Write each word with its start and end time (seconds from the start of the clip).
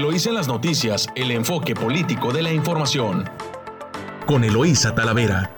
Eloísa 0.00 0.30
en 0.30 0.34
las 0.36 0.48
noticias, 0.48 1.08
el 1.14 1.30
enfoque 1.30 1.74
político 1.74 2.32
de 2.32 2.40
la 2.40 2.50
información. 2.50 3.28
Con 4.26 4.44
Eloísa 4.44 4.94
Talavera. 4.94 5.54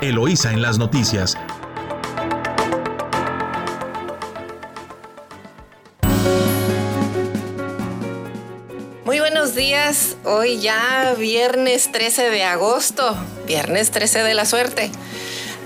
Eloísa 0.00 0.50
en 0.50 0.62
las 0.62 0.78
noticias. 0.78 1.36
Muy 9.04 9.20
buenos 9.20 9.54
días, 9.54 10.16
hoy 10.24 10.58
ya 10.58 11.14
viernes 11.18 11.92
13 11.92 12.30
de 12.30 12.44
agosto, 12.44 13.14
viernes 13.46 13.90
13 13.90 14.22
de 14.22 14.32
la 14.32 14.46
suerte. 14.46 14.90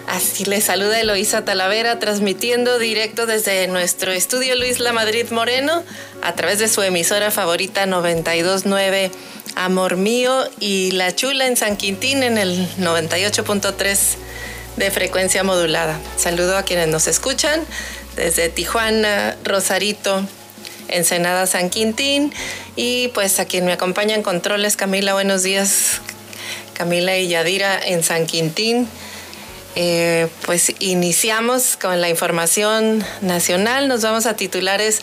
Así 0.08 0.46
le 0.46 0.62
saluda 0.62 0.98
Eloísa 0.98 1.44
Talavera, 1.44 1.98
transmitiendo 1.98 2.78
directo 2.78 3.26
desde 3.26 3.66
nuestro 3.66 4.10
estudio 4.10 4.56
Luis 4.56 4.80
La 4.80 4.94
Madrid 4.94 5.26
Moreno, 5.30 5.84
a 6.22 6.34
través 6.34 6.58
de 6.58 6.68
su 6.68 6.80
emisora 6.80 7.30
favorita 7.30 7.84
929 7.84 9.10
Amor 9.54 9.96
Mío 9.96 10.48
y 10.60 10.92
La 10.92 11.14
Chula 11.14 11.46
en 11.46 11.58
San 11.58 11.76
Quintín 11.76 12.22
en 12.22 12.38
el 12.38 12.66
98.3 12.78 13.98
de 14.76 14.90
frecuencia 14.90 15.44
modulada. 15.44 16.00
Saludo 16.16 16.56
a 16.56 16.62
quienes 16.62 16.88
nos 16.88 17.06
escuchan 17.06 17.60
desde 18.16 18.48
Tijuana, 18.48 19.36
Rosarito, 19.44 20.26
Ensenada, 20.88 21.46
San 21.46 21.68
Quintín 21.68 22.32
y 22.76 23.08
pues 23.08 23.38
a 23.40 23.44
quien 23.44 23.66
me 23.66 23.72
acompaña 23.72 24.14
en 24.14 24.22
controles, 24.22 24.78
Camila, 24.78 25.12
buenos 25.12 25.42
días. 25.42 26.00
Camila 26.72 27.18
y 27.18 27.28
Yadira 27.28 27.78
en 27.78 28.02
San 28.02 28.24
Quintín. 28.24 28.88
Eh, 29.80 30.26
pues 30.44 30.72
iniciamos 30.80 31.76
con 31.76 32.00
la 32.00 32.08
información 32.08 33.04
nacional, 33.20 33.86
nos 33.86 34.02
vamos 34.02 34.26
a 34.26 34.34
titulares 34.34 35.02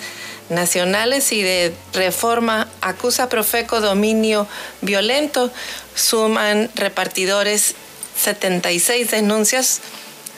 nacionales 0.50 1.32
y 1.32 1.42
de 1.42 1.74
reforma 1.94 2.68
acusa 2.82 3.30
Profeco 3.30 3.80
dominio 3.80 4.50
violento, 4.82 5.50
suman 5.96 6.70
repartidores 6.76 7.76
76 8.18 9.12
denuncias 9.12 9.80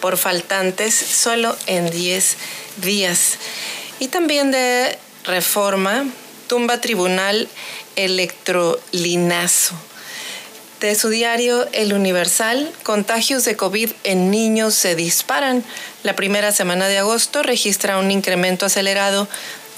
por 0.02 0.18
faltantes 0.18 0.94
solo 0.94 1.58
en 1.66 1.90
10 1.90 2.38
días. 2.84 3.40
Y 3.98 4.10
también 4.10 4.52
de 4.52 5.00
reforma, 5.24 6.06
tumba 6.46 6.80
tribunal 6.80 7.50
electrolinazo 7.96 9.74
de 10.80 10.96
su 10.96 11.10
diario 11.10 11.68
El 11.72 11.94
Universal, 11.94 12.72
contagios 12.84 13.46
de 13.46 13.56
COVID 13.56 13.92
en 14.04 14.30
niños 14.30 14.76
se 14.76 14.96
disparan. 14.96 15.64
La 16.04 16.16
primera 16.16 16.52
semana 16.52 16.88
de 16.88 17.00
agosto 17.00 17.42
registra 17.42 17.98
un 17.98 18.12
incremento 18.12 18.68
acelerado 18.68 19.28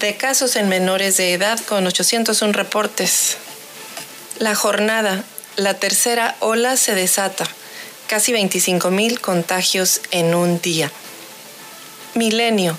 de 0.01 0.15
casos 0.15 0.55
en 0.55 0.67
menores 0.67 1.17
de 1.17 1.33
edad 1.33 1.59
con 1.67 1.87
801 1.87 2.53
reportes. 2.53 3.37
La 4.39 4.55
jornada, 4.55 5.23
la 5.55 5.73
tercera 5.73 6.35
ola 6.39 6.75
se 6.75 6.95
desata. 6.95 7.45
Casi 8.07 8.31
25 8.31 8.91
mil 8.91 9.21
contagios 9.21 10.01
en 10.11 10.35
un 10.35 10.59
día. 10.61 10.91
Milenio, 12.15 12.77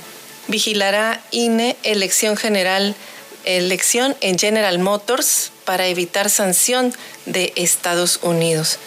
vigilará 0.49 1.23
INE 1.31 1.77
elección 1.85 2.37
general 2.37 2.95
elección 3.45 4.17
en 4.21 4.39
General 4.39 4.79
Motors 4.79 5.51
para 5.65 5.87
evitar 5.87 6.31
sanción 6.31 6.95
de 7.27 7.53
Estados 7.57 8.21
Unidos. 8.23 8.79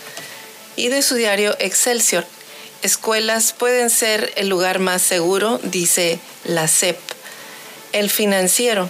Y 0.76 0.90
de 0.90 1.02
su 1.02 1.16
diario 1.16 1.56
Excelsior, 1.60 2.26
escuelas 2.82 3.54
pueden 3.54 3.90
ser 3.90 4.34
el 4.36 4.50
lugar 4.50 4.80
más 4.80 5.02
seguro, 5.02 5.60
dice 5.64 6.20
la 6.44 6.68
CEP. 6.68 7.00
El 7.92 8.10
financiero, 8.10 8.90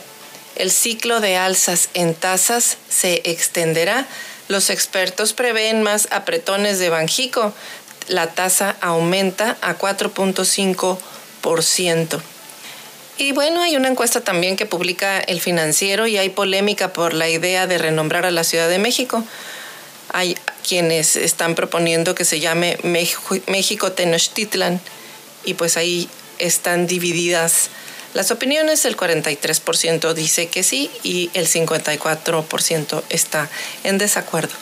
el 0.55 0.71
ciclo 0.71 1.19
de 1.19 1.37
alzas 1.37 1.89
en 1.93 2.15
tasas 2.15 2.77
se 2.89 3.21
extenderá. 3.25 4.07
Los 4.47 4.69
expertos 4.69 5.33
prevén 5.33 5.83
más 5.83 6.07
apretones 6.11 6.79
de 6.79 6.89
Banjico. 6.89 7.53
La 8.07 8.33
tasa 8.33 8.77
aumenta 8.81 9.57
a 9.61 9.77
4.5%. 9.77 12.32
Y 13.17 13.31
bueno, 13.31 13.61
hay 13.61 13.75
una 13.75 13.89
encuesta 13.89 14.21
también 14.21 14.55
que 14.55 14.65
publica 14.65 15.19
El 15.19 15.39
Financiero 15.39 16.07
y 16.07 16.17
hay 16.17 16.29
polémica 16.29 16.93
por 16.93 17.13
la 17.13 17.29
idea 17.29 17.67
de 17.67 17.77
renombrar 17.77 18.25
a 18.25 18.31
la 18.31 18.43
Ciudad 18.43 18.67
de 18.67 18.79
México. 18.79 19.23
Hay 20.09 20.35
quienes 20.67 21.15
están 21.15 21.53
proponiendo 21.53 22.15
que 22.15 22.25
se 22.25 22.39
llame 22.39 22.77
México 22.83 23.91
Tenochtitlan 23.91 24.81
y 25.45 25.53
pues 25.53 25.77
ahí 25.77 26.09
están 26.39 26.87
divididas 26.87 27.69
las 28.15 28.31
opiniones. 28.31 28.83
El 28.85 28.97
43% 28.97 30.13
dice 30.13 30.47
que 30.47 30.63
sí 30.63 30.89
y 31.03 31.29
el 31.35 31.47
54% 31.47 33.03
está 33.09 33.47
en 33.83 33.99
desacuerdo. 33.99 34.53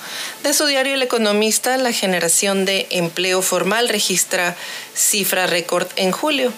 De 0.44 0.54
su 0.54 0.66
diario 0.66 0.96
El 0.96 1.04
Economista, 1.04 1.78
la 1.78 1.94
generación 1.94 2.66
de 2.66 2.88
empleo 2.90 3.42
formal 3.42 3.88
registra 3.88 4.58
cifra 4.94 5.48
récord 5.48 5.88
en 5.96 6.12
julio 6.12 6.52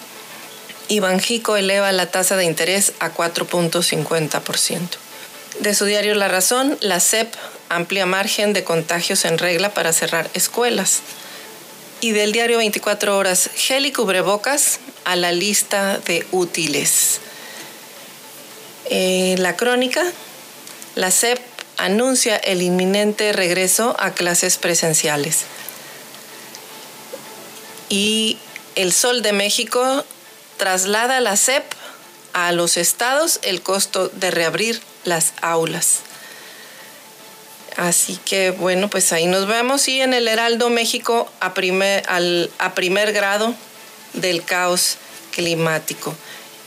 y 0.88 1.00
Banjico 1.00 1.56
eleva 1.56 1.92
la 1.92 2.12
tasa 2.12 2.36
de 2.36 2.46
interés 2.46 2.94
a 3.00 3.14
4.50%. 3.14 4.80
De 5.60 5.76
su 5.76 5.86
diario 5.86 6.16
La 6.16 6.28
Razón, 6.28 6.78
la 6.82 7.00
CEP 7.00 7.34
amplia 7.70 8.06
margen 8.06 8.54
de 8.54 8.64
contagios 8.64 9.26
en 9.26 9.38
regla 9.38 9.74
para 9.74 9.94
cerrar 9.94 10.30
escuelas. 10.34 11.02
Y 12.02 12.12
del 12.12 12.32
diario 12.32 12.58
24 12.58 13.18
horas, 13.18 13.50
gel 13.56 13.86
y 13.86 13.92
cubrebocas 13.92 14.80
a 15.06 15.16
la 15.16 15.32
lista 15.32 16.00
de 16.00 16.26
útiles. 16.32 17.20
En 18.90 19.42
la 19.42 19.56
crónica, 19.56 20.04
la 20.96 21.12
CEP 21.12 21.40
anuncia 21.78 22.36
el 22.36 22.62
inminente 22.62 23.32
regreso 23.32 23.96
a 24.00 24.12
clases 24.12 24.58
presenciales. 24.58 25.46
Y 27.90 28.38
el 28.76 28.92
Sol 28.92 29.22
de 29.22 29.34
México 29.34 30.04
traslada 30.64 31.20
la 31.20 31.36
SEP 31.36 31.66
a 32.32 32.54
los 32.54 32.78
estados 32.78 33.42
el 33.42 33.62
costo 33.62 34.08
de 34.08 34.32
reabrir 34.32 34.82
las 35.04 35.34
aulas. 35.42 36.00
Así 37.76 38.18
que 38.24 38.52
bueno, 38.52 38.90
pues 38.90 39.12
ahí 39.12 39.26
nos 39.26 39.46
vemos 39.46 39.90
y 39.90 40.00
en 40.00 40.14
el 40.14 40.26
Heraldo 40.26 40.70
México 40.70 41.30
a 41.42 41.54
primer, 41.54 42.06
a 42.08 42.76
primer 42.76 43.12
grado 43.12 43.54
del 44.14 44.46
caos 44.46 44.96
climático. 45.32 46.16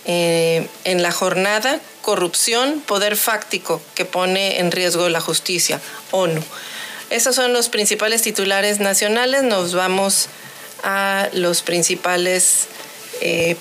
Eh, 0.05 0.69
en 0.85 1.03
la 1.03 1.11
jornada, 1.11 1.81
corrupción, 2.03 2.83
poder 2.83 3.17
fáctico 3.17 3.81
que 3.95 4.05
pone 4.05 4.61
en 4.61 4.73
riesgo 4.73 5.09
la 5.09 5.23
justicia, 5.23 5.81
ONU. 6.11 6.43
Esos 7.09 7.35
son 7.35 7.55
los 7.55 7.71
principales 7.71 8.21
titulares 8.21 8.79
nacionales. 8.79 9.43
Nos 9.43 9.73
vamos 9.73 10.29
a 10.83 11.31
los 11.33 11.63
principales 11.63 12.67
eh, 13.23 13.57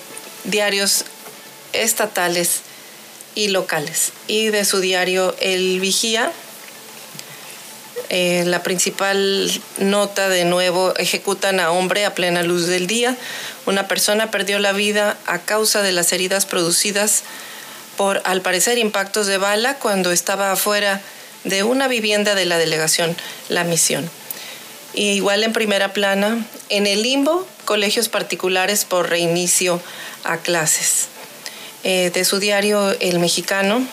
diarios 0.46 1.04
estatales 1.72 2.60
y 3.34 3.48
locales. 3.48 4.12
Y 4.26 4.48
de 4.48 4.64
su 4.64 4.80
diario 4.80 5.34
El 5.40 5.78
Vigía, 5.80 6.32
eh, 8.08 8.44
la 8.46 8.62
principal 8.62 9.50
nota 9.78 10.28
de 10.28 10.44
nuevo, 10.44 10.94
ejecutan 10.96 11.60
a 11.60 11.70
hombre 11.70 12.04
a 12.04 12.14
plena 12.14 12.42
luz 12.42 12.66
del 12.66 12.86
día. 12.86 13.16
Una 13.66 13.88
persona 13.88 14.30
perdió 14.30 14.58
la 14.58 14.72
vida 14.72 15.16
a 15.26 15.40
causa 15.40 15.82
de 15.82 15.92
las 15.92 16.12
heridas 16.12 16.46
producidas 16.46 17.24
por, 17.96 18.22
al 18.24 18.42
parecer, 18.42 18.78
impactos 18.78 19.26
de 19.26 19.38
bala 19.38 19.78
cuando 19.78 20.12
estaba 20.12 20.52
afuera 20.52 21.00
de 21.44 21.62
una 21.62 21.88
vivienda 21.88 22.34
de 22.34 22.44
la 22.44 22.58
delegación 22.58 23.16
La 23.48 23.64
Misión. 23.64 24.08
Igual 24.96 25.44
en 25.44 25.52
primera 25.52 25.92
plana, 25.92 26.42
en 26.70 26.86
el 26.86 27.02
limbo, 27.02 27.46
colegios 27.66 28.08
particulares 28.08 28.86
por 28.86 29.10
reinicio 29.10 29.78
a 30.24 30.38
clases. 30.38 31.08
Eh, 31.84 32.10
de 32.14 32.24
su 32.24 32.38
diario 32.38 32.96
El 33.00 33.18
Mexicano, 33.18 33.86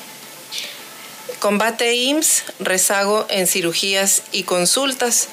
combate 1.39 1.93
IMSS, 1.93 2.45
rezago 2.59 3.25
en 3.29 3.47
cirugías 3.47 4.23
y 4.31 4.43
consultas. 4.43 5.27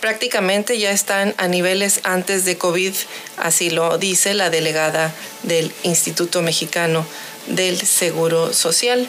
Prácticamente 0.00 0.78
ya 0.78 0.90
están 0.90 1.34
a 1.36 1.46
niveles 1.46 2.00
antes 2.04 2.46
de 2.46 2.56
COVID, 2.56 2.94
así 3.36 3.68
lo 3.68 3.98
dice 3.98 4.32
la 4.32 4.48
delegada 4.48 5.14
del 5.42 5.70
Instituto 5.82 6.40
Mexicano 6.40 7.04
del 7.48 7.78
Seguro 7.78 8.54
Social. 8.54 9.06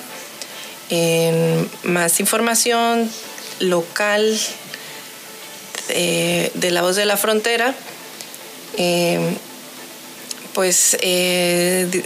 En 0.90 1.70
más 1.84 2.20
información 2.20 3.10
local 3.60 4.38
eh, 5.90 6.52
de 6.54 6.72
La 6.72 6.82
Voz 6.82 6.96
de 6.96 7.06
la 7.06 7.18
Frontera, 7.18 7.76
eh, 8.78 9.20
pues 10.54 10.98
eh, 11.02 12.04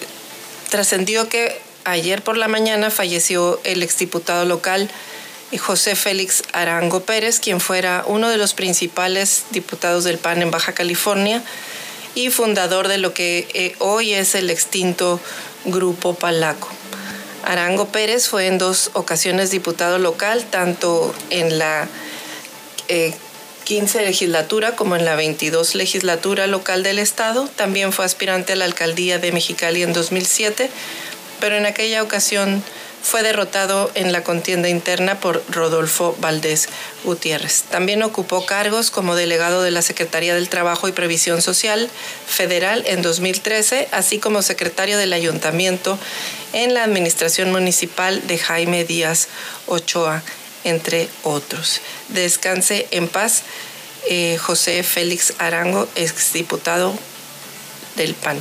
trascendió 0.69 1.29
que 1.29 1.59
ayer 1.83 2.23
por 2.23 2.37
la 2.37 2.47
mañana 2.47 2.89
falleció 2.89 3.59
el 3.63 3.83
exdiputado 3.83 4.45
local 4.45 4.89
José 5.59 5.95
Félix 5.95 6.43
Arango 6.53 7.01
Pérez, 7.01 7.39
quien 7.39 7.61
fuera 7.61 8.03
uno 8.07 8.29
de 8.29 8.37
los 8.37 8.53
principales 8.53 9.43
diputados 9.51 10.03
del 10.03 10.17
PAN 10.17 10.41
en 10.41 10.51
Baja 10.51 10.73
California 10.73 11.41
y 12.15 12.29
fundador 12.31 12.87
de 12.87 12.97
lo 12.97 13.13
que 13.13 13.75
hoy 13.79 14.13
es 14.13 14.35
el 14.35 14.49
extinto 14.49 15.21
Grupo 15.65 16.15
Palaco. 16.15 16.67
Arango 17.45 17.87
Pérez 17.87 18.27
fue 18.27 18.47
en 18.47 18.57
dos 18.57 18.89
ocasiones 18.93 19.51
diputado 19.51 19.99
local, 19.99 20.45
tanto 20.49 21.13
en 21.29 21.59
la 21.59 21.87
15 23.67 23.99
eh, 23.99 24.05
legislatura 24.05 24.77
como 24.77 24.95
en 24.95 25.03
la 25.03 25.17
22 25.17 25.75
legislatura 25.75 26.47
local 26.47 26.83
del 26.83 26.99
Estado. 26.99 27.49
También 27.57 27.91
fue 27.91 28.05
aspirante 28.05 28.53
a 28.53 28.55
la 28.55 28.63
alcaldía 28.63 29.19
de 29.19 29.33
Mexicali 29.33 29.83
en 29.83 29.91
2007, 29.91 30.69
pero 31.41 31.57
en 31.57 31.65
aquella 31.65 32.01
ocasión 32.01 32.63
fue 33.03 33.23
derrotado 33.23 33.91
en 33.93 34.13
la 34.13 34.23
contienda 34.23 34.69
interna 34.69 35.19
por 35.19 35.43
Rodolfo 35.49 36.15
Valdés 36.21 36.69
Gutiérrez. 37.03 37.63
También 37.63 38.03
ocupó 38.03 38.45
cargos 38.45 38.89
como 38.89 39.15
delegado 39.15 39.61
de 39.61 39.71
la 39.71 39.81
Secretaría 39.81 40.33
del 40.33 40.47
Trabajo 40.47 40.87
y 40.87 40.93
Previsión 40.93 41.41
Social 41.41 41.89
Federal 42.25 42.85
en 42.87 43.01
2013, 43.01 43.89
así 43.91 44.17
como 44.17 44.43
secretario 44.43 44.97
del 44.97 45.11
Ayuntamiento 45.11 45.99
en 46.53 46.73
la 46.73 46.85
Administración 46.85 47.51
Municipal 47.51 48.25
de 48.27 48.37
Jaime 48.37 48.85
Díaz 48.85 49.27
Ochoa, 49.67 50.23
entre 50.63 51.07
otros. 51.23 51.81
Descanse 52.09 52.87
en 52.91 53.07
paz 53.07 53.43
eh, 54.09 54.37
José 54.37 54.83
Félix 54.83 55.33
Arango, 55.37 55.87
exdiputado 55.95 56.97
del 57.95 58.13
PAN. 58.13 58.39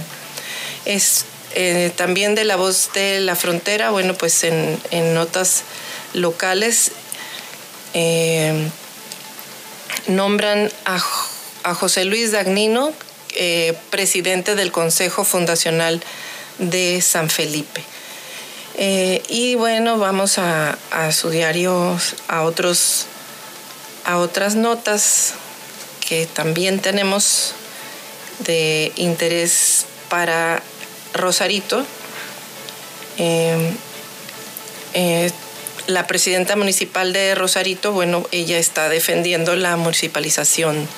Es 0.85 1.25
eh, 1.55 1.91
también 1.97 2.35
de 2.35 2.45
la 2.45 2.57
voz 2.57 2.91
de 2.95 3.21
la 3.21 3.35
frontera, 3.35 3.91
bueno, 3.91 4.15
pues 4.15 4.45
en, 4.45 4.79
notas 5.15 5.65
locales 6.13 6.93
eh, 7.95 8.69
nombran 10.07 10.71
a, 10.85 11.01
José 11.75 12.05
Luis 12.05 12.31
Dagnino, 12.31 12.93
presidente 13.91 14.55
del 14.55 14.71
Consejo 14.71 15.25
Fundacional 15.25 16.01
de 16.59 17.03
San 17.03 17.29
Felipe. 17.29 17.83
Y 18.79 19.55
bueno, 19.55 19.99
vamos 19.99 20.39
a, 20.39 20.77
a, 20.91 21.13
su 21.13 21.31
diario, 21.31 21.99
a, 22.29 22.43
otros, 22.43 23.07
a 24.05 24.19
otras 24.19 24.55
notas 24.55 25.35
que 26.07 26.27
también 26.27 26.81
tenemos 26.81 27.55
de 28.41 28.93
interés 28.97 29.87
para 30.09 30.63
Rosarito, 31.15 31.85
em, 33.19 33.77
eh, 34.95 35.31
la 35.87 36.07
presidenta 36.07 36.57
municipal 36.57 37.13
de 37.13 37.35
Rosarito, 37.35 37.93
bueno, 37.93 38.27
ella 38.33 38.59
está 38.59 38.89
defendiendo 38.89 39.57
la 39.57 39.77
municipalización 39.77 40.89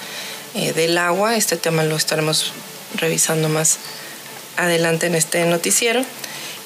eh, 0.54 0.72
del 0.72 0.96
agua. 0.96 1.36
Este 1.36 1.56
tema 1.56 1.84
lo 1.84 1.96
estaremos 1.96 2.52
revisando 2.96 3.48
más 3.48 3.78
adelante 4.56 5.06
en 5.06 5.14
este 5.14 5.44
noticiero. 5.44 6.04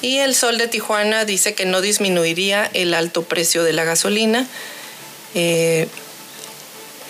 Y 0.03 0.17
el 0.17 0.35
Sol 0.35 0.57
de 0.57 0.67
Tijuana 0.67 1.23
dice 1.23 1.55
que 1.55 1.65
no 1.65 1.79
disminuiría 1.79 2.69
el 2.73 2.93
alto 2.93 3.23
precio 3.23 3.63
de 3.63 3.71
la 3.71 3.85
gasolina. 3.85 4.45
Eh, 5.33 5.87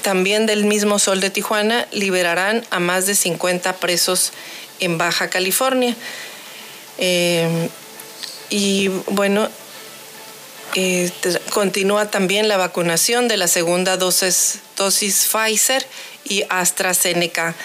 también 0.03 0.45
del 0.45 0.65
mismo 0.65 0.99
Sol 0.99 1.19
de 1.19 1.31
Tijuana 1.31 1.87
liberarán 1.91 2.63
a 2.69 2.79
más 2.79 3.07
de 3.07 3.15
50 3.15 3.77
presos 3.77 4.31
en 4.79 4.99
Baja 4.99 5.31
California. 5.31 5.95
Eh, 6.99 7.67
y 8.51 8.89
bueno, 9.07 9.49
eh, 10.75 11.09
continúa 11.51 12.11
también 12.11 12.47
la 12.47 12.57
vacunación 12.57 13.27
de 13.27 13.37
la 13.37 13.47
segunda 13.47 13.97
dosis, 13.97 14.59
dosis 14.77 15.27
Pfizer 15.31 15.83
y 16.25 16.43
AstraZeneca 16.47 17.55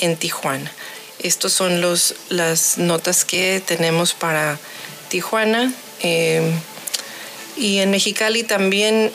en 0.00 0.16
Tijuana. 0.16 0.72
Estas 1.18 1.52
son 1.52 1.82
los, 1.82 2.14
las 2.30 2.78
notas 2.78 3.26
que 3.26 3.60
tenemos 3.66 4.14
para 4.14 4.58
Tijuana. 5.08 5.72
Eh, 6.02 6.42
y 7.56 7.78
en 7.78 7.90
Mexicali 7.90 8.44
también 8.44 9.12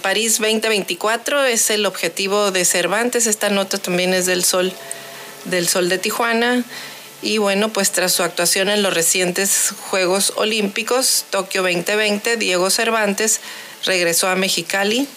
París 0.00 0.38
2024 0.38 1.44
es 1.44 1.68
el 1.68 1.84
objetivo 1.84 2.50
de 2.50 2.64
Cervantes. 2.64 3.26
Esta 3.26 3.50
nota 3.50 3.76
también 3.76 4.14
es 4.14 4.24
del 4.24 4.44
Sol, 4.44 4.72
del 5.44 5.68
Sol 5.68 5.88
de 5.88 5.98
Tijuana. 5.98 6.64
Y 7.24 7.38
bueno, 7.38 7.70
pues 7.72 7.90
tras 7.90 8.12
su 8.12 8.22
actuación 8.22 8.68
en 8.68 8.82
los 8.82 8.92
recientes 8.92 9.72
Juegos 9.88 10.34
Olímpicos, 10.36 11.24
Tokio 11.30 11.62
2020, 11.62 12.36
Diego 12.36 12.68
Cervantes 12.68 13.40
regresó 13.84 14.28
a 14.28 14.36
Mexicali 14.36 15.08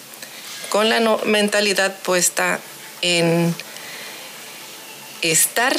con 0.70 0.88
la 0.88 1.00
mentalidad 1.26 1.94
puesta 2.00 2.60
en 3.02 3.54
estar, 5.22 5.76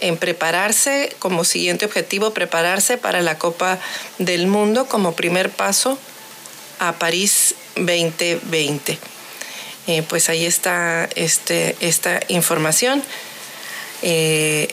en 0.00 0.16
prepararse 0.16 1.14
como 1.18 1.44
siguiente 1.44 1.84
objetivo, 1.84 2.32
prepararse 2.32 2.98
para 2.98 3.20
la 3.20 3.38
Copa 3.38 3.78
del 4.18 4.46
Mundo 4.46 4.86
como 4.86 5.14
primer 5.14 5.50
paso 5.50 5.98
a 6.78 6.92
París 6.94 7.54
2020. 7.76 8.98
Eh, 9.86 10.02
pues 10.08 10.28
ahí 10.28 10.44
está 10.44 11.08
este, 11.14 11.76
esta 11.80 12.20
información. 12.28 13.02
Eh, 14.02 14.68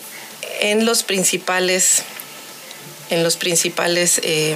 en 0.61 0.85
los 0.85 1.03
principales, 1.03 2.03
en 3.09 3.23
los 3.23 3.37
principales 3.37 4.19
eh, 4.23 4.55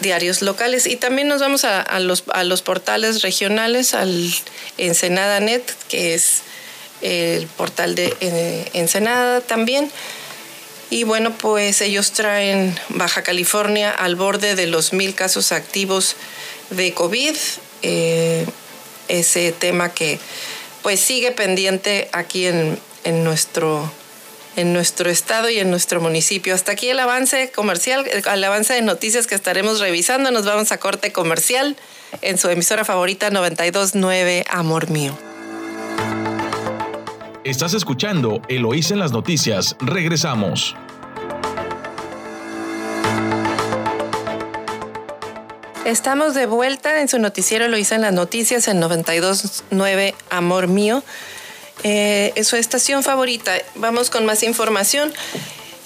diarios 0.00 0.42
locales. 0.42 0.86
Y 0.86 0.96
también 0.96 1.28
nos 1.28 1.40
vamos 1.40 1.64
a, 1.64 1.98
los, 2.00 2.24
a 2.32 2.44
los 2.44 2.62
portales 2.62 3.22
regionales, 3.22 3.94
al 3.94 4.32
Ensenada 4.78 5.40
Net, 5.40 5.62
que 5.88 6.14
es 6.14 6.42
el 7.02 7.46
portal 7.46 7.94
de 7.94 8.16
eh, 8.20 8.70
Ensenada 8.72 9.40
también. 9.40 9.90
Y 10.88 11.04
bueno, 11.04 11.36
pues 11.36 11.80
ellos 11.80 12.12
traen 12.12 12.78
Baja 12.90 13.22
California 13.22 13.90
al 13.90 14.14
borde 14.14 14.54
de 14.54 14.66
los 14.66 14.92
mil 14.92 15.14
casos 15.14 15.52
activos 15.52 16.16
de 16.70 16.92
COVID. 16.92 17.34
Eh, 17.82 18.46
ese 19.08 19.52
tema 19.52 19.92
que 19.92 20.18
pues 20.82 21.00
sigue 21.00 21.32
pendiente 21.32 22.08
aquí 22.12 22.46
en, 22.46 22.78
en 23.04 23.24
nuestro 23.24 23.90
en 24.56 24.72
nuestro 24.72 25.10
estado 25.10 25.50
y 25.50 25.58
en 25.58 25.70
nuestro 25.70 26.00
municipio. 26.00 26.54
Hasta 26.54 26.72
aquí 26.72 26.88
el 26.88 26.98
avance 26.98 27.50
comercial, 27.50 28.06
el 28.06 28.44
avance 28.44 28.72
de 28.72 28.82
noticias 28.82 29.26
que 29.26 29.34
estaremos 29.34 29.80
revisando. 29.80 30.30
Nos 30.30 30.46
vamos 30.46 30.72
a 30.72 30.78
corte 30.78 31.12
comercial 31.12 31.76
en 32.22 32.38
su 32.38 32.48
emisora 32.48 32.84
favorita 32.84 33.28
929 33.30 34.44
Amor 34.48 34.88
Mío. 34.88 35.35
Estás 37.46 37.74
escuchando 37.74 38.42
Eloís 38.48 38.90
en 38.90 38.98
las 38.98 39.12
noticias. 39.12 39.76
Regresamos. 39.78 40.74
Estamos 45.84 46.34
de 46.34 46.46
vuelta 46.46 47.00
en 47.00 47.06
su 47.06 47.20
noticiero 47.20 47.66
Eloísa 47.66 47.94
en 47.94 48.00
las 48.00 48.12
noticias 48.12 48.66
en 48.66 48.80
929 48.80 50.16
Amor 50.28 50.66
Mío 50.66 51.04
eh, 51.84 52.32
su 52.42 52.56
estación 52.56 53.04
favorita. 53.04 53.52
Vamos 53.76 54.10
con 54.10 54.26
más 54.26 54.42
información. 54.42 55.12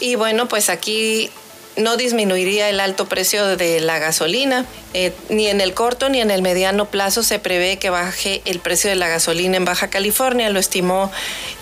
Y 0.00 0.14
bueno, 0.14 0.48
pues 0.48 0.70
aquí 0.70 1.28
no 1.76 1.96
disminuiría 1.96 2.68
el 2.68 2.80
alto 2.80 3.06
precio 3.06 3.56
de 3.56 3.80
la 3.80 3.98
gasolina. 3.98 4.66
Eh, 4.92 5.12
ni 5.28 5.46
en 5.46 5.60
el 5.60 5.72
corto 5.72 6.08
ni 6.08 6.20
en 6.20 6.30
el 6.30 6.42
mediano 6.42 6.86
plazo 6.86 7.22
se 7.22 7.38
prevé 7.38 7.78
que 7.78 7.90
baje 7.90 8.42
el 8.44 8.58
precio 8.58 8.90
de 8.90 8.96
la 8.96 9.08
gasolina 9.08 9.56
en 9.56 9.64
Baja 9.64 9.88
California. 9.88 10.50
Lo 10.50 10.58
estimó 10.58 11.10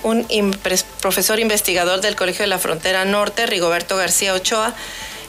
un 0.03 0.27
profesor 1.01 1.41
investigador 1.41 2.01
del 2.01 2.17
Colegio 2.17 2.43
de 2.43 2.49
la 2.49 2.59
Frontera 2.59 3.05
Norte, 3.05 3.47
Rigoberto 3.47 3.97
García 3.97 4.35
Ochoa 4.35 4.75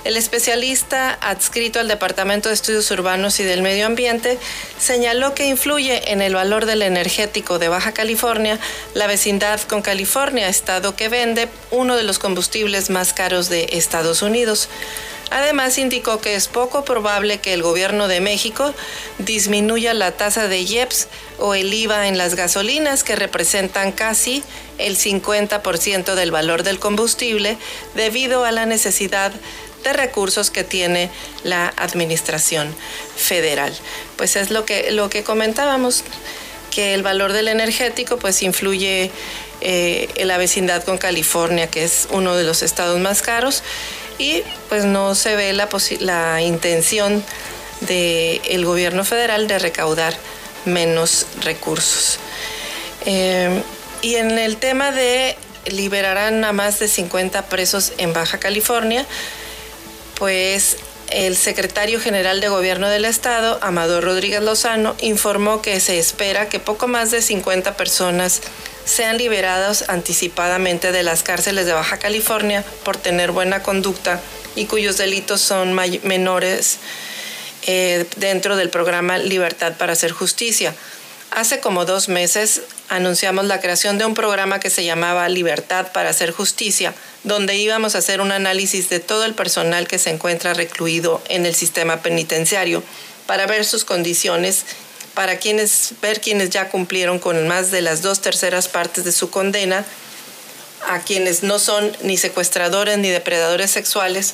el 0.09 0.17
especialista 0.17 1.19
adscrito 1.21 1.79
al 1.79 1.87
Departamento 1.87 2.49
de 2.49 2.55
Estudios 2.55 2.89
Urbanos 2.89 3.39
y 3.39 3.43
del 3.43 3.61
Medio 3.61 3.85
Ambiente 3.85 4.39
señaló 4.79 5.35
que 5.35 5.45
influye 5.45 6.11
en 6.11 6.23
el 6.23 6.33
valor 6.33 6.65
del 6.65 6.81
energético 6.81 7.59
de 7.59 7.69
Baja 7.69 7.91
California 7.91 8.57
la 8.95 9.05
vecindad 9.05 9.61
con 9.61 9.83
California, 9.83 10.49
estado 10.49 10.95
que 10.95 11.09
vende 11.09 11.47
uno 11.69 11.95
de 11.95 12.01
los 12.01 12.17
combustibles 12.17 12.89
más 12.89 13.13
caros 13.13 13.49
de 13.49 13.69
Estados 13.73 14.23
Unidos. 14.23 14.67
Además, 15.29 15.77
indicó 15.77 16.19
que 16.19 16.33
es 16.33 16.47
poco 16.47 16.83
probable 16.83 17.37
que 17.37 17.53
el 17.53 17.61
gobierno 17.61 18.07
de 18.07 18.19
México 18.19 18.73
disminuya 19.19 19.93
la 19.93 20.11
tasa 20.11 20.47
de 20.47 20.61
IEPS 20.61 21.07
o 21.37 21.53
el 21.53 21.71
IVA 21.71 22.07
en 22.07 22.17
las 22.17 22.33
gasolinas, 22.33 23.03
que 23.03 23.15
representan 23.15 23.91
casi 23.91 24.43
el 24.79 24.97
50% 24.97 26.15
del 26.15 26.31
valor 26.31 26.63
del 26.63 26.79
combustible, 26.79 27.57
debido 27.93 28.43
a 28.43 28.51
la 28.51 28.65
necesidad 28.65 29.31
de 29.83 29.93
recursos 29.93 30.51
que 30.51 30.63
tiene 30.63 31.09
la 31.43 31.74
administración 31.77 32.75
federal. 33.15 33.74
Pues 34.17 34.36
es 34.36 34.51
lo 34.51 34.65
que, 34.65 34.91
lo 34.91 35.09
que 35.09 35.24
comentábamos, 35.24 36.03
que 36.71 36.93
el 36.93 37.03
valor 37.03 37.33
del 37.33 37.48
energético 37.48 38.17
pues 38.17 38.41
influye 38.43 39.12
eh, 39.62 40.09
en 40.15 40.27
la 40.27 40.38
vecindad 40.38 40.83
con 40.83 40.98
California, 40.98 41.67
que 41.67 41.83
es 41.83 42.07
uno 42.12 42.36
de 42.36 42.43
los 42.43 42.62
estados 42.62 43.00
más 43.00 43.21
caros, 43.21 43.63
y 44.17 44.43
pues 44.67 44.86
no 44.86 45.15
se 45.15 45.36
ve 45.36 45.53
la, 45.53 45.69
la 46.00 46.41
intención 46.41 47.24
del 47.81 48.65
gobierno 48.65 49.05
federal 49.05 49.48
de 49.48 49.59
recaudar 49.59 50.13
menos 50.65 51.25
recursos. 51.41 52.19
Eh, 53.05 53.62
y 54.01 54.15
en 54.15 54.38
el 54.38 54.57
tema 54.57 54.91
de 54.91 55.38
liberarán 55.65 56.43
a 56.43 56.53
más 56.53 56.79
de 56.79 56.88
50 56.88 57.45
presos 57.48 57.93
en 57.98 58.13
Baja 58.13 58.39
California, 58.39 59.05
pues 60.19 60.77
el 61.09 61.35
secretario 61.35 61.99
general 61.99 62.39
de 62.41 62.49
Gobierno 62.49 62.89
del 62.89 63.05
Estado, 63.05 63.57
Amador 63.61 64.03
Rodríguez 64.03 64.43
Lozano, 64.43 64.95
informó 64.99 65.61
que 65.61 65.79
se 65.79 65.97
espera 65.97 66.49
que 66.49 66.59
poco 66.59 66.88
más 66.88 67.09
de 67.09 67.21
50 67.21 67.75
personas 67.75 68.41
sean 68.85 69.17
liberadas 69.17 69.85
anticipadamente 69.89 70.91
de 70.91 71.03
las 71.03 71.23
cárceles 71.23 71.65
de 71.65 71.73
Baja 71.73 71.97
California 71.97 72.63
por 72.83 72.97
tener 72.97 73.31
buena 73.31 73.63
conducta 73.63 74.21
y 74.55 74.65
cuyos 74.65 74.97
delitos 74.97 75.41
son 75.41 75.73
menores 75.73 76.77
eh, 77.65 78.05
dentro 78.17 78.55
del 78.55 78.69
programa 78.69 79.17
Libertad 79.17 79.73
para 79.77 79.93
hacer 79.93 80.11
justicia. 80.11 80.75
Hace 81.31 81.59
como 81.59 81.86
dos 81.86 82.09
meses 82.09 82.62
anunciamos 82.89 83.45
la 83.45 83.62
creación 83.62 84.00
de 84.00 84.05
un 84.05 84.15
programa 84.15 84.59
que 84.59 84.71
se 84.71 84.83
llamaba 84.83 85.29
Libertad 85.29 85.91
para 85.91 86.09
hacer 86.09 86.31
justicia, 86.31 86.95
donde 87.24 87.55
íbamos 87.55 87.93
a 87.93 88.00
hacer 88.00 88.19
un 88.19 88.31
análisis 88.31 88.89
de 88.89 89.00
todo 89.00 89.25
el 89.25 89.36
personal 89.36 89.88
que 89.88 90.00
se 90.00 90.09
encuentra 90.09 90.55
recluido 90.55 91.21
en 91.29 91.45
el 91.45 91.53
sistema 91.53 92.01
penitenciario 92.01 92.83
para 93.27 93.45
ver 93.45 93.63
sus 93.63 93.86
condiciones, 93.86 94.65
para 95.13 95.38
quienes, 95.38 95.93
ver 96.01 96.19
quienes 96.19 96.50
ya 96.50 96.69
cumplieron 96.69 97.19
con 97.19 97.48
más 97.48 97.69
de 97.69 97.83
las 97.83 98.01
dos 98.01 98.21
terceras 98.21 98.67
partes 98.67 99.03
de 99.03 99.12
su 99.12 99.29
condena, 99.29 99.86
a 100.88 101.01
quienes 101.03 101.43
no 101.43 101.59
son 101.59 101.95
ni 102.01 102.17
secuestradores 102.17 102.98
ni 102.98 103.09
depredadores 103.09 103.69
sexuales, 103.69 104.33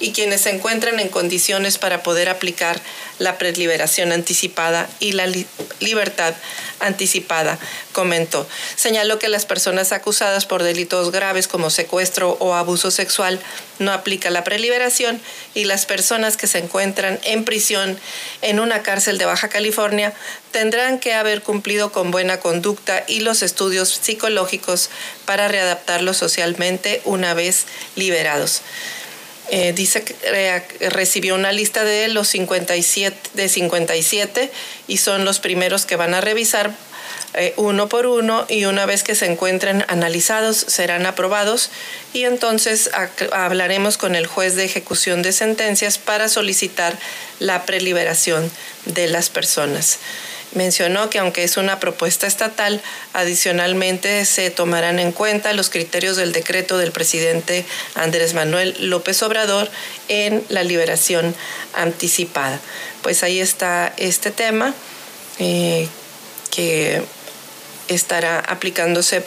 y 0.00 0.12
quienes 0.12 0.42
se 0.42 0.50
encuentran 0.50 1.00
en 1.00 1.08
condiciones 1.08 1.78
para 1.78 2.02
poder 2.02 2.28
aplicar 2.28 2.80
la 3.18 3.38
preliberación 3.38 4.12
anticipada 4.12 4.88
y 5.00 5.12
la 5.12 5.26
libertad 5.80 6.34
anticipada, 6.80 7.58
comentó. 7.92 8.46
Señaló 8.76 9.18
que 9.18 9.28
las 9.28 9.46
personas 9.46 9.92
acusadas 9.92 10.46
por 10.46 10.62
delitos 10.62 11.12
graves 11.12 11.48
como 11.48 11.70
secuestro 11.70 12.36
o 12.40 12.54
abuso 12.54 12.90
sexual 12.90 13.40
no 13.78 13.92
aplica 13.92 14.30
la 14.30 14.44
preliberación 14.44 15.20
y 15.54 15.64
las 15.64 15.86
personas 15.86 16.36
que 16.36 16.46
se 16.46 16.58
encuentran 16.58 17.18
en 17.24 17.44
prisión 17.44 17.98
en 18.42 18.60
una 18.60 18.82
cárcel 18.82 19.18
de 19.18 19.24
Baja 19.24 19.48
California 19.48 20.12
tendrán 20.50 20.98
que 20.98 21.14
haber 21.14 21.42
cumplido 21.42 21.92
con 21.92 22.10
buena 22.10 22.38
conducta 22.40 23.04
y 23.06 23.20
los 23.20 23.42
estudios 23.42 23.88
psicológicos 23.88 24.90
para 25.24 25.48
readaptarlos 25.48 26.16
socialmente 26.16 27.00
una 27.04 27.34
vez 27.34 27.66
liberados. 27.96 28.62
Eh, 29.50 29.72
dice 29.74 30.02
que 30.02 30.88
recibió 30.88 31.34
una 31.34 31.52
lista 31.52 31.84
de 31.84 32.08
los 32.08 32.28
57, 32.28 33.30
de 33.34 33.48
57 33.48 34.50
y 34.88 34.96
son 34.96 35.24
los 35.24 35.38
primeros 35.38 35.84
que 35.84 35.96
van 35.96 36.14
a 36.14 36.20
revisar 36.22 36.74
eh, 37.34 37.52
uno 37.56 37.88
por 37.88 38.06
uno 38.06 38.46
y 38.48 38.64
una 38.64 38.86
vez 38.86 39.02
que 39.02 39.16
se 39.16 39.26
encuentren 39.26 39.84
analizados 39.88 40.56
serán 40.56 41.04
aprobados 41.04 41.70
y 42.12 42.24
entonces 42.24 42.90
hablaremos 43.32 43.98
con 43.98 44.14
el 44.14 44.26
juez 44.26 44.54
de 44.54 44.64
ejecución 44.64 45.22
de 45.22 45.32
sentencias 45.32 45.98
para 45.98 46.28
solicitar 46.28 46.96
la 47.40 47.66
preliberación 47.66 48.50
de 48.84 49.08
las 49.08 49.30
personas. 49.30 49.98
Mencionó 50.54 51.10
que 51.10 51.18
aunque 51.18 51.42
es 51.42 51.56
una 51.56 51.80
propuesta 51.80 52.26
estatal, 52.26 52.80
adicionalmente 53.12 54.24
se 54.24 54.50
tomarán 54.50 55.00
en 55.00 55.10
cuenta 55.12 55.52
los 55.52 55.68
criterios 55.68 56.16
del 56.16 56.32
decreto 56.32 56.78
del 56.78 56.92
presidente 56.92 57.66
Andrés 57.94 58.34
Manuel 58.34 58.76
López 58.78 59.22
Obrador 59.22 59.68
en 60.08 60.44
la 60.48 60.62
liberación 60.62 61.34
anticipada. 61.74 62.60
Pues 63.02 63.22
ahí 63.24 63.40
está 63.40 63.92
este 63.96 64.30
tema 64.30 64.74
eh, 65.38 65.88
que 66.50 67.02
estará 67.88 68.38
aplicándose 68.38 69.24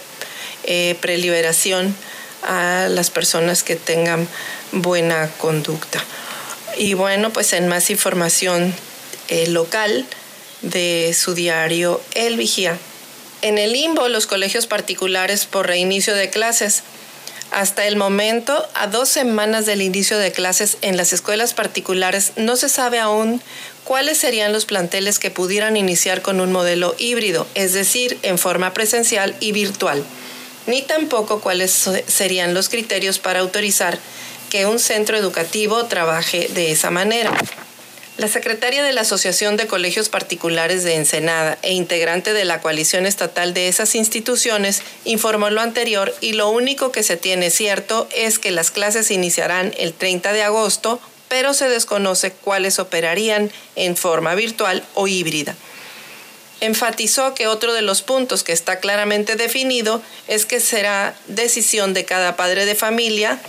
eh, 0.63 0.95
preliberación 1.01 1.95
a 2.43 2.87
las 2.89 3.09
personas 3.09 3.63
que 3.63 3.75
tengan 3.75 4.27
buena 4.71 5.29
conducta. 5.37 6.03
Y 6.77 6.93
bueno, 6.93 7.31
pues 7.31 7.53
en 7.53 7.67
más 7.67 7.89
información 7.89 8.73
eh, 9.29 9.47
local, 9.47 10.05
de 10.61 11.15
su 11.17 11.33
diario 11.33 12.01
El 12.13 12.37
Vigía. 12.37 12.77
En 13.41 13.57
el 13.57 13.73
limbo, 13.73 14.07
los 14.09 14.25
colegios 14.25 14.67
particulares 14.67 15.45
por 15.45 15.67
reinicio 15.67 16.15
de 16.15 16.29
clases. 16.29 16.83
Hasta 17.51 17.87
el 17.87 17.95
momento, 17.95 18.67
a 18.73 18.87
dos 18.87 19.07
semanas 19.09 19.65
del 19.65 19.81
inicio 19.81 20.17
de 20.17 20.31
clases 20.31 20.77
en 20.81 20.97
las 20.97 21.13
escuelas 21.13 21.53
particulares, 21.53 22.33
no 22.35 22.57
se 22.57 22.67
sabe 22.67 22.99
aún 22.99 23.41
cuáles 23.83 24.17
serían 24.17 24.51
los 24.51 24.65
planteles 24.65 25.17
que 25.17 25.31
pudieran 25.31 25.77
iniciar 25.77 26.21
con 26.21 26.41
un 26.41 26.51
modelo 26.51 26.93
híbrido, 26.97 27.47
es 27.55 27.73
decir, 27.73 28.17
en 28.21 28.37
forma 28.37 28.73
presencial 28.73 29.33
y 29.39 29.53
virtual, 29.53 30.03
ni 30.65 30.81
tampoco 30.81 31.39
cuáles 31.39 31.89
serían 32.07 32.53
los 32.53 32.67
criterios 32.67 33.17
para 33.17 33.39
autorizar 33.39 33.97
que 34.49 34.65
un 34.65 34.79
centro 34.79 35.15
educativo 35.15 35.85
trabaje 35.85 36.49
de 36.53 36.71
esa 36.71 36.89
manera. 36.89 37.31
La 38.17 38.27
secretaria 38.27 38.81
de 38.81 38.93
la 38.93 39.01
Asociación 39.01 39.57
de 39.57 39.67
Colegios 39.67 40.09
Particulares 40.09 40.83
de 40.83 40.95
Ensenada 40.95 41.59
e 41.61 41.73
integrante 41.73 42.33
de 42.33 42.45
la 42.45 42.61
coalición 42.61 43.05
estatal 43.05 43.53
de 43.53 43.67
esas 43.67 43.93
instituciones 43.93 44.81
informó 45.05 45.51
lo 45.51 45.61
anterior 45.61 46.15
y 46.19 46.33
lo 46.33 46.49
único 46.49 46.91
que 46.91 47.03
se 47.03 47.15
tiene 47.15 47.51
cierto 47.51 48.09
es 48.15 48.39
que 48.39 48.49
las 48.49 48.71
clases 48.71 49.11
iniciarán 49.11 49.71
el 49.77 49.93
30 49.93 50.33
de 50.33 50.41
agosto, 50.41 50.99
pero 51.27 51.53
se 51.53 51.69
desconoce 51.69 52.31
cuáles 52.31 52.79
operarían 52.79 53.51
en 53.75 53.95
forma 53.95 54.33
virtual 54.33 54.83
o 54.95 55.07
híbrida. 55.07 55.55
Enfatizó 56.59 57.35
que 57.35 57.45
otro 57.45 57.71
de 57.73 57.83
los 57.83 58.01
puntos 58.01 58.43
que 58.43 58.51
está 58.51 58.79
claramente 58.79 59.35
definido 59.35 60.01
es 60.27 60.47
que 60.47 60.59
será 60.59 61.15
decisión 61.27 61.93
de 61.93 62.05
cada 62.05 62.35
padre 62.35 62.65
de 62.65 62.73
familia 62.73 63.39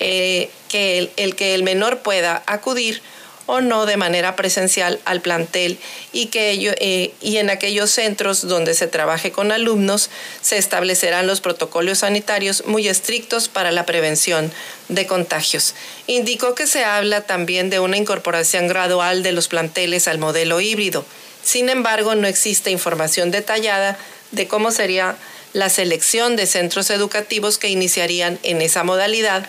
eh, 0.00 0.50
que 0.68 1.12
el 1.16 1.36
que 1.36 1.54
el 1.54 1.62
menor 1.62 2.00
pueda 2.00 2.42
acudir 2.46 3.02
o 3.48 3.62
no 3.62 3.86
de 3.86 3.96
manera 3.96 4.36
presencial 4.36 5.00
al 5.06 5.22
plantel 5.22 5.78
y, 6.12 6.26
que 6.26 6.50
ello, 6.50 6.72
eh, 6.80 7.14
y 7.22 7.38
en 7.38 7.48
aquellos 7.48 7.90
centros 7.90 8.46
donde 8.46 8.74
se 8.74 8.88
trabaje 8.88 9.32
con 9.32 9.52
alumnos 9.52 10.10
se 10.42 10.58
establecerán 10.58 11.26
los 11.26 11.40
protocolos 11.40 12.00
sanitarios 12.00 12.66
muy 12.66 12.88
estrictos 12.88 13.48
para 13.48 13.72
la 13.72 13.86
prevención 13.86 14.52
de 14.90 15.06
contagios. 15.06 15.74
Indicó 16.06 16.54
que 16.54 16.66
se 16.66 16.84
habla 16.84 17.22
también 17.22 17.70
de 17.70 17.80
una 17.80 17.96
incorporación 17.96 18.68
gradual 18.68 19.22
de 19.22 19.32
los 19.32 19.48
planteles 19.48 20.08
al 20.08 20.18
modelo 20.18 20.60
híbrido. 20.60 21.06
Sin 21.42 21.70
embargo, 21.70 22.14
no 22.14 22.26
existe 22.26 22.70
información 22.70 23.30
detallada 23.30 23.96
de 24.30 24.46
cómo 24.46 24.70
sería 24.72 25.16
la 25.54 25.70
selección 25.70 26.36
de 26.36 26.46
centros 26.46 26.90
educativos 26.90 27.56
que 27.56 27.70
iniciarían 27.70 28.38
en 28.42 28.60
esa 28.60 28.84
modalidad, 28.84 29.46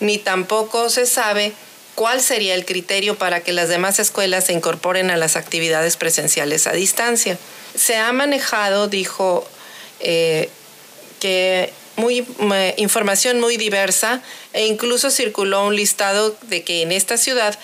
ni 0.00 0.18
tampoco 0.18 0.90
se 0.90 1.06
sabe 1.06 1.54
¿Cuál 1.98 2.20
sería 2.20 2.54
el 2.54 2.64
criterio 2.64 3.18
para 3.18 3.40
que 3.40 3.52
las 3.52 3.68
demás 3.68 3.98
escuelas 3.98 4.44
se 4.44 4.52
incorporen 4.52 5.10
a 5.10 5.16
las 5.16 5.34
actividades 5.34 5.96
presenciales 5.96 6.68
a 6.68 6.72
distancia? 6.72 7.36
Se 7.74 7.96
ha 7.96 8.12
manejado, 8.12 8.86
dijo, 8.86 9.44
eh, 9.98 10.48
que 11.18 11.72
muy, 11.96 12.24
información 12.76 13.40
muy 13.40 13.56
diversa 13.56 14.22
e 14.52 14.66
incluso 14.66 15.10
circuló 15.10 15.66
un 15.66 15.74
listado 15.74 16.36
de 16.42 16.62
que 16.62 16.82
en 16.82 16.92
esta 16.92 17.16
ciudad 17.16 17.58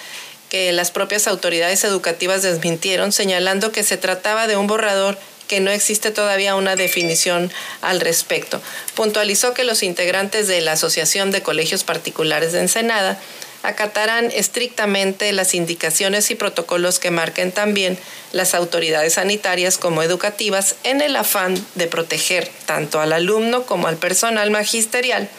que 0.48 0.72
las 0.72 0.90
propias 0.90 1.28
autoridades 1.28 1.84
educativas 1.84 2.42
desmintieron, 2.42 3.12
señalando 3.12 3.70
que 3.70 3.84
se 3.84 3.98
trataba 3.98 4.48
de 4.48 4.56
un 4.56 4.66
borrador 4.66 5.16
que 5.46 5.60
no 5.60 5.70
existe 5.70 6.10
todavía 6.10 6.56
una 6.56 6.74
definición 6.74 7.52
al 7.82 8.00
respecto. 8.00 8.60
Puntualizó 8.96 9.54
que 9.54 9.62
los 9.62 9.84
integrantes 9.84 10.48
de 10.48 10.60
la 10.60 10.72
Asociación 10.72 11.30
de 11.30 11.42
Colegios 11.44 11.84
Particulares 11.84 12.52
de 12.52 12.58
Ensenada 12.58 13.20
acatarán 13.64 14.30
estrictamente 14.30 15.33
las 15.33 15.54
indicaciones 15.54 16.30
y 16.30 16.35
protocolos 16.35 16.99
que 16.99 17.11
marquen 17.11 17.50
también 17.50 17.99
las 18.33 18.54
autoridades 18.54 19.14
sanitarias 19.14 19.78
como 19.78 20.02
educativas 20.02 20.76
en 20.85 21.00
el 21.00 21.16
afán 21.16 21.54
de 21.75 21.87
proteger 21.87 22.50
tanto 22.66 23.00
al 23.00 23.14
alumno 23.14 23.64
como 23.64 23.88
al 23.88 23.97
personal 23.97 24.50
magisterial 24.50 25.30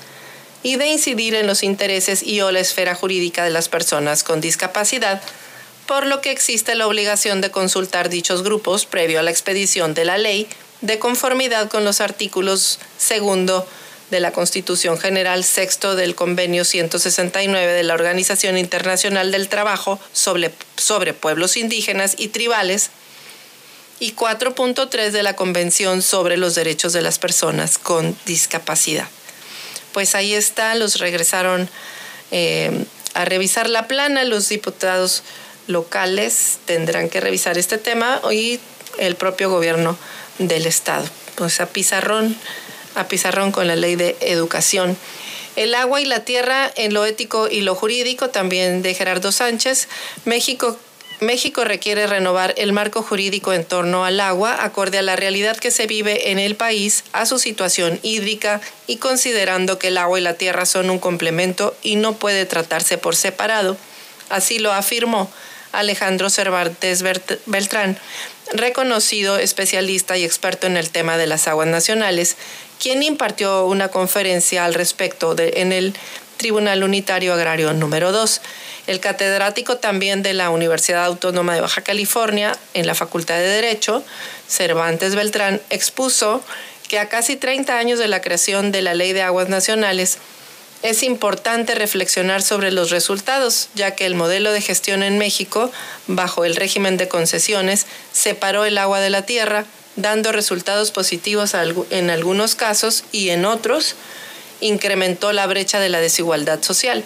y 0.62 0.78
de 0.78 0.88
incidir 0.88 1.36
en 1.36 1.48
los 1.48 1.64
intereses 1.64 2.24
y 2.24 2.42
o 2.42 2.52
la 2.52 2.60
esfera 2.60 2.96
jurídica 2.96 3.44
de 3.44 3.50
las 3.50 3.70
personas 3.70 4.24
con 4.24 4.40
discapacidad, 4.40 5.22
por 5.88 6.06
lo 6.06 6.22
que 6.22 6.32
existe 6.32 6.76
la 6.76 6.88
obligación 6.88 7.42
de 7.42 7.52
consultar 7.52 8.10
dichos 8.10 8.44
grupos 8.44 8.86
previo 8.86 9.20
a 9.20 9.24
la 9.24 9.32
expedición 9.32 9.94
de 9.94 10.06
la 10.06 10.18
ley 10.18 10.48
de 10.82 11.00
conformidad 11.00 11.70
con 11.70 11.86
los 11.86 12.02
artículos 12.02 12.80
segundo 12.98 13.68
de 14.12 14.20
la 14.20 14.32
Constitución 14.32 14.98
General 14.98 15.44
sexto 15.44 15.96
del 15.96 16.14
Convenio 16.14 16.66
169 16.66 17.74
de 17.74 17.84
la 17.84 17.94
Organización 17.94 18.58
Internacional 18.58 19.32
del 19.32 19.50
Trabajo 19.50 20.00
sobre, 20.12 20.52
sobre 20.78 21.14
Pueblos 21.14 21.58
Indígenas 21.58 22.16
y 22.18 22.28
Tribales 22.28 22.92
y 24.00 24.14
4.3 24.14 25.12
de 25.12 25.24
la 25.24 25.36
Convención 25.36 26.02
sobre 26.02 26.38
los 26.38 26.56
Derechos 26.56 26.94
de 26.94 27.02
las 27.02 27.18
Personas 27.18 27.78
con 27.78 28.18
Discapacidad. 28.26 29.08
Pues 29.94 30.16
ahí 30.16 30.34
está, 30.34 30.76
los 30.76 31.00
regresaron 31.00 31.70
eh, 32.32 32.86
a 33.14 33.26
revisar 33.26 33.70
la 33.70 33.88
plana, 33.88 34.26
los 34.26 34.50
diputados 34.50 35.24
locales 35.68 36.60
tendrán 36.66 37.10
que 37.10 37.22
revisar 37.22 37.58
este 37.58 37.78
tema 37.78 38.22
y 38.32 38.60
el 38.98 39.16
propio 39.16 39.50
gobierno 39.50 39.98
del 40.40 40.66
Estado. 40.66 41.06
Pues 41.36 41.60
a 41.62 41.68
pizarrón, 41.68 42.36
a 42.96 43.08
pizarrón 43.08 43.52
con 43.52 43.68
la 43.68 43.76
ley 43.76 43.96
de 43.96 44.16
educación. 44.22 44.98
El 45.56 45.76
agua 45.76 46.02
y 46.02 46.06
la 46.06 46.22
tierra 46.22 46.72
en 46.76 46.94
lo 46.94 47.06
ético 47.06 47.48
y 47.48 47.62
lo 47.62 47.76
jurídico, 47.76 48.30
también 48.30 48.82
de 48.82 48.94
Gerardo 48.94 49.32
Sánchez. 49.32 49.88
México, 50.26 50.78
México 51.20 51.64
requiere 51.64 52.08
renovar 52.08 52.56
el 52.58 52.74
marco 52.74 53.04
jurídico 53.04 53.54
en 53.54 53.64
torno 53.64 54.04
al 54.04 54.20
agua, 54.20 54.64
acorde 54.64 54.98
a 54.98 55.04
la 55.04 55.16
realidad 55.16 55.58
que 55.58 55.70
se 55.70 55.86
vive 55.86 56.32
en 56.32 56.40
el 56.40 56.56
país, 56.56 57.04
a 57.14 57.28
su 57.28 57.38
situación 57.38 58.00
hídrica 58.02 58.62
y 58.88 58.98
considerando 58.98 59.78
que 59.78 59.90
el 59.90 59.98
agua 59.98 60.20
y 60.20 60.24
la 60.24 60.34
tierra 60.34 60.66
son 60.66 60.90
un 60.90 61.00
complemento 61.00 61.76
y 61.84 61.98
no 61.98 62.14
puede 62.14 62.46
tratarse 62.46 62.98
por 62.98 63.16
separado. 63.16 63.78
Así 64.30 64.58
lo 64.58 64.74
afirmó 64.74 65.32
Alejandro 65.74 66.30
Cervantes 66.30 67.04
Beltrán, 67.46 67.98
reconocido 68.54 69.38
especialista 69.38 70.18
y 70.18 70.24
experto 70.24 70.68
en 70.68 70.78
el 70.78 70.90
tema 70.90 71.18
de 71.18 71.28
las 71.28 71.48
aguas 71.48 71.68
nacionales, 71.68 72.38
quien 72.80 73.04
impartió 73.04 73.66
una 73.66 73.90
conferencia 73.90 74.64
al 74.66 74.74
respecto 74.74 75.36
en 75.38 75.74
el 75.74 75.94
Tribunal 76.38 76.84
Unitario 76.84 77.34
Agrario 77.34 77.74
número 77.74 78.12
2. 78.12 78.42
El 78.88 79.00
catedrático 79.00 79.78
también 79.78 80.24
de 80.24 80.34
la 80.34 80.50
Universidad 80.50 81.06
Autónoma 81.06 81.56
de 81.56 81.62
Baja 81.62 81.82
California 81.82 82.58
en 82.74 82.86
la 82.86 82.96
Facultad 82.96 83.36
de 83.36 83.48
Derecho, 83.48 84.04
Cervantes 84.48 85.16
Beltrán, 85.16 85.62
expuso 85.70 86.44
que 86.88 87.00
a 87.00 87.08
casi 87.08 87.38
30 87.38 87.78
años 87.78 87.98
de 87.98 88.08
la 88.08 88.22
creación 88.22 88.72
de 88.72 88.82
la 88.82 88.94
Ley 88.94 89.14
de 89.14 89.22
Aguas 89.22 89.48
Nacionales, 89.48 90.18
es 90.84 91.02
importante 91.02 91.76
reflexionar 91.76 92.42
sobre 92.42 92.72
los 92.72 92.92
resultados, 92.92 93.70
ya 93.74 93.92
que 93.92 94.06
el 94.06 94.16
modelo 94.16 94.52
de 94.52 94.62
gestión 94.62 95.02
en 95.02 95.18
México, 95.18 95.72
bajo 96.08 96.44
el 96.44 96.58
régimen 96.58 96.98
de 96.98 97.08
concesiones, 97.08 97.88
separó 98.12 98.66
el 98.66 98.78
agua 98.78 99.00
de 99.00 99.10
la 99.10 99.26
tierra, 99.26 99.66
dando 99.96 100.34
resultados 100.34 100.92
positivos 100.92 101.54
en 101.90 102.10
algunos 102.10 102.56
casos 102.56 103.06
y 103.12 103.30
en 103.30 103.46
otros 103.46 103.96
incrementó 104.60 105.32
la 105.32 105.48
brecha 105.48 105.80
de 105.80 105.90
la 105.90 106.02
desigualdad 106.02 106.62
social. 106.62 107.04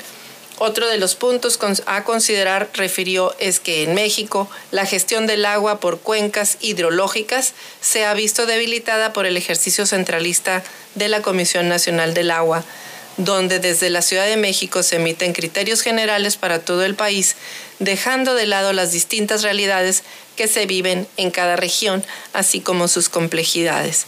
Otro 0.59 0.87
de 0.87 0.97
los 0.97 1.13
puntos 1.13 1.59
a 1.85 2.03
considerar, 2.03 2.69
refirió, 2.73 3.35
es 3.37 3.59
que 3.59 3.83
en 3.83 3.93
México 3.93 4.49
la 4.71 4.87
gestión 4.87 5.27
del 5.27 5.45
agua 5.45 5.79
por 5.79 5.99
cuencas 5.99 6.57
hidrológicas 6.61 7.53
se 7.79 8.05
ha 8.05 8.13
visto 8.15 8.47
debilitada 8.47 9.13
por 9.13 9.27
el 9.27 9.37
ejercicio 9.37 9.85
centralista 9.85 10.63
de 10.95 11.09
la 11.09 11.21
Comisión 11.21 11.69
Nacional 11.69 12.15
del 12.15 12.31
Agua, 12.31 12.63
donde 13.17 13.59
desde 13.59 13.89
la 13.89 14.01
Ciudad 14.01 14.25
de 14.25 14.37
México 14.37 14.83
se 14.83 14.97
emiten 14.97 15.33
criterios 15.33 15.81
generales 15.81 16.37
para 16.37 16.59
todo 16.59 16.83
el 16.85 16.95
país, 16.95 17.35
dejando 17.79 18.35
de 18.35 18.45
lado 18.45 18.73
las 18.73 18.91
distintas 18.91 19.41
realidades 19.41 20.03
que 20.35 20.47
se 20.47 20.65
viven 20.65 21.07
en 21.17 21.31
cada 21.31 21.55
región, 21.55 22.03
así 22.33 22.61
como 22.61 22.87
sus 22.87 23.09
complejidades. 23.09 24.05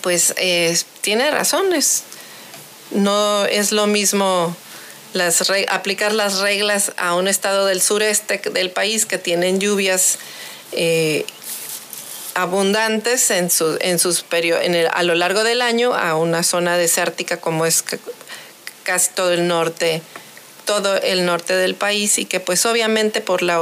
Pues 0.00 0.34
eh, 0.38 0.76
tiene 1.02 1.30
razones. 1.30 2.04
No 2.90 3.44
es 3.44 3.72
lo 3.72 3.86
mismo 3.86 4.56
aplicar 5.68 6.12
las 6.12 6.38
reglas 6.38 6.92
a 6.96 7.14
un 7.14 7.28
estado 7.28 7.66
del 7.66 7.80
sureste 7.80 8.40
del 8.52 8.70
país 8.70 9.06
que 9.06 9.18
tienen 9.18 9.60
lluvias 9.60 10.18
eh, 10.72 11.24
abundantes 12.34 13.30
en, 13.30 13.50
su, 13.50 13.76
en 13.80 13.98
sus 13.98 14.24
en 14.32 14.86
a 14.92 15.02
lo 15.02 15.14
largo 15.14 15.44
del 15.44 15.62
año 15.62 15.94
a 15.94 16.16
una 16.16 16.42
zona 16.42 16.76
desértica 16.76 17.40
como 17.40 17.64
es 17.66 17.84
casi 18.82 19.10
todo 19.14 19.32
el 19.32 19.46
norte 19.46 20.02
todo 20.64 20.96
el 20.96 21.26
norte 21.26 21.54
del 21.54 21.74
país 21.74 22.18
y 22.18 22.24
que 22.24 22.40
pues 22.40 22.64
obviamente 22.66 23.20
por 23.20 23.42
la, 23.42 23.60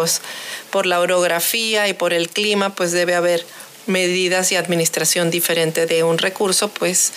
por 0.70 0.86
la 0.86 1.00
orografía 1.00 1.88
y 1.88 1.92
por 1.92 2.12
el 2.12 2.28
clima 2.28 2.74
pues 2.74 2.92
debe 2.92 3.14
haber 3.14 3.44
medidas 3.86 4.52
y 4.52 4.56
administración 4.56 5.30
diferente 5.30 5.86
de 5.86 6.04
un 6.04 6.18
recurso 6.18 6.68
pues 6.68 7.12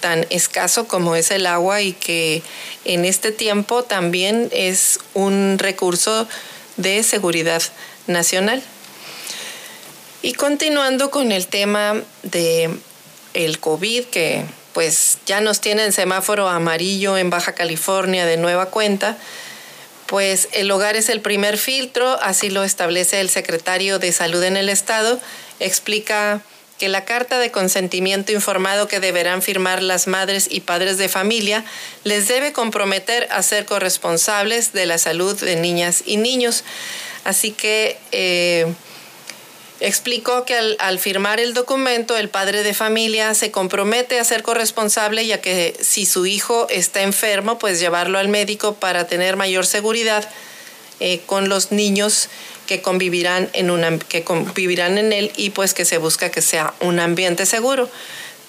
tan 0.00 0.26
escaso 0.30 0.86
como 0.88 1.14
es 1.14 1.30
el 1.30 1.46
agua 1.46 1.82
y 1.82 1.92
que 1.92 2.42
en 2.84 3.04
este 3.04 3.32
tiempo 3.32 3.82
también 3.82 4.48
es 4.52 4.98
un 5.14 5.56
recurso 5.58 6.26
de 6.76 7.02
seguridad 7.02 7.62
nacional. 8.06 8.62
Y 10.22 10.34
continuando 10.34 11.10
con 11.10 11.32
el 11.32 11.46
tema 11.46 12.02
de 12.22 12.70
el 13.32 13.58
COVID, 13.58 14.04
que 14.06 14.44
pues 14.74 15.18
ya 15.26 15.40
nos 15.40 15.60
tiene 15.60 15.84
en 15.84 15.92
semáforo 15.92 16.48
amarillo 16.48 17.16
en 17.16 17.30
Baja 17.30 17.54
California 17.54 18.26
de 18.26 18.36
nueva 18.36 18.66
cuenta, 18.66 19.16
pues 20.06 20.48
el 20.52 20.70
hogar 20.70 20.96
es 20.96 21.08
el 21.08 21.20
primer 21.20 21.56
filtro, 21.56 22.20
así 22.20 22.50
lo 22.50 22.64
establece 22.64 23.20
el 23.20 23.30
secretario 23.30 23.98
de 23.98 24.12
Salud 24.12 24.42
en 24.42 24.56
el 24.56 24.68
Estado, 24.68 25.20
explica 25.58 26.42
que 26.78 26.88
la 26.88 27.04
carta 27.04 27.38
de 27.38 27.50
consentimiento 27.50 28.32
informado 28.32 28.88
que 28.88 29.00
deberán 29.00 29.42
firmar 29.42 29.82
las 29.82 30.06
madres 30.06 30.48
y 30.50 30.60
padres 30.60 30.98
de 30.98 31.08
familia 31.08 31.64
les 32.04 32.26
debe 32.26 32.52
comprometer 32.52 33.28
a 33.30 33.42
ser 33.42 33.66
corresponsables 33.66 34.72
de 34.72 34.86
la 34.86 34.98
salud 34.98 35.38
de 35.38 35.56
niñas 35.56 36.02
y 36.06 36.16
niños. 36.16 36.64
Así 37.24 37.52
que 37.52 37.98
eh, 38.12 38.66
Explicó 39.80 40.44
que 40.44 40.54
al, 40.78 40.98
firmar 40.98 41.40
el 41.40 41.54
documento 41.54 42.16
el 42.16 42.28
padre 42.28 42.62
de 42.62 42.74
familia 42.74 43.34
se 43.34 43.50
compromete 43.50 44.20
a 44.20 44.24
ser 44.24 44.42
corresponsable 44.42 45.26
ya 45.26 45.40
que 45.40 45.74
si 45.80 46.04
su 46.04 46.26
hijo 46.26 46.66
está 46.68 47.02
enfermo, 47.02 47.58
pues 47.58 47.80
llevarlo 47.80 48.18
al 48.18 48.28
médico 48.28 48.74
para 48.74 49.06
tener 49.06 49.36
mayor 49.36 49.66
seguridad 49.66 50.28
eh, 51.00 51.20
con 51.24 51.48
los 51.48 51.72
niños 51.72 52.28
que 52.66 52.82
convivirán, 52.82 53.48
en 53.54 53.70
una, 53.70 53.98
que 53.98 54.22
convivirán 54.22 54.98
en 54.98 55.14
él 55.14 55.32
y 55.36 55.50
pues 55.50 55.72
que 55.72 55.86
se 55.86 55.96
busca 55.96 56.30
que 56.30 56.42
sea 56.42 56.74
un 56.80 57.00
ambiente 57.00 57.46
seguro. 57.46 57.88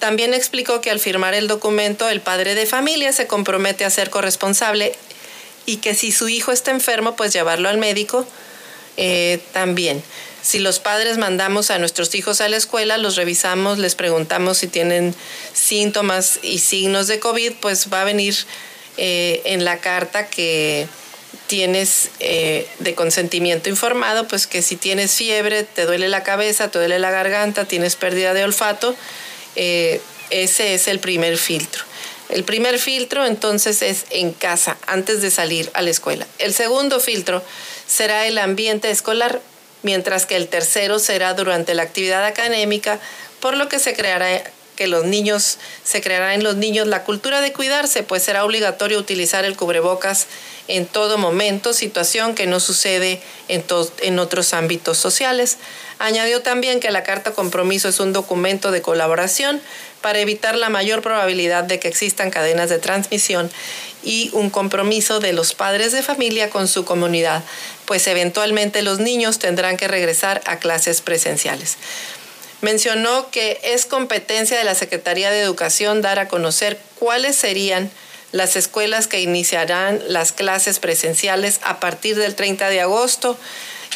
También 0.00 0.34
explicó 0.34 0.82
que 0.82 0.90
al 0.90 1.00
firmar 1.00 1.32
el 1.32 1.48
documento 1.48 2.10
el 2.10 2.20
padre 2.20 2.54
de 2.54 2.66
familia 2.66 3.12
se 3.12 3.26
compromete 3.26 3.86
a 3.86 3.90
ser 3.90 4.10
corresponsable 4.10 4.92
y 5.64 5.76
que 5.78 5.94
si 5.94 6.12
su 6.12 6.28
hijo 6.28 6.52
está 6.52 6.72
enfermo, 6.72 7.16
pues 7.16 7.32
llevarlo 7.32 7.68
al 7.70 7.78
médico 7.78 8.26
Eh, 8.96 9.40
también, 9.52 10.02
si 10.42 10.58
los 10.58 10.80
padres 10.80 11.18
mandamos 11.18 11.70
a 11.70 11.78
nuestros 11.78 12.14
hijos 12.14 12.40
a 12.40 12.48
la 12.48 12.56
escuela, 12.56 12.98
los 12.98 13.16
revisamos, 13.16 13.78
les 13.78 13.94
preguntamos 13.94 14.58
si 14.58 14.66
tienen 14.66 15.14
síntomas 15.52 16.40
y 16.42 16.58
signos 16.58 17.06
de 17.06 17.20
COVID, 17.20 17.52
pues 17.60 17.92
va 17.92 18.02
a 18.02 18.04
venir 18.04 18.34
eh, 18.96 19.40
en 19.44 19.64
la 19.64 19.78
carta 19.78 20.26
que 20.26 20.86
tienes 21.46 22.10
eh, 22.18 22.66
de 22.80 22.94
consentimiento 22.94 23.68
informado, 23.68 24.26
pues 24.26 24.46
que 24.46 24.62
si 24.62 24.76
tienes 24.76 25.12
fiebre, 25.12 25.62
te 25.62 25.86
duele 25.86 26.08
la 26.08 26.22
cabeza, 26.22 26.70
te 26.70 26.78
duele 26.78 26.98
la 26.98 27.10
garganta, 27.10 27.64
tienes 27.64 27.96
pérdida 27.96 28.34
de 28.34 28.44
olfato, 28.44 28.96
ese 29.54 30.74
es 30.74 30.88
el 30.88 30.98
primer 30.98 31.36
filtro. 31.36 31.84
El 32.32 32.44
primer 32.44 32.78
filtro 32.78 33.26
entonces 33.26 33.82
es 33.82 34.06
en 34.08 34.32
casa, 34.32 34.78
antes 34.86 35.20
de 35.20 35.30
salir 35.30 35.70
a 35.74 35.82
la 35.82 35.90
escuela. 35.90 36.26
El 36.38 36.54
segundo 36.54 36.98
filtro 36.98 37.42
será 37.86 38.26
el 38.26 38.38
ambiente 38.38 38.90
escolar, 38.90 39.42
mientras 39.82 40.26
que 40.26 40.36
el 40.36 40.48
tercero 40.48 40.98
será 40.98 41.34
durante 41.34 41.74
la 41.74 41.82
actividad 41.82 42.24
académica, 42.24 42.98
por 43.40 43.56
lo 43.56 43.68
que 43.68 43.78
se 43.78 43.94
creará 43.94 44.42
que 44.76 44.86
los 44.86 45.04
niños 45.04 45.58
se 45.84 46.00
creará 46.00 46.34
en 46.34 46.42
los 46.42 46.56
niños 46.56 46.86
la 46.86 47.04
cultura 47.04 47.40
de 47.40 47.52
cuidarse, 47.52 48.02
pues 48.02 48.22
será 48.22 48.44
obligatorio 48.44 48.98
utilizar 48.98 49.44
el 49.44 49.56
cubrebocas 49.56 50.26
en 50.68 50.86
todo 50.86 51.18
momento, 51.18 51.72
situación 51.74 52.34
que 52.34 52.46
no 52.46 52.60
sucede 52.60 53.20
en, 53.48 53.64
en 54.00 54.18
otros 54.18 54.54
ámbitos 54.54 54.96
sociales. 54.96 55.58
Añadió 55.98 56.40
también 56.40 56.80
que 56.80 56.90
la 56.90 57.02
carta 57.02 57.32
compromiso 57.32 57.88
es 57.88 58.00
un 58.00 58.12
documento 58.12 58.70
de 58.70 58.80
colaboración 58.80 59.60
para 60.00 60.20
evitar 60.20 60.56
la 60.56 60.68
mayor 60.68 61.02
probabilidad 61.02 61.64
de 61.64 61.78
que 61.78 61.88
existan 61.88 62.30
cadenas 62.30 62.70
de 62.70 62.78
transmisión 62.78 63.50
y 64.02 64.30
un 64.32 64.50
compromiso 64.50 65.20
de 65.20 65.32
los 65.32 65.54
padres 65.54 65.92
de 65.92 66.02
familia 66.02 66.50
con 66.50 66.66
su 66.66 66.84
comunidad, 66.84 67.42
pues 67.92 68.06
eventualmente 68.06 68.80
los 68.80 69.00
niños 69.00 69.38
tendrán 69.38 69.76
que 69.76 69.86
regresar 69.86 70.40
a 70.46 70.56
clases 70.56 71.02
presenciales. 71.02 71.76
Mencionó 72.62 73.30
que 73.30 73.60
es 73.64 73.84
competencia 73.84 74.56
de 74.56 74.64
la 74.64 74.74
Secretaría 74.74 75.30
de 75.30 75.42
Educación 75.42 76.00
dar 76.00 76.18
a 76.18 76.26
conocer 76.26 76.80
cuáles 76.98 77.36
serían 77.36 77.90
las 78.30 78.56
escuelas 78.56 79.08
que 79.08 79.20
iniciarán 79.20 80.00
las 80.08 80.32
clases 80.32 80.78
presenciales 80.78 81.60
a 81.64 81.80
partir 81.80 82.16
del 82.16 82.34
30 82.34 82.70
de 82.70 82.80
agosto 82.80 83.36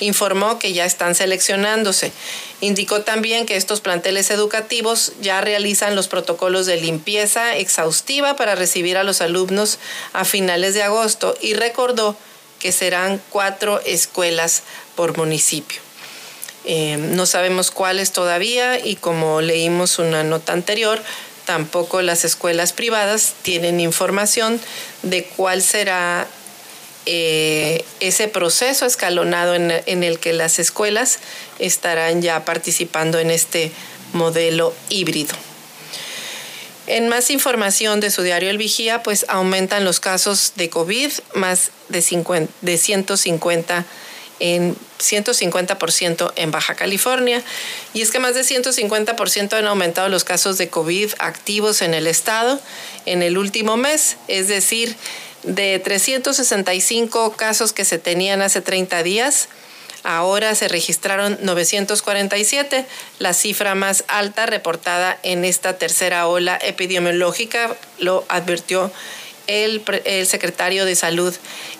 informó 0.01 0.59
que 0.59 0.75
ya 0.75 0.85
están 0.85 1.15
seleccionándose. 1.15 2.13
Indicó 2.61 3.01
también 3.01 3.47
que 3.47 3.57
estos 3.57 3.81
planteles 3.81 4.31
educativos 4.31 5.13
ya 5.23 5.41
realizan 5.41 5.97
los 5.97 6.07
protocolos 6.07 6.67
de 6.67 6.77
limpieza 6.77 7.57
exhaustiva 7.57 8.37
para 8.37 8.57
recibir 8.57 8.99
a 8.99 9.05
los 9.05 9.23
alumnos 9.23 9.79
a 10.13 10.27
finales 10.27 10.75
de 10.75 10.83
agosto 10.83 11.35
y 11.41 11.55
recordó 11.55 12.15
que 12.66 12.72
serán 12.72 13.22
cuatro 13.31 13.81
escuelas 13.87 14.64
por 14.96 15.16
municipio. 15.16 15.81
Eh, 16.64 16.96
no 16.96 17.24
sabemos 17.24 17.70
cuáles 17.70 18.11
todavía 18.11 18.85
y 18.85 18.96
como 18.96 19.40
leímos 19.40 20.00
una 20.00 20.24
nota 20.24 20.52
anterior, 20.52 21.00
tampoco 21.44 22.02
las 22.02 22.24
escuelas 22.24 22.72
privadas 22.72 23.35
tienen 23.42 23.79
información 23.79 24.61
de 25.05 25.22
cuál 25.22 25.62
será 25.62 26.26
eh, 27.05 27.85
ese 28.00 28.26
proceso 28.26 28.85
escalonado 28.85 29.55
en, 29.55 30.02
el 30.02 30.18
que 30.18 30.33
las 30.33 30.59
escuelas 30.59 31.20
estarán 31.61 32.20
ya 32.20 32.44
participando 32.44 33.20
en 33.20 33.31
este 33.31 33.70
modelo 34.12 34.74
híbrido. 34.88 35.37
En 36.87 37.09
más 37.09 37.31
información 37.31 38.01
de 38.01 38.11
su 38.11 38.22
diario 38.22 38.49
El 38.49 38.59
Vigía, 38.59 39.03
pues 39.03 39.27
aumentan 39.29 39.85
los 39.85 39.99
casos 39.99 40.53
de 40.57 40.70
COVID 40.70 41.11
más 41.35 41.70
de, 41.88 42.01
50, 42.01 42.53
de 42.61 42.79
150 42.79 43.85
en 44.38 44.77
150% 45.01 46.33
en 46.37 46.51
Baja 46.51 46.75
California. 46.75 47.42
Y 47.94 48.03
es 48.03 48.11
que 48.11 48.18
más 48.18 48.35
de 48.35 48.42
150% 48.42 49.55
han 49.55 49.66
aumentado 49.66 50.09
los 50.09 50.25
casos 50.25 50.59
de 50.59 50.68
COVID 50.68 51.12
activos 51.18 51.83
en 51.83 51.94
el 51.94 52.07
estado 52.07 52.61
en 53.07 53.22
el 53.22 53.38
último 53.38 53.77
mes, 53.77 54.16
es 54.29 54.49
decir, 54.49 54.96
de 55.42 55.79
365 55.79 57.33
casos 57.37 57.72
que 57.72 57.85
se 57.85 57.99
tenían 57.99 58.42
hace 58.42 58.61
30 58.61 59.03
días, 59.03 59.49
ahora 60.07 60.55
se 60.55 60.69
registraron 60.69 61.37
947, 61.42 62.87
la 63.19 63.35
cifra 63.35 63.75
más 63.75 64.05
alta 64.07 64.47
reportada 64.47 65.19
en 65.25 65.45
esta 65.45 65.79
tercera 65.79 66.29
ola 66.29 66.57
epidemiológica, 66.62 67.77
lo 67.99 68.25
advirtió 68.29 68.92
el, 69.49 69.83
el, 70.05 70.27
secretario 70.27 70.85
de 70.85 70.95
salud 70.95 71.35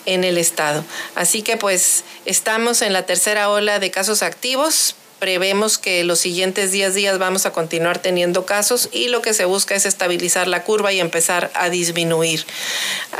en 0.07 0.25
el 0.25 0.39
estado. 0.39 0.85
Así 1.15 1.43
que 1.43 1.57
pues 1.57 2.05
estamos 2.25 2.83
en 2.83 2.93
la 2.93 3.07
tercera 3.07 3.49
ola 3.49 3.79
de 3.79 3.93
casos 3.93 4.23
activos, 4.23 4.97
prevemos 5.19 5.79
que 5.79 6.05
los 6.05 6.19
siguientes 6.19 6.73
10 6.73 6.95
días 6.95 7.19
vamos 7.19 7.47
a 7.47 7.53
continuar 7.53 7.99
teniendo 7.99 8.47
casos 8.47 8.89
y 8.93 9.09
lo 9.09 9.23
que 9.23 9.35
se 9.35 9.45
busca 9.45 9.75
es 9.75 9.87
estabilizar 9.87 10.49
la 10.49 10.63
curva 10.65 10.93
y 10.93 11.01
empezar 11.01 11.51
a 11.55 11.71
disminuir. 11.71 12.45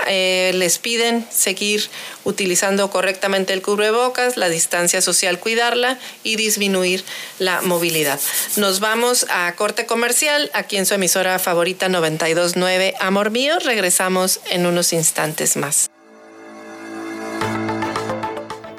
Eh, 0.09 0.53
les 0.55 0.79
piden 0.79 1.27
seguir 1.31 1.89
utilizando 2.25 2.91
correctamente 2.91 3.53
el 3.53 3.63
cubrebocas, 3.63 4.37
la 4.37 4.49
distancia 4.49 5.01
social 5.01 5.39
cuidarla 5.39 5.99
y 6.23 6.37
disminuir 6.37 7.05
la 7.39 7.63
movilidad. 7.63 8.21
Nos 8.57 8.81
vamos 8.81 9.27
a 9.31 9.55
corte 9.57 9.87
comercial 9.87 10.51
aquí 10.55 10.77
en 10.77 10.87
su 10.87 10.95
emisora 10.95 11.39
favorita 11.39 11.89
929 11.89 12.95
Amor 13.01 13.31
Mío. 13.31 13.59
Regresamos 13.61 14.41
en 14.51 14.67
unos 14.67 14.93
instantes 14.93 15.57
más. 15.57 15.91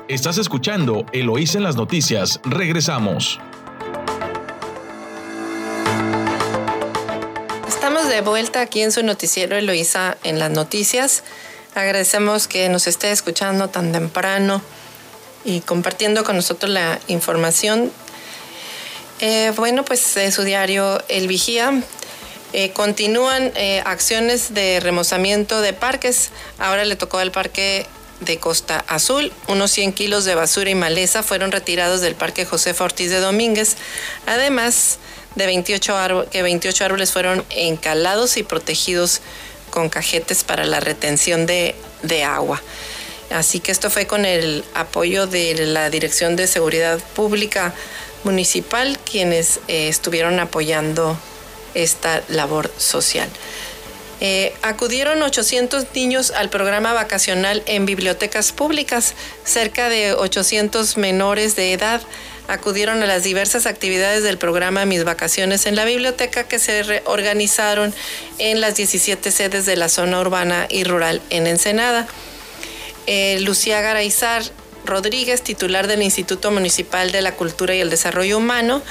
Estás 0.09 0.37
escuchando 0.37 1.05
Eloísa 1.11 1.57
en 1.57 1.65
las 1.65 1.75
noticias. 1.75 2.39
Regresamos. 2.45 3.41
Estamos 7.67 8.07
de 8.07 8.21
vuelta 8.21 8.61
aquí 8.61 8.83
en 8.83 8.93
su 8.93 9.03
noticiero 9.03 9.57
Eloísa 9.57 10.17
en 10.23 10.39
las 10.39 10.49
noticias. 10.49 11.23
Agradecemos 11.75 12.47
que 12.47 12.69
nos 12.69 12.87
esté 12.87 13.11
escuchando 13.11 13.67
tan 13.67 13.91
temprano 13.91 14.61
y 15.43 15.59
compartiendo 15.59 16.23
con 16.23 16.37
nosotros 16.37 16.71
la 16.71 17.01
información. 17.09 17.91
Eh, 19.19 19.51
bueno, 19.57 19.83
pues 19.83 20.15
de 20.15 20.31
su 20.31 20.43
diario 20.43 21.03
El 21.09 21.27
Vigía 21.27 21.83
eh, 22.53 22.71
continúan 22.71 23.51
eh, 23.55 23.83
acciones 23.85 24.53
de 24.53 24.79
remozamiento 24.79 25.59
de 25.59 25.73
parques. 25.73 26.29
Ahora 26.59 26.85
le 26.85 26.95
tocó 26.95 27.17
al 27.17 27.33
parque 27.33 27.85
de 28.21 28.39
Costa 28.39 28.83
Azul. 28.87 29.31
Unos 29.47 29.71
100 29.71 29.93
kilos 29.93 30.25
de 30.25 30.35
basura 30.35 30.69
y 30.69 30.75
maleza 30.75 31.23
fueron 31.23 31.51
retirados 31.51 32.01
del 32.01 32.15
Parque 32.15 32.45
José 32.45 32.75
Ortiz 32.79 33.09
de 33.09 33.19
Domínguez, 33.19 33.75
además 34.25 34.99
de 35.35 35.45
28 35.45 36.27
que 36.31 36.41
28 36.41 36.85
árboles 36.85 37.11
fueron 37.11 37.45
encalados 37.51 38.37
y 38.37 38.43
protegidos 38.43 39.21
con 39.69 39.89
cajetes 39.89 40.43
para 40.43 40.65
la 40.65 40.79
retención 40.79 41.45
de, 41.45 41.75
agua. 42.25 42.61
Así 43.29 43.59
que 43.59 43.71
esto 43.71 43.89
fue 43.89 44.07
con 44.07 44.25
el 44.25 44.63
apoyo 44.73 45.27
de 45.27 45.53
la 45.67 45.89
Dirección 45.89 46.35
de 46.35 46.47
Seguridad 46.47 46.99
Pública 47.15 47.73
Municipal, 48.23 48.97
quienes 48.99 49.59
eh, 49.67 49.89
estuvieron 49.89 50.39
apoyando 50.39 51.17
esta 51.73 52.23
labor 52.29 52.71
social. 52.77 53.29
Eh, 54.19 54.53
acudieron 54.63 55.21
800 55.21 55.85
niños 55.93 56.31
al 56.31 56.49
programa 56.49 56.93
vacacional 56.93 57.61
en 57.67 57.85
bibliotecas 57.85 58.51
públicas. 58.51 59.13
Cerca 59.43 59.89
de 59.89 60.13
800 60.13 60.97
menores 60.97 61.55
de 61.55 61.73
edad 61.73 62.01
acudieron 62.47 63.03
a 63.03 63.05
las 63.05 63.23
diversas 63.23 63.65
actividades 63.65 64.23
del 64.23 64.37
programa 64.37 64.85
Mis 64.85 65.03
Vacaciones 65.03 65.65
en 65.65 65.75
la 65.75 65.85
Biblioteca 65.85 66.45
que 66.45 66.59
se 66.59 66.81
reorganizaron 66.83 67.93
en 68.39 68.61
las 68.61 68.75
17 68.75 69.31
sedes 69.31 69.65
de 69.65 69.75
la 69.75 69.89
zona 69.89 70.19
urbana 70.19 70.65
y 70.69 70.83
rural 70.83 71.21
en 71.29 71.45
Ensenada. 71.45 72.07
Eh, 73.05 73.39
Lucía 73.41 73.81
Garaizar 73.81 74.43
Rodríguez, 74.85 75.41
titular 75.41 75.87
del 75.87 76.01
Instituto 76.01 76.49
Municipal 76.49 77.11
de 77.11 77.21
la 77.21 77.33
Cultura 77.35 77.75
y 77.75 77.81
el 77.81 77.89
Desarrollo 77.89 78.37
Humano, 78.37 78.81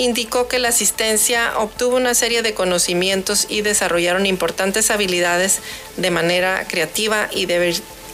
indicó 0.00 0.48
que 0.48 0.58
la 0.58 0.68
asistencia 0.68 1.58
obtuvo 1.58 1.96
una 1.96 2.14
serie 2.14 2.40
de 2.40 2.54
conocimientos 2.54 3.46
y 3.50 3.60
desarrollaron 3.60 4.24
importantes 4.24 4.90
habilidades 4.90 5.60
de 5.98 6.10
manera 6.10 6.64
creativa 6.66 7.28
y, 7.30 7.46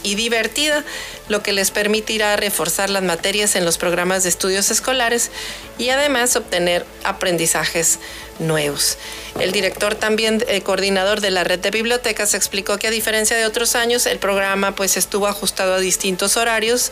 y 0.03 0.15
divertida, 0.15 0.83
lo 1.29 1.41
que 1.43 1.53
les 1.53 1.71
permitirá 1.71 2.35
reforzar 2.35 2.89
las 2.89 3.03
materias 3.03 3.55
en 3.55 3.63
los 3.63 3.77
programas 3.77 4.23
de 4.23 4.29
estudios 4.29 4.69
escolares 4.69 5.31
y 5.77 5.87
además 5.89 6.35
obtener 6.35 6.85
aprendizajes 7.05 7.99
nuevos. 8.39 8.97
El 9.39 9.53
director 9.53 9.95
también 9.95 10.43
eh, 10.49 10.61
coordinador 10.61 11.21
de 11.21 11.31
la 11.31 11.45
red 11.45 11.59
de 11.59 11.71
bibliotecas 11.71 12.33
explicó 12.33 12.77
que 12.77 12.87
a 12.87 12.91
diferencia 12.91 13.37
de 13.37 13.45
otros 13.45 13.75
años 13.75 14.07
el 14.07 14.19
programa 14.19 14.75
pues 14.75 14.97
estuvo 14.97 15.27
ajustado 15.27 15.75
a 15.75 15.79
distintos 15.79 16.35
horarios 16.35 16.91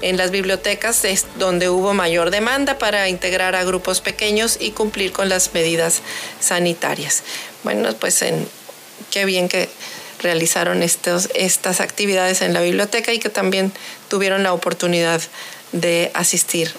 en 0.00 0.16
las 0.16 0.30
bibliotecas 0.30 1.04
es 1.04 1.26
donde 1.38 1.68
hubo 1.68 1.94
mayor 1.94 2.30
demanda 2.30 2.78
para 2.78 3.08
integrar 3.08 3.54
a 3.54 3.64
grupos 3.64 4.00
pequeños 4.00 4.56
y 4.60 4.70
cumplir 4.70 5.12
con 5.12 5.28
las 5.28 5.54
medidas 5.54 6.02
sanitarias. 6.40 7.22
Bueno, 7.64 7.92
pues 7.96 8.22
en, 8.22 8.48
qué 9.10 9.24
bien 9.24 9.48
que 9.48 9.68
realizaron 10.20 10.82
estos, 10.82 11.28
estas 11.34 11.80
actividades 11.80 12.42
en 12.42 12.52
la 12.52 12.60
biblioteca 12.60 13.12
y 13.12 13.18
que 13.18 13.28
también 13.28 13.72
tuvieron 14.08 14.42
la 14.42 14.52
oportunidad 14.52 15.20
de 15.72 16.10
asistir 16.14 16.72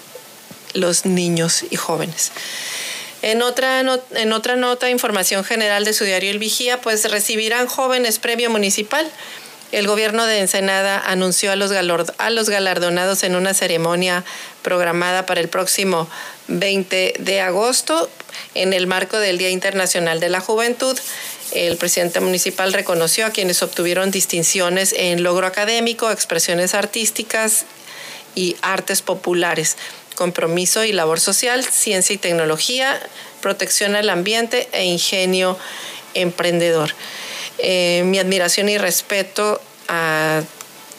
los 0.74 1.04
niños 1.04 1.64
y 1.70 1.76
jóvenes. 1.76 2.32
En 3.22 3.42
otra, 3.42 3.80
en 3.80 4.32
otra 4.32 4.56
nota, 4.56 4.88
información 4.88 5.44
general 5.44 5.84
de 5.84 5.92
su 5.92 6.04
diario 6.04 6.30
El 6.30 6.38
Vigía, 6.38 6.80
pues 6.80 7.10
recibirán 7.10 7.66
jóvenes 7.66 8.18
premio 8.18 8.48
municipal. 8.48 9.10
El 9.72 9.86
gobierno 9.86 10.26
de 10.26 10.38
Ensenada 10.38 10.98
anunció 10.98 11.52
a 11.52 11.56
los, 11.56 11.70
a 11.70 12.30
los 12.30 12.50
galardonados 12.50 13.22
en 13.22 13.36
una 13.36 13.54
ceremonia 13.54 14.24
programada 14.62 15.26
para 15.26 15.40
el 15.40 15.48
próximo 15.48 16.08
20 16.48 17.14
de 17.18 17.40
agosto 17.40 18.10
en 18.54 18.72
el 18.72 18.86
marco 18.86 19.18
del 19.18 19.38
Día 19.38 19.50
Internacional 19.50 20.18
de 20.18 20.28
la 20.28 20.40
Juventud. 20.40 20.98
El 21.52 21.76
presidente 21.76 22.20
municipal 22.20 22.72
reconoció 22.72 23.26
a 23.26 23.30
quienes 23.30 23.62
obtuvieron 23.62 24.10
distinciones 24.10 24.92
en 24.96 25.22
logro 25.22 25.46
académico, 25.46 26.10
expresiones 26.10 26.74
artísticas 26.74 27.64
y 28.34 28.56
artes 28.62 29.02
populares 29.02 29.76
compromiso 30.20 30.84
y 30.84 30.92
labor 30.92 31.18
social, 31.18 31.64
ciencia 31.64 32.12
y 32.12 32.18
tecnología, 32.18 33.00
protección 33.40 33.96
al 33.96 34.10
ambiente 34.10 34.68
e 34.72 34.84
ingenio 34.84 35.56
emprendedor. 36.12 36.92
Eh, 37.62 38.02
mi 38.06 38.18
admiración 38.18 38.68
y 38.68 38.78
respeto 38.78 39.60
a 39.88 40.42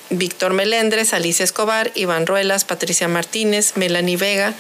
Víctor 0.10 0.54
Melendres, 0.54 1.14
Alicia 1.14 1.44
Escobar, 1.44 1.92
Iván 1.96 2.28
Ruelas, 2.28 2.66
Patricia 2.66 3.08
Martínez, 3.08 3.74
Melanie 3.76 4.18
Vega, 4.18 4.54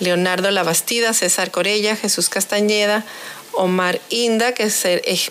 Leonardo 0.00 0.50
Labastida, 0.50 1.12
César 1.14 1.50
Corella, 1.50 1.96
Jesús 1.96 2.28
Castañeda, 2.28 3.04
Omar 3.52 4.00
Inda, 4.10 4.52
que 4.52 4.70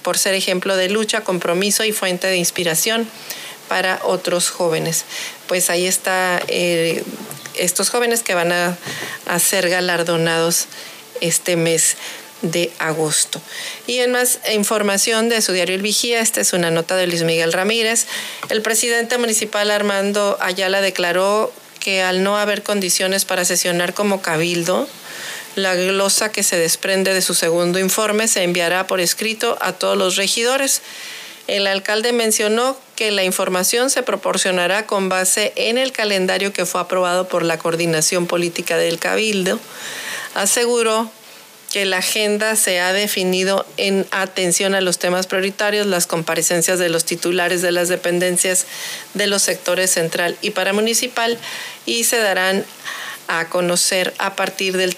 por 0.01 0.17
ser 0.17 0.33
ejemplo 0.33 0.75
de 0.75 0.89
lucha, 0.89 1.21
compromiso 1.21 1.83
y 1.83 1.91
fuente 1.91 2.27
de 2.27 2.37
inspiración 2.37 3.07
para 3.67 3.99
otros 4.03 4.49
jóvenes. 4.49 5.05
Pues 5.47 5.69
ahí 5.69 5.85
está 5.85 6.41
eh, 6.47 7.03
estos 7.55 7.89
jóvenes 7.89 8.23
que 8.23 8.33
van 8.33 8.51
a, 8.51 8.77
ser 9.39 9.69
galardonados 9.69 10.65
este 11.21 11.55
mes 11.55 11.97
de 12.41 12.71
agosto. 12.79 13.41
Y 13.87 13.99
en 13.99 14.11
más 14.11 14.39
información 14.53 15.29
de 15.29 15.41
su 15.41 15.53
diario 15.53 15.75
El 15.75 15.81
Vigía, 15.81 16.21
esta 16.21 16.41
es 16.41 16.53
una 16.53 16.71
nota 16.71 16.95
de 16.95 17.07
Luis 17.07 17.23
Miguel 17.23 17.53
Ramírez. 17.53 18.05
El 18.49 18.61
presidente 18.61 19.17
municipal 19.17 19.71
Armando 19.71 20.37
Ayala 20.39 20.81
declaró 20.81 21.51
que 21.79 22.01
al 22.01 22.23
no 22.23 22.37
haber 22.37 22.63
condiciones 22.63 23.25
para 23.25 23.45
sesionar 23.45 23.93
como 23.93 24.21
cabildo, 24.21 24.87
la 25.55 25.73
glosa 25.73 26.31
que 26.31 26.43
se 26.43 26.57
desprende 26.57 27.13
de 27.13 27.21
su 27.21 27.33
segundo 27.33 27.79
informe 27.79 28.27
se 28.27 28.43
enviará 28.43 28.85
por 28.85 28.99
escrito 28.99 29.57
a 29.59 29.73
todos 29.73 29.97
los 29.97 30.15
regidores. 30.15 30.81
El 31.47 31.65
alcalde 31.65 32.11
mencionó 32.11 32.77
que 32.95 33.09
la 33.09 33.23
información 33.23 33.89
se 33.89 34.03
proporcionará 34.03 34.85
con 34.85 35.09
base 35.09 35.53
en 35.55 35.77
el 35.77 35.93
calendario 35.93 36.53
que 36.53 36.65
fue 36.65 36.81
aprobado 36.81 37.27
por 37.27 37.43
la 37.43 37.57
Coordinación 37.57 38.27
Política 38.27 38.77
del 38.77 38.99
Cabildo. 38.99 39.59
Aseguró 40.35 41.09
que 41.71 41.85
la 41.85 41.97
agenda 41.97 42.55
se 42.55 42.79
ha 42.79 42.93
definido 42.93 43.65
en 43.77 44.05
atención 44.11 44.73
a 44.73 44.81
los 44.81 44.99
temas 44.99 45.27
prioritarios, 45.27 45.85
las 45.85 46.07
comparecencias 46.07 46.79
de 46.79 46.89
los 46.89 47.03
titulares 47.05 47.61
de 47.61 47.71
las 47.71 47.89
dependencias 47.89 48.65
de 49.13 49.27
los 49.27 49.41
sectores 49.41 49.91
central 49.91 50.37
y 50.41 50.51
paramunicipal 50.51 51.37
y 51.85 52.05
se 52.05 52.17
darán 52.17 52.65
a 53.27 53.49
conocer 53.49 54.13
a 54.17 54.35
partir 54.35 54.77
del 54.77 54.95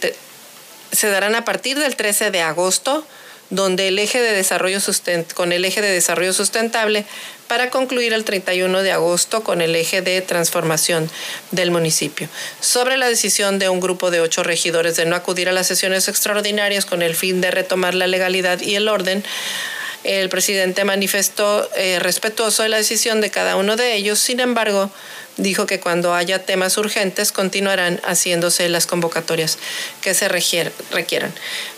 se 0.92 1.10
darán 1.10 1.36
a 1.36 1.46
partir 1.46 1.78
del 1.78 1.96
13 1.96 2.32
de 2.32 2.42
agosto 2.42 3.06
donde 3.50 3.88
el 3.88 4.00
eje 4.00 4.22
de 4.22 4.32
desarrollo 4.32 4.80
con 5.34 5.52
el 5.52 5.66
eje 5.66 5.82
de 5.82 5.92
desarrollo 5.92 6.34
sustentable 6.34 7.06
para 7.48 7.72
concluir 7.72 8.14
el 8.14 8.24
31 8.24 8.84
de 8.84 8.92
agosto 8.92 9.44
con 9.44 9.62
el 9.62 9.76
eje 9.76 10.02
de 10.02 10.22
transformación 10.22 11.10
del 11.52 11.72
municipio. 11.72 12.30
Sobre 12.62 12.98
la 12.98 13.08
decisión 13.08 13.58
de 13.58 13.70
un 13.70 13.80
grupo 13.80 14.12
de 14.12 14.22
ocho 14.22 14.44
regidores 14.44 14.96
de 14.96 15.06
no 15.06 15.16
acudir 15.16 15.50
a 15.50 15.52
las 15.52 15.68
sesiones 15.68 16.08
extraordinarias 16.08 16.86
con 16.86 17.02
el 17.02 17.16
fin 17.16 17.42
de 17.42 17.50
retomar 17.50 17.96
la 17.96 18.08
legalidad 18.08 18.62
y 18.62 18.76
el 18.76 18.88
orden, 18.88 19.24
el 20.04 20.30
presidente 20.30 20.86
manifestó 20.86 21.70
eh, 21.76 22.00
respetuoso 22.00 22.64
de 22.64 22.70
la 22.70 22.78
decisión 22.78 23.20
de 23.20 23.32
cada 23.32 23.56
uno 23.58 23.76
de 23.76 23.96
ellos, 23.96 24.20
sin 24.20 24.40
embargo, 24.40 24.90
dijo 25.38 25.66
que 25.66 25.80
cuando 25.80 26.14
haya 26.14 26.46
temas 26.46 26.78
urgentes 26.78 27.32
continuarán 27.32 28.00
haciéndose 28.04 28.70
las 28.70 28.86
convocatorias 28.86 29.58
que 30.02 30.14
se 30.14 30.28
requieran. 30.30 31.34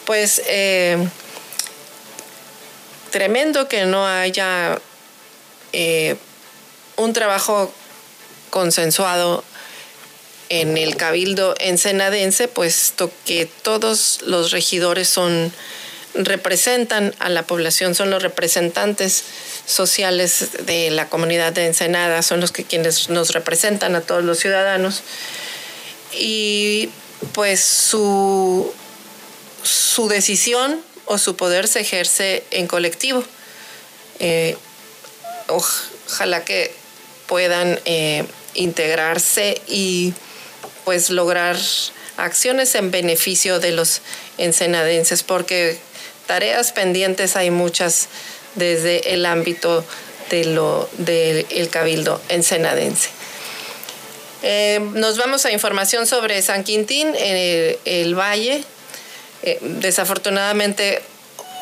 Pues 0.06 0.42
eh, 0.48 0.98
tremendo 3.12 3.68
que 3.68 3.86
no 3.86 4.08
haya 4.08 4.80
eh, 5.74 6.16
un 6.96 7.14
trabajo 7.14 7.72
consensuado 8.50 9.44
en 10.50 10.78
el 10.78 10.98
cabildo 10.98 11.56
ensenadense, 11.60 12.48
puesto 12.48 13.12
que 13.26 13.46
todos 13.46 14.20
los 14.26 14.52
regidores 14.52 15.08
son 15.08 15.54
representan 16.14 17.16
a 17.20 17.30
la 17.30 17.44
población, 17.44 17.96
son 17.96 18.10
los 18.10 18.22
representantes 18.22 19.24
sociales 19.66 20.50
de 20.66 20.92
la 20.92 21.08
comunidad 21.08 21.54
de 21.54 21.68
Ensenada, 21.68 22.22
son 22.22 22.42
los 22.42 22.52
que 22.52 22.66
quienes 22.66 23.10
nos 23.10 23.32
representan 23.32 23.96
a 23.96 24.02
todos 24.02 24.24
los 24.24 24.40
ciudadanos. 24.40 25.04
Y 26.14 26.90
pues 27.34 27.62
su, 27.62 28.74
su 29.64 30.10
decisión 30.10 30.82
o 31.12 31.18
su 31.18 31.36
poder 31.36 31.68
se 31.68 31.82
ejerce 31.82 32.46
en 32.52 32.68
colectivo. 32.68 33.22
Eh, 34.20 34.56
ojalá 35.48 36.46
que 36.46 36.72
puedan 37.28 37.78
eh, 37.84 38.24
integrarse 38.54 39.62
y 39.68 40.14
pues 40.86 41.10
lograr 41.10 41.58
acciones 42.16 42.76
en 42.76 42.92
beneficio 42.92 43.60
de 43.60 43.74
los 43.74 44.02
ensenadenses, 44.38 45.24
porque 45.24 45.78
tareas 46.28 46.72
pendientes 46.72 47.36
hay 47.36 47.52
muchas 47.52 48.08
desde 48.56 49.14
el 49.14 49.26
ámbito 49.26 49.84
de 50.30 50.46
lo, 50.46 50.90
del 50.98 51.70
cabildo 51.70 52.22
ensenadense. 52.30 53.10
Eh, 54.44 54.80
nos 54.94 55.18
vamos 55.18 55.46
a 55.46 55.52
información 55.52 56.08
sobre 56.08 56.42
San 56.42 56.64
Quintín, 56.64 57.14
en 57.18 57.78
el 57.84 58.16
Valle. 58.18 58.64
Eh, 59.44 59.60
desafortunadamente, 59.62 61.02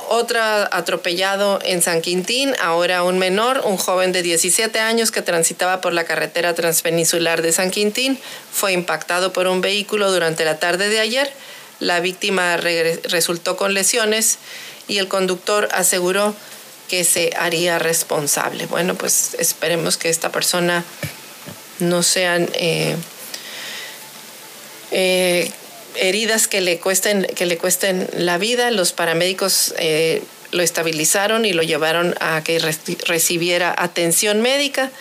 otro 0.10 0.40
atropellado 0.42 1.60
en 1.64 1.84
San 1.84 2.02
Quintín, 2.02 2.56
ahora 2.60 3.04
un 3.04 3.20
menor, 3.20 3.62
un 3.64 3.78
joven 3.78 4.12
de 4.12 4.24
17 4.24 4.80
años 4.80 5.12
que 5.12 5.22
transitaba 5.22 5.82
por 5.82 5.94
la 5.94 6.04
carretera 6.04 6.56
transpeninsular 6.56 7.44
de 7.44 7.52
San 7.52 7.70
Quintín, 7.70 8.20
fue 8.52 8.74
impactado 8.74 9.32
por 9.34 9.46
un 9.46 9.62
vehículo 9.62 10.12
durante 10.12 10.46
la 10.46 10.58
tarde 10.58 10.90
de 10.90 11.00
ayer. 11.00 11.32
La 11.80 12.00
víctima 12.00 12.58
resultó 12.58 13.56
con 13.56 13.76
lesiones 13.76 14.40
y 14.88 14.98
el 14.98 15.08
conductor 15.08 15.70
aseguró 15.72 16.36
que 16.90 17.04
se 17.04 17.30
haría 17.38 17.78
responsable. 17.78 18.66
Bueno, 18.66 18.96
pues 18.96 19.36
esperemos 19.38 19.98
que 19.98 20.10
esta 20.10 20.32
persona 20.32 20.84
no 21.78 22.02
sean 22.02 22.50
eh, 22.54 22.98
eh, 24.92 25.52
heridas 25.96 26.48
que 26.48 26.62
le 26.62 26.80
cuesten, 26.80 27.26
que 27.36 27.46
le 27.46 27.58
cuesten 27.58 28.08
la 28.14 28.38
vida. 28.38 28.72
Los 28.72 28.92
paramédicos 28.92 29.74
eh, 29.78 30.22
lo 30.52 30.64
estabilizaron 30.64 31.46
y 31.46 31.54
lo 31.54 31.64
llevaron 31.64 32.16
a 32.20 32.44
que 32.44 32.60
recibiera 32.60 33.74
atención 33.78 34.42
médica. 34.42 34.92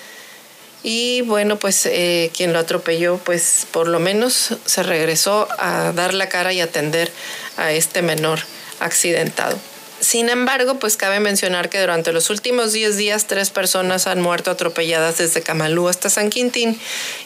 Y 0.82 1.22
bueno, 1.22 1.58
pues 1.58 1.86
eh, 1.86 2.30
quien 2.36 2.52
lo 2.52 2.60
atropelló, 2.60 3.18
pues 3.18 3.66
por 3.70 3.88
lo 3.88 3.98
menos 3.98 4.56
se 4.64 4.82
regresó 4.82 5.48
a 5.58 5.92
dar 5.92 6.14
la 6.14 6.28
cara 6.28 6.52
y 6.52 6.60
atender 6.60 7.10
a 7.56 7.72
este 7.72 8.02
menor 8.02 8.40
accidentado. 8.78 9.58
Sin 10.00 10.28
embargo, 10.28 10.78
pues 10.78 10.96
cabe 10.96 11.18
mencionar 11.18 11.68
que 11.68 11.80
durante 11.80 12.12
los 12.12 12.30
últimos 12.30 12.72
10 12.72 12.96
días 12.96 13.26
tres 13.26 13.50
personas 13.50 14.06
han 14.06 14.20
muerto 14.20 14.50
atropelladas 14.50 15.18
desde 15.18 15.42
Camalú 15.42 15.88
hasta 15.88 16.08
San 16.08 16.30
Quintín 16.30 16.78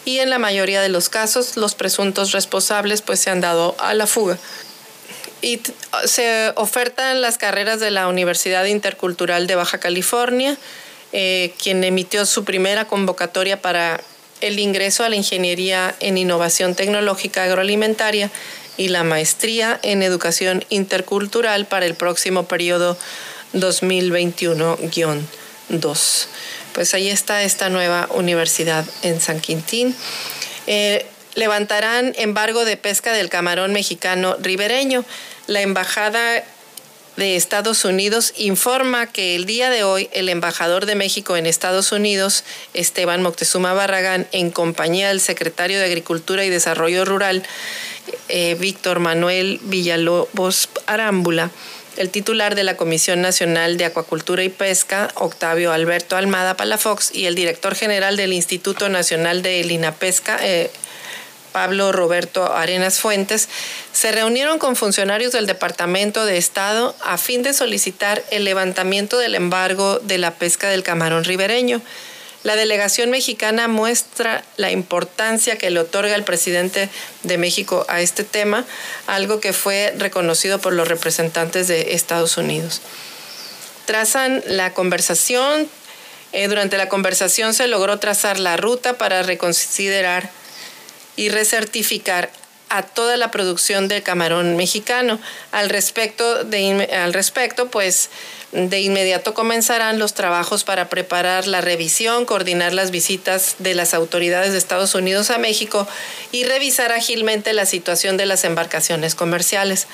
y 0.07 0.19
en 0.21 0.31
la 0.31 0.39
mayoría 0.39 0.81
de 0.81 0.89
los 0.89 1.11
casos 1.11 1.57
los 1.57 1.75
presuntos 1.75 2.33
responsables 2.33 3.03
pues 3.03 3.21
se 3.21 3.31
han 3.31 3.43
dado 3.43 3.77
a 3.79 3.93
la 3.93 4.07
fuga. 4.07 4.39
Y 5.43 5.61
se 6.05 6.53
ofertan 6.55 7.21
las 7.21 7.37
carreras 7.37 7.81
de 7.81 7.91
la 7.91 8.09
Universidad 8.09 8.65
Intercultural 8.65 9.47
de 9.47 9.57
Baja 9.57 9.79
California, 9.79 10.57
eh, 11.13 11.53
quien 11.63 11.85
emitió 11.85 12.25
su 12.25 12.45
primera 12.45 12.87
convocatoria 12.87 13.61
para 13.61 14.01
el 14.41 14.59
ingreso 14.59 15.05
a 15.05 15.09
la 15.09 15.17
Ingeniería 15.17 15.95
en 16.01 16.17
Innovación 16.17 16.75
Tecnológica 16.75 17.45
Agroalimentaria 17.45 18.31
y 18.77 18.89
la 18.89 19.05
maestría 19.05 19.79
en 19.83 20.03
educación 20.03 20.65
intercultural 20.69 21.67
para 21.67 21.87
el 21.87 21.95
próximo 21.95 22.47
periodo 22.47 22.99
2021-2. 23.55 26.27
Pues 26.73 26.95
ahí 26.95 27.09
está 27.09 27.43
esta 27.43 27.69
nueva 27.69 28.09
universidad 28.13 28.85
en 29.03 29.21
San 29.21 29.41
Quintín. 29.41 29.95
Eh, 30.67 31.07
levantarán 31.35 32.15
embargo 32.17 32.65
de 32.65 32.77
pesca 32.77 33.13
del 33.13 33.29
camarón 33.29 33.73
mexicano 33.73 34.37
ribereño. 34.41 35.05
La 35.47 35.61
embajada 35.61 36.45
de 37.17 37.37
Estados 37.37 37.85
Unidos 37.85 38.33
informa 38.37 39.07
que 39.07 39.35
el 39.35 39.45
día 39.45 39.71
de 39.71 39.85
hoy 39.85 40.09
el 40.13 40.29
embajador 40.29 40.87
de 40.87 40.95
México 40.95 41.37
en 41.37 41.47
Estados 41.47 41.93
Unidos, 41.93 42.45
Esteban 42.75 43.23
Moctezuma 43.23 43.75
Barragán, 43.75 44.27
en 44.33 44.51
compañía 44.51 45.09
del 45.09 45.21
secretario 45.21 45.79
de 45.79 45.85
Agricultura 45.85 46.45
y 46.45 46.51
Desarrollo 46.51 47.05
Rural, 47.05 47.43
eh, 48.29 48.57
Víctor 48.59 48.99
Manuel 48.99 49.61
Villalobos 49.65 50.69
Arámbula, 50.87 51.51
el 51.97 52.09
titular 52.09 52.55
de 52.55 52.65
la 52.65 52.77
Comisión 52.77 53.21
Nacional 53.21 53.77
de 53.77 53.85
Acuacultura 53.85 54.43
y 54.43 54.49
Pesca, 54.49 55.11
Octavio 55.15 55.73
Alberto 55.73 56.17
Almada 56.17 56.57
Palafox, 56.57 57.15
y 57.15 57.27
el 57.27 57.35
director 57.35 57.75
general 57.75 58.17
del 58.17 58.33
Instituto 58.33 58.89
Nacional 58.89 59.43
de 59.43 59.63
Linapesca, 59.65 60.39
eh, 60.41 60.71
Pablo 61.53 61.93
Roberto 61.93 62.53
Arenas 62.53 62.99
Fuentes, 62.99 63.49
se 63.93 64.11
reunieron 64.11 64.59
con 64.59 64.75
funcionarios 64.75 65.33
del 65.33 65.47
Departamento 65.47 66.25
de 66.25 66.39
Estado 66.39 66.97
a 67.01 67.19
fin 67.19 67.43
de 67.43 67.55
solicitar 67.55 68.23
el 68.31 68.45
levantamiento 68.45 69.19
del 69.19 69.35
embargo 69.35 69.99
de 70.01 70.19
la 70.19 70.35
pesca 70.35 70.71
del 70.71 70.83
camarón 70.83 71.25
ribereño. 71.25 71.81
La 72.43 72.57
delegación 72.57 73.11
mexicana 73.11 73.69
muestra 73.69 74.43
la 74.57 74.73
importancia 74.73 75.57
que 75.57 75.71
le 75.71 75.79
otorga 75.79 76.17
el 76.17 76.25
presidente 76.25 76.89
de 77.23 77.39
México 77.39 77.87
a 77.89 78.01
este 78.01 78.25
tema, 78.25 78.65
algo 79.07 79.39
que 79.39 79.53
fue 79.53 79.95
reconocido 79.97 80.59
por 80.59 80.73
los 80.73 80.89
representantes 80.89 81.69
de 81.69 81.95
Estados 81.95 82.37
Unidos. 82.37 82.81
Trazan 83.85 84.43
la 84.47 84.75
conversación, 84.75 85.69
eh, 86.33 86.49
durante 86.49 86.79
la 86.79 86.89
conversación 86.89 87.55
se 87.55 87.69
logró 87.69 87.99
trazar 87.99 88.41
la 88.41 88.57
ruta 88.57 88.95
para 88.95 89.23
reconsiderar 89.23 90.31
y 91.17 91.29
recertificar 91.29 92.31
a 92.73 92.83
toda 92.83 93.19
la 93.19 93.31
producción 93.31 93.87
del 93.87 94.03
camarón 94.03 94.57
mexicano. 94.57 95.21
Al 95.51 95.69
respecto, 95.69 96.43
de, 96.45 96.89
al 96.95 97.13
respecto, 97.13 97.71
pues 97.71 98.09
de 98.53 98.81
inmediato 98.81 99.35
comenzarán 99.35 99.99
los 99.99 100.15
trabajos 100.15 100.65
para 100.65 100.89
preparar 100.89 101.47
la 101.47 101.61
revisión, 101.61 102.25
coordinar 102.25 102.73
las 102.73 102.91
visitas 102.91 103.57
de 103.59 103.75
las 103.75 103.93
autoridades 103.93 104.53
de 104.53 104.59
Estados 104.59 104.95
Unidos 104.95 105.31
a 105.31 105.37
México 105.37 105.87
y 106.33 106.45
revisar 106.45 106.93
ágilmente 106.93 107.53
la 107.53 107.67
situación 107.67 108.17
de 108.17 108.25
las 108.25 108.45
embarcaciones 108.45 109.15
comerciales. 109.15 109.87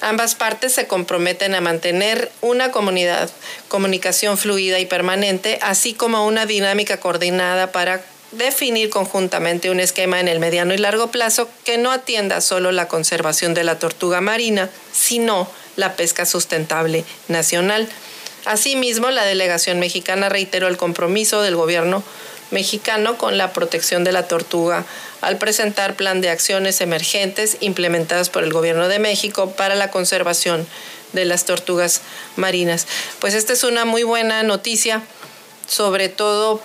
Ambas 0.00 0.34
partes 0.34 0.72
se 0.72 0.86
comprometen 0.86 1.54
a 1.54 1.60
mantener 1.60 2.30
una 2.40 2.70
comunidad, 2.70 3.30
comunicación 3.68 4.38
fluida 4.38 4.78
y 4.78 4.86
permanente, 4.86 5.58
así 5.62 5.92
como 5.92 6.26
una 6.26 6.46
dinámica 6.46 7.00
coordinada 7.00 7.70
para 7.70 8.02
definir 8.36 8.90
conjuntamente 8.90 9.70
un 9.70 9.80
esquema 9.80 10.20
en 10.20 10.28
el 10.28 10.40
mediano 10.40 10.74
y 10.74 10.78
largo 10.78 11.10
plazo 11.10 11.48
que 11.64 11.78
no 11.78 11.90
atienda 11.90 12.40
solo 12.40 12.72
la 12.72 12.88
conservación 12.88 13.54
de 13.54 13.64
la 13.64 13.78
tortuga 13.78 14.20
marina, 14.20 14.70
sino 14.92 15.48
la 15.76 15.96
pesca 15.96 16.26
sustentable 16.26 17.04
nacional. 17.28 17.88
Asimismo, 18.44 19.10
la 19.10 19.24
delegación 19.24 19.80
mexicana 19.80 20.28
reiteró 20.28 20.68
el 20.68 20.76
compromiso 20.76 21.42
del 21.42 21.56
gobierno 21.56 22.02
mexicano 22.50 23.16
con 23.16 23.38
la 23.38 23.52
protección 23.52 24.04
de 24.04 24.12
la 24.12 24.28
tortuga 24.28 24.84
al 25.22 25.38
presentar 25.38 25.96
plan 25.96 26.20
de 26.20 26.28
acciones 26.28 26.80
emergentes 26.80 27.56
implementadas 27.60 28.28
por 28.28 28.44
el 28.44 28.52
gobierno 28.52 28.88
de 28.88 28.98
México 28.98 29.50
para 29.52 29.74
la 29.74 29.90
conservación 29.90 30.66
de 31.14 31.24
las 31.24 31.44
tortugas 31.44 32.02
marinas. 32.36 32.86
Pues 33.20 33.34
esta 33.34 33.52
es 33.54 33.64
una 33.64 33.84
muy 33.84 34.02
buena 34.02 34.42
noticia, 34.42 35.02
sobre 35.66 36.08
todo 36.08 36.60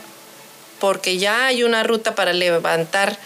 porque 0.80 1.18
ya 1.18 1.48
hay 1.48 1.64
una 1.64 1.84
ruta 1.84 2.16
para 2.16 2.34
levantar, 2.34 3.18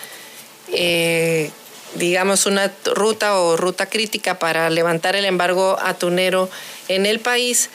eh, 0.71 1.51
digamos, 1.95 2.45
una 2.45 2.71
ruta 2.93 3.39
o 3.39 3.57
ruta 3.57 3.87
crítica 3.87 4.39
para 4.39 4.69
levantar 4.69 5.15
el 5.15 5.25
embargo 5.25 5.77
atunero 5.81 6.49
en 6.87 7.05
el 7.05 7.19
país. 7.19 7.69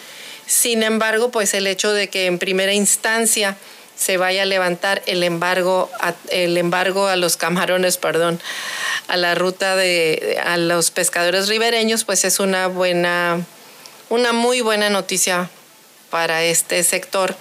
Sin 0.46 0.82
embargo, 0.82 1.30
pues 1.30 1.54
el 1.54 1.66
hecho 1.66 1.92
de 1.92 2.08
que 2.08 2.26
en 2.26 2.38
primera 2.38 2.72
instancia 2.72 3.56
se 3.96 4.16
vaya 4.16 4.42
a 4.42 4.46
levantar 4.46 5.02
el 5.06 5.22
embargo 5.24 5.90
a, 6.00 6.14
el 6.30 6.56
embargo 6.56 7.08
a 7.08 7.16
los 7.16 7.36
camarones, 7.36 7.96
perdón, 7.98 8.40
a 9.08 9.16
la 9.16 9.34
ruta 9.34 9.76
de 9.76 10.38
a 10.44 10.56
los 10.56 10.90
pescadores 10.90 11.48
ribereños, 11.48 12.04
pues 12.04 12.24
es 12.24 12.40
una 12.40 12.68
buena 12.68 13.44
una 14.08 14.32
muy 14.32 14.60
buena 14.60 14.88
noticia 14.88 15.50
para 16.10 16.42
este 16.44 16.82
sector 16.82 17.36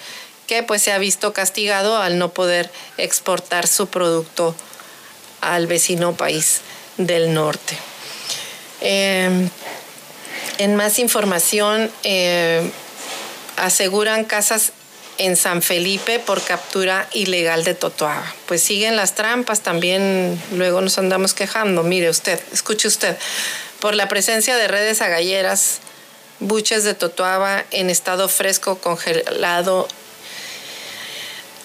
que 0.47 0.63
pues 0.63 0.81
se 0.81 0.91
ha 0.91 0.97
visto 0.97 1.33
castigado 1.33 1.97
al 1.97 2.17
no 2.17 2.29
poder 2.29 2.71
exportar 2.97 3.67
su 3.67 3.88
producto 3.88 4.55
al 5.41 5.67
vecino 5.67 6.15
país 6.15 6.62
del 6.97 7.33
norte. 7.33 7.77
Em, 8.81 9.49
en 10.57 10.75
más 10.75 10.99
información, 10.99 11.91
eh, 12.03 12.69
aseguran 13.57 14.23
casas 14.23 14.71
en 15.17 15.36
San 15.36 15.62
Felipe 15.62 16.19
por 16.19 16.41
captura 16.41 17.07
ilegal 17.13 17.63
de 17.63 17.73
Totoaba. 17.73 18.33
Pues 18.45 18.62
siguen 18.62 18.95
las 18.95 19.15
trampas, 19.15 19.62
también 19.62 20.41
luego 20.53 20.81
nos 20.81 20.97
andamos 20.97 21.33
quejando. 21.33 21.83
Mire 21.83 22.10
usted, 22.10 22.39
escuche 22.53 22.88
usted, 22.88 23.17
por 23.79 23.95
la 23.95 24.07
presencia 24.07 24.55
de 24.55 24.67
redes 24.67 25.01
agalleras, 25.01 25.79
buches 26.39 26.83
de 26.83 26.93
Totoaba 26.93 27.65
en 27.71 27.89
estado 27.89 28.29
fresco, 28.29 28.77
congelado 28.77 29.88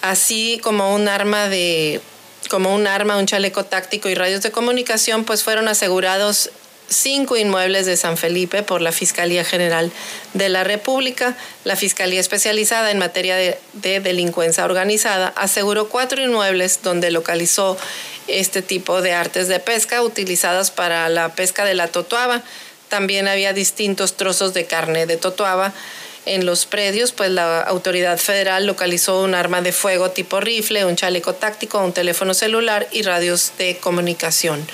así 0.03 0.59
como 0.61 0.93
un 0.93 1.07
arma 1.07 1.49
de 1.49 2.01
como 2.49 2.75
un 2.75 2.85
arma, 2.87 3.17
un 3.17 3.25
chaleco 3.25 3.63
táctico 3.63 4.09
y 4.09 4.15
radios 4.15 4.41
de 4.43 4.51
comunicación, 4.51 5.23
pues 5.23 5.43
fueron 5.43 5.69
asegurados 5.69 6.51
cinco 6.89 7.37
inmuebles 7.37 7.85
de 7.85 7.95
San 7.95 8.17
Felipe 8.17 8.63
por 8.63 8.81
la 8.81 8.91
Fiscalía 8.91 9.45
General 9.45 9.91
de 10.33 10.49
la 10.49 10.65
República. 10.65 11.35
La 11.63 11.77
Fiscalía 11.77 12.19
especializada 12.19 12.91
en 12.91 12.99
materia 12.99 13.37
de, 13.37 13.57
de, 13.71 14.01
delincuencia 14.01 14.65
organizada 14.65 15.33
aseguró 15.37 15.87
cuatro 15.87 16.21
inmuebles 16.21 16.81
donde 16.83 17.09
localizó 17.09 17.77
este 18.27 18.61
tipo 18.61 19.01
de 19.01 19.13
artes 19.13 19.47
de 19.47 19.61
pesca 19.61 20.03
utilizadas 20.03 20.69
para 20.69 21.07
la 21.07 21.33
pesca 21.33 21.63
de 21.63 21.75
la 21.75 21.87
totoaba. 21.87 22.43
También 22.89 23.29
había 23.29 23.53
distintos 23.53 24.17
trozos 24.17 24.53
de 24.53 24.65
carne 24.65 25.05
de 25.05 25.15
totoaba 25.15 25.73
en 26.25 26.45
los 26.45 26.65
predios, 26.65 27.11
pues 27.11 27.29
la 27.29 27.61
autoridad 27.61 28.17
federal 28.17 28.65
localizó 28.65 29.21
un 29.21 29.35
arma 29.35 29.61
de 29.61 29.71
fuego 29.71 30.11
tipo 30.11 30.39
rifle, 30.39 30.85
un 30.85 30.95
chaleco 30.95 31.33
táctico, 31.33 31.79
un 31.79 31.93
teléfono 31.93 32.33
celular 32.33 32.87
y 32.91 33.01
radios 33.01 33.51
de 33.57 33.77
comunicación. 33.77 34.65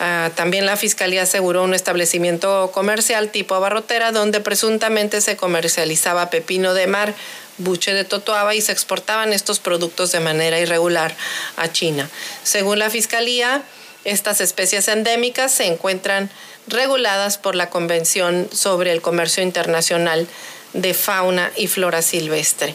Ah, 0.00 0.30
también 0.34 0.66
la 0.66 0.76
fiscalía 0.76 1.22
aseguró 1.22 1.62
un 1.62 1.74
establecimiento 1.74 2.70
comercial 2.72 3.28
tipo 3.30 3.54
abarrotera 3.54 4.10
donde 4.10 4.40
presuntamente 4.40 5.20
se 5.20 5.36
comercializaba 5.36 6.30
pepino 6.30 6.74
de 6.74 6.88
mar, 6.88 7.14
buche 7.58 7.94
de 7.94 8.04
totoaba 8.04 8.54
y 8.54 8.60
se 8.60 8.72
exportaban 8.72 9.32
estos 9.32 9.60
productos 9.60 10.10
de 10.10 10.20
manera 10.20 10.58
irregular 10.58 11.14
a 11.56 11.70
China. 11.70 12.10
Según 12.42 12.80
la 12.80 12.90
fiscalía, 12.90 13.62
estas 14.04 14.40
especies 14.40 14.88
endémicas 14.88 15.52
se 15.52 15.66
encuentran 15.66 16.28
reguladas 16.66 17.38
por 17.38 17.54
la 17.54 17.70
Convención 17.70 18.48
sobre 18.52 18.92
el 18.92 19.00
Comercio 19.00 19.42
Internacional 19.42 20.26
de 20.74 20.92
fauna 20.94 21.50
y 21.56 21.66
flora 21.66 22.02
silvestre. 22.02 22.74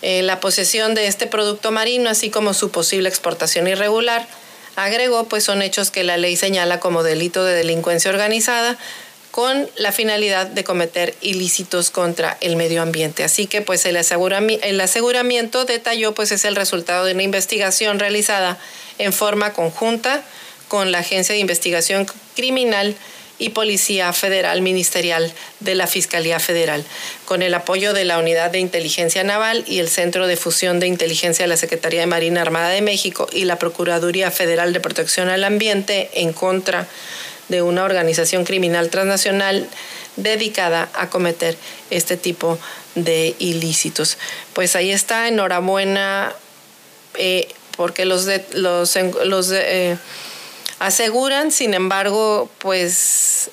Eh, 0.00 0.22
la 0.22 0.38
posesión 0.38 0.94
de 0.94 1.08
este 1.08 1.26
producto 1.26 1.72
marino, 1.72 2.08
así 2.08 2.30
como 2.30 2.54
su 2.54 2.70
posible 2.70 3.08
exportación 3.08 3.66
irregular, 3.66 4.28
agregó, 4.76 5.24
pues 5.24 5.42
son 5.42 5.60
hechos 5.60 5.90
que 5.90 6.04
la 6.04 6.16
ley 6.16 6.36
señala 6.36 6.78
como 6.78 7.02
delito 7.02 7.44
de 7.44 7.54
delincuencia 7.54 8.10
organizada 8.10 8.78
con 9.32 9.68
la 9.76 9.92
finalidad 9.92 10.46
de 10.46 10.64
cometer 10.64 11.14
ilícitos 11.20 11.90
contra 11.90 12.38
el 12.40 12.56
medio 12.56 12.82
ambiente. 12.82 13.24
Así 13.24 13.46
que 13.46 13.60
pues 13.60 13.84
el, 13.86 13.96
el 13.96 14.80
aseguramiento 14.80 15.64
detalló 15.64 16.14
pues 16.14 16.32
es 16.32 16.44
el 16.44 16.56
resultado 16.56 17.04
de 17.04 17.14
una 17.14 17.22
investigación 17.24 17.98
realizada 17.98 18.58
en 18.98 19.12
forma 19.12 19.52
conjunta 19.52 20.22
con 20.68 20.92
la 20.92 20.98
Agencia 20.98 21.34
de 21.34 21.40
Investigación 21.40 22.06
Criminal 22.36 22.96
y 23.38 23.50
Policía 23.50 24.12
Federal 24.12 24.62
Ministerial 24.62 25.32
de 25.60 25.74
la 25.74 25.86
Fiscalía 25.86 26.40
Federal, 26.40 26.84
con 27.24 27.42
el 27.42 27.54
apoyo 27.54 27.92
de 27.92 28.04
la 28.04 28.18
Unidad 28.18 28.50
de 28.50 28.58
Inteligencia 28.58 29.22
Naval 29.24 29.64
y 29.66 29.78
el 29.78 29.88
Centro 29.88 30.26
de 30.26 30.36
Fusión 30.36 30.80
de 30.80 30.86
Inteligencia 30.86 31.44
de 31.44 31.48
la 31.48 31.56
Secretaría 31.56 32.00
de 32.00 32.06
Marina 32.06 32.42
Armada 32.42 32.68
de 32.70 32.82
México 32.82 33.28
y 33.32 33.44
la 33.44 33.58
Procuraduría 33.58 34.30
Federal 34.30 34.72
de 34.72 34.80
Protección 34.80 35.28
al 35.28 35.44
Ambiente 35.44 36.10
en 36.14 36.32
contra 36.32 36.88
de 37.48 37.62
una 37.62 37.84
organización 37.84 38.44
criminal 38.44 38.90
transnacional 38.90 39.68
dedicada 40.16 40.90
a 40.94 41.08
cometer 41.08 41.56
este 41.90 42.16
tipo 42.16 42.58
de 42.94 43.34
ilícitos. 43.38 44.18
Pues 44.52 44.76
ahí 44.76 44.90
está, 44.90 45.28
enhorabuena, 45.28 46.34
eh, 47.14 47.48
porque 47.76 48.04
los, 48.04 48.24
de, 48.24 48.44
los, 48.54 48.98
los 49.24 49.50
eh, 49.52 49.96
Aseguran, 50.78 51.50
sin 51.50 51.74
embargo, 51.74 52.48
pues 52.58 53.50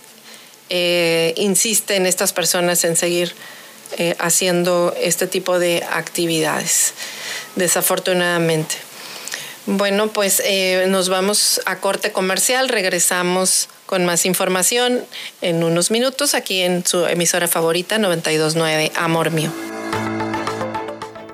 eh, 0.70 1.34
insisten 1.38 2.06
estas 2.06 2.34
personas 2.34 2.84
en 2.84 2.96
seguir 2.96 3.34
eh, 3.98 4.16
haciendo 4.20 4.94
este 5.00 5.26
tipo 5.28 5.58
de 5.58 5.84
actividades, 5.90 6.94
desafortunadamente. 7.56 8.76
Bueno, 9.68 10.10
pues 10.10 10.42
eh, 10.46 10.86
nos 10.88 11.10
vamos 11.10 11.62
a 11.66 11.78
corte 11.78 12.12
comercial, 12.12 12.70
regresamos 12.70 13.70
con 13.88 14.06
más 14.06 14.26
información 14.26 15.04
en 15.42 15.64
unos 15.64 15.90
minutos 15.90 16.36
aquí 16.36 16.62
en 16.62 16.86
su 16.86 17.06
emisora 17.06 17.48
favorita 17.48 17.98
929 17.98 18.92
Amor 18.96 19.32
Mío. 19.32 19.52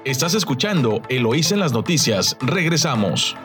Estás 0.05 0.33
escuchando 0.33 1.01
Eloís 1.09 1.51
en 1.51 1.59
las 1.59 1.73
noticias, 1.73 2.37
regresamos. 2.41 3.35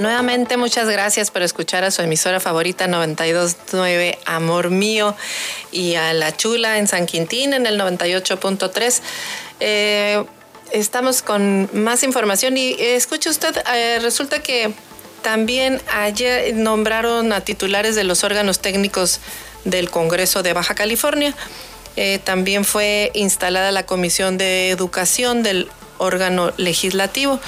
Nuevamente, 0.00 0.56
muchas 0.56 0.88
gracias 0.88 1.30
por 1.30 1.42
escuchar 1.42 1.84
a 1.84 1.92
su 1.92 2.02
emisora 2.02 2.40
favorita 2.40 2.88
929 2.88 4.18
Amor 4.26 4.70
Mío 4.70 5.14
y 5.70 5.94
a 5.94 6.12
La 6.14 6.36
Chula 6.36 6.78
en 6.78 6.88
San 6.88 7.06
Quintín 7.06 7.52
en 7.52 7.64
el 7.64 7.78
98.3. 7.78 9.00
Eh, 9.60 10.24
estamos 10.72 11.22
con 11.22 11.70
más 11.72 12.02
información 12.02 12.56
y 12.56 12.70
eh, 12.72 12.96
escuche 12.96 13.30
usted, 13.30 13.56
eh, 13.72 14.00
resulta 14.02 14.42
que 14.42 14.72
también 15.22 15.80
ayer 15.94 16.52
nombraron 16.56 17.32
a 17.32 17.42
titulares 17.42 17.94
de 17.94 18.02
los 18.02 18.24
órganos 18.24 18.58
técnicos 18.58 19.20
del 19.64 19.90
Congreso 19.90 20.42
de 20.42 20.54
Baja 20.54 20.74
California. 20.74 21.36
También 22.24 22.64
fue 22.64 23.10
instalada 23.12 23.70
la 23.72 23.84
Comisión 23.84 24.38
de 24.38 24.70
Educación 24.70 25.42
del 25.42 25.68
órgano 25.98 26.52
legislativo. 26.56 27.40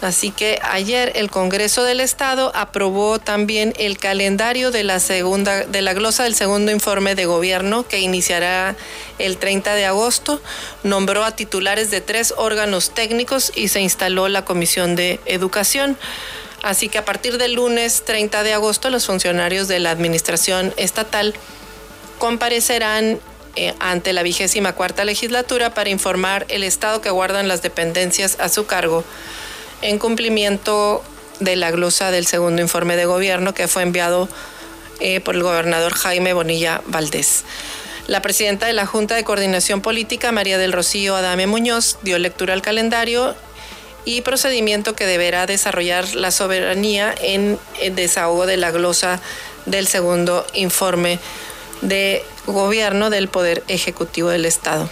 Así 0.00 0.30
que 0.30 0.60
ayer 0.62 1.12
el 1.16 1.28
Congreso 1.28 1.82
del 1.82 1.98
Estado 1.98 2.52
aprobó 2.54 3.18
también 3.18 3.72
el 3.78 3.98
calendario 3.98 4.70
de 4.70 4.84
la 4.84 5.00
segunda 5.00 5.64
de 5.64 5.82
la 5.82 5.92
glosa 5.92 6.22
del 6.22 6.36
segundo 6.36 6.70
informe 6.70 7.16
de 7.16 7.26
gobierno 7.26 7.86
que 7.86 7.98
iniciará 7.98 8.76
el 9.18 9.38
30 9.38 9.74
de 9.74 9.86
agosto, 9.86 10.40
nombró 10.84 11.24
a 11.24 11.32
titulares 11.34 11.90
de 11.90 12.00
tres 12.00 12.32
órganos 12.36 12.90
técnicos 12.90 13.50
y 13.56 13.68
se 13.68 13.80
instaló 13.80 14.28
la 14.28 14.44
Comisión 14.44 14.94
de 14.94 15.18
Educación. 15.26 15.98
Así 16.62 16.88
que 16.88 16.98
a 16.98 17.04
partir 17.04 17.36
del 17.36 17.54
lunes 17.54 18.04
30 18.04 18.44
de 18.44 18.52
agosto 18.52 18.90
los 18.90 19.06
funcionarios 19.06 19.66
de 19.66 19.80
la 19.80 19.90
administración 19.90 20.72
estatal 20.76 21.34
comparecerán 22.18 23.18
eh, 23.56 23.74
ante 23.80 24.12
la 24.12 24.22
vigésima 24.22 24.74
cuarta 24.74 25.04
legislatura 25.04 25.74
para 25.74 25.90
informar 25.90 26.46
el 26.48 26.62
estado 26.62 27.00
que 27.00 27.10
guardan 27.10 27.48
las 27.48 27.62
dependencias 27.62 28.36
a 28.38 28.48
su 28.48 28.66
cargo 28.66 29.02
en 29.82 29.98
cumplimiento 29.98 31.02
de 31.40 31.56
la 31.56 31.70
glosa 31.70 32.10
del 32.10 32.26
segundo 32.26 32.62
informe 32.62 32.96
de 32.96 33.06
gobierno 33.06 33.54
que 33.54 33.68
fue 33.68 33.82
enviado 33.82 34.28
eh, 35.00 35.20
por 35.20 35.34
el 35.34 35.42
gobernador 35.42 35.94
Jaime 35.94 36.32
Bonilla 36.32 36.82
Valdés. 36.86 37.44
La 38.06 38.22
presidenta 38.22 38.66
de 38.66 38.72
la 38.72 38.86
Junta 38.86 39.14
de 39.14 39.24
Coordinación 39.24 39.82
Política, 39.82 40.32
María 40.32 40.58
del 40.58 40.72
Rocío 40.72 41.14
Adame 41.14 41.46
Muñoz, 41.46 41.98
dio 42.02 42.18
lectura 42.18 42.54
al 42.54 42.62
calendario 42.62 43.36
y 44.04 44.22
procedimiento 44.22 44.96
que 44.96 45.06
deberá 45.06 45.46
desarrollar 45.46 46.14
la 46.14 46.30
soberanía 46.30 47.14
en 47.20 47.58
el 47.80 47.94
desahogo 47.94 48.46
de 48.46 48.56
la 48.56 48.70
glosa 48.70 49.20
del 49.66 49.86
segundo 49.86 50.46
informe 50.54 51.18
de 51.82 52.24
gobierno 52.46 53.10
del 53.10 53.28
Poder 53.28 53.62
Ejecutivo 53.68 54.30
del 54.30 54.46
Estado. 54.46 54.88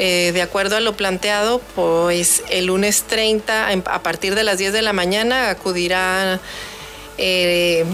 Eh, 0.00 0.30
de 0.32 0.42
acuerdo 0.42 0.76
a 0.76 0.80
lo 0.80 0.96
planteado, 0.96 1.60
pues 1.74 2.44
el 2.50 2.66
lunes 2.66 3.02
30, 3.02 3.68
a 3.68 4.02
partir 4.02 4.36
de 4.36 4.44
las 4.44 4.56
10 4.58 4.72
de 4.72 4.82
la 4.82 4.92
mañana, 4.92 5.50
acudirá 5.50 6.40
eh, 7.18 7.84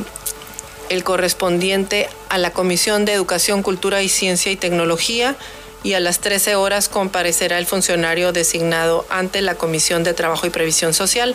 el 0.90 1.02
correspondiente 1.02 2.10
a 2.28 2.36
la 2.36 2.50
Comisión 2.50 3.06
de 3.06 3.14
Educación, 3.14 3.62
Cultura 3.62 4.02
y 4.02 4.10
Ciencia 4.10 4.52
y 4.52 4.56
Tecnología 4.56 5.34
y 5.82 5.94
a 5.94 6.00
las 6.00 6.18
13 6.18 6.56
horas 6.56 6.90
comparecerá 6.90 7.58
el 7.58 7.66
funcionario 7.66 8.32
designado 8.32 9.06
ante 9.08 9.40
la 9.40 9.54
Comisión 9.54 10.04
de 10.04 10.12
Trabajo 10.12 10.46
y 10.46 10.50
Previsión 10.50 10.92
Social. 10.92 11.34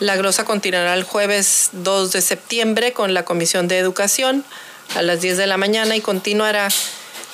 La 0.00 0.16
glosa 0.16 0.44
continuará 0.44 0.92
el 0.94 1.04
jueves 1.04 1.70
2 1.72 2.12
de 2.12 2.20
septiembre 2.20 2.92
con 2.92 3.14
la 3.14 3.24
Comisión 3.24 3.68
de 3.68 3.78
Educación 3.78 4.44
a 4.96 5.02
las 5.02 5.22
10 5.22 5.38
de 5.38 5.46
la 5.46 5.56
mañana 5.56 5.96
y 5.96 6.00
continuará 6.00 6.68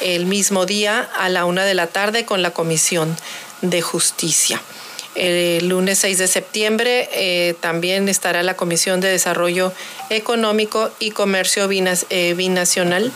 el 0.01 0.27
mismo 0.27 0.67
día 0.67 1.09
a 1.19 1.29
la 1.29 1.45
una 1.45 1.65
de 1.65 1.75
la 1.75 1.87
tarde 1.87 2.25
con 2.25 2.43
la 2.43 2.53
Comisión 2.53 3.17
de 3.63 3.83
Justicia. 3.83 4.61
El 5.15 5.69
lunes 5.69 5.99
6 5.99 6.19
de 6.19 6.29
septiembre 6.29 7.09
eh, 7.13 7.55
también 7.61 8.09
estará 8.09 8.43
la 8.43 8.55
Comisión 8.55 9.01
de 9.01 9.09
Desarrollo 9.09 9.73
Económico 10.09 10.91
y 11.01 11.11
Comercio 11.11 11.69
eh, 11.71 12.35
Binacional 12.35 13.13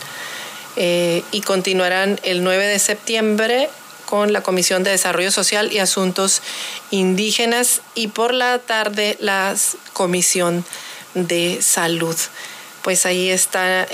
eh, 0.77 1.23
y 1.31 1.41
continuarán 1.43 2.19
el 2.25 2.43
9 2.43 2.67
de 2.67 2.79
septiembre 2.81 3.69
con 4.07 4.33
la 4.33 4.43
Comisión 4.43 4.83
de 4.83 4.91
Desarrollo 4.91 5.31
Social 5.31 5.73
y 5.73 5.79
Asuntos 5.79 6.43
Indígenas 6.91 7.81
y 7.95 8.09
por 8.09 8.35
la 8.35 8.59
tarde 8.59 9.17
la 9.21 9.55
Comisión 9.93 10.65
de 11.15 11.61
Salud. 11.63 12.17
Pues 12.83 13.07
ahí 13.07 13.31
está 13.31 13.87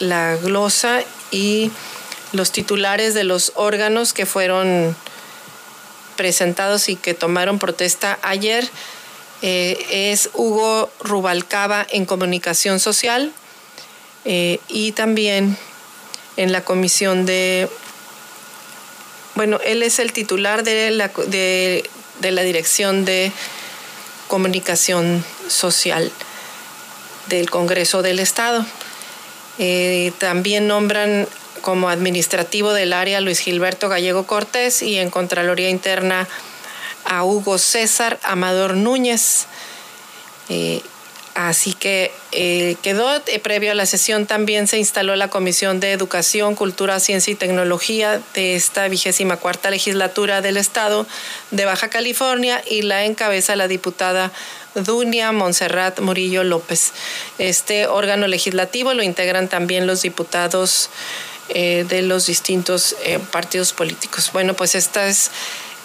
la 0.00 0.36
glosa 0.36 1.00
y 1.30 1.70
los 2.32 2.52
titulares 2.52 3.14
de 3.14 3.24
los 3.24 3.52
órganos 3.54 4.12
que 4.12 4.26
fueron 4.26 4.94
presentados 6.16 6.88
y 6.88 6.96
que 6.96 7.14
tomaron 7.14 7.58
protesta 7.58 8.18
ayer 8.22 8.68
eh, 9.40 10.10
es 10.10 10.30
Hugo 10.34 10.90
Rubalcaba 11.00 11.86
en 11.90 12.06
comunicación 12.06 12.80
social 12.80 13.32
eh, 14.24 14.58
y 14.68 14.92
también 14.92 15.56
en 16.36 16.50
la 16.52 16.64
comisión 16.64 17.24
de, 17.24 17.68
bueno, 19.36 19.60
él 19.64 19.82
es 19.82 20.00
el 20.00 20.12
titular 20.12 20.64
de 20.64 20.90
la, 20.90 21.08
de, 21.08 21.88
la 22.20 22.42
dirección 22.42 23.04
de 23.04 23.32
comunicación 24.26 25.24
social 25.48 26.10
del 27.28 27.48
Congreso 27.48 28.02
del 28.02 28.18
Estado. 28.18 28.66
Eh, 29.58 30.12
también 30.18 30.66
nombran 30.66 31.28
como 31.68 31.90
administrativo 31.90 32.72
del 32.72 32.94
área 32.94 33.20
Luis 33.20 33.40
Gilberto 33.40 33.90
Gallego 33.90 34.26
Cortés 34.26 34.80
y 34.80 34.96
en 34.96 35.10
Contraloría 35.10 35.68
Interna 35.68 36.26
a 37.04 37.24
Hugo 37.24 37.58
César 37.58 38.18
Amador 38.22 38.74
Núñez. 38.74 39.44
Eh, 40.48 40.80
así 41.34 41.74
que 41.74 42.10
eh, 42.32 42.76
quedó, 42.82 43.14
eh, 43.26 43.38
previo 43.38 43.72
a 43.72 43.74
la 43.74 43.84
sesión 43.84 44.24
también 44.24 44.66
se 44.66 44.78
instaló 44.78 45.14
la 45.14 45.28
Comisión 45.28 45.78
de 45.78 45.92
Educación, 45.92 46.54
Cultura, 46.54 47.00
Ciencia 47.00 47.32
y 47.32 47.36
Tecnología 47.36 48.22
de 48.32 48.54
esta 48.54 48.88
vigésima 48.88 49.36
cuarta 49.36 49.68
legislatura 49.68 50.40
del 50.40 50.56
Estado 50.56 51.06
de 51.50 51.66
Baja 51.66 51.90
California 51.90 52.62
y 52.66 52.80
la 52.80 53.04
encabeza 53.04 53.56
la 53.56 53.68
diputada 53.68 54.32
Dunia 54.74 55.32
Montserrat 55.32 56.00
Murillo 56.00 56.44
López. 56.44 56.92
Este 57.36 57.88
órgano 57.88 58.26
legislativo 58.26 58.94
lo 58.94 59.02
integran 59.02 59.48
también 59.48 59.86
los 59.86 60.00
diputados 60.00 60.88
eh, 61.50 61.86
de 61.88 62.02
los 62.02 62.26
distintos 62.26 62.94
eh, 63.04 63.18
partidos 63.30 63.72
políticos. 63.72 64.30
Bueno, 64.32 64.54
pues 64.54 64.74
esta 64.74 65.06
es 65.08 65.30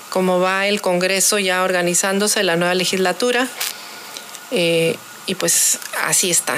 como 0.09 0.39
va 0.39 0.67
el 0.67 0.81
Congreso 0.81 1.39
ya 1.39 1.63
organizándose, 1.63 2.43
la 2.43 2.55
nueva 2.55 2.75
legislatura, 2.75 3.47
eh, 4.51 4.97
y 5.25 5.35
pues 5.35 5.79
así 6.03 6.29
está. 6.29 6.53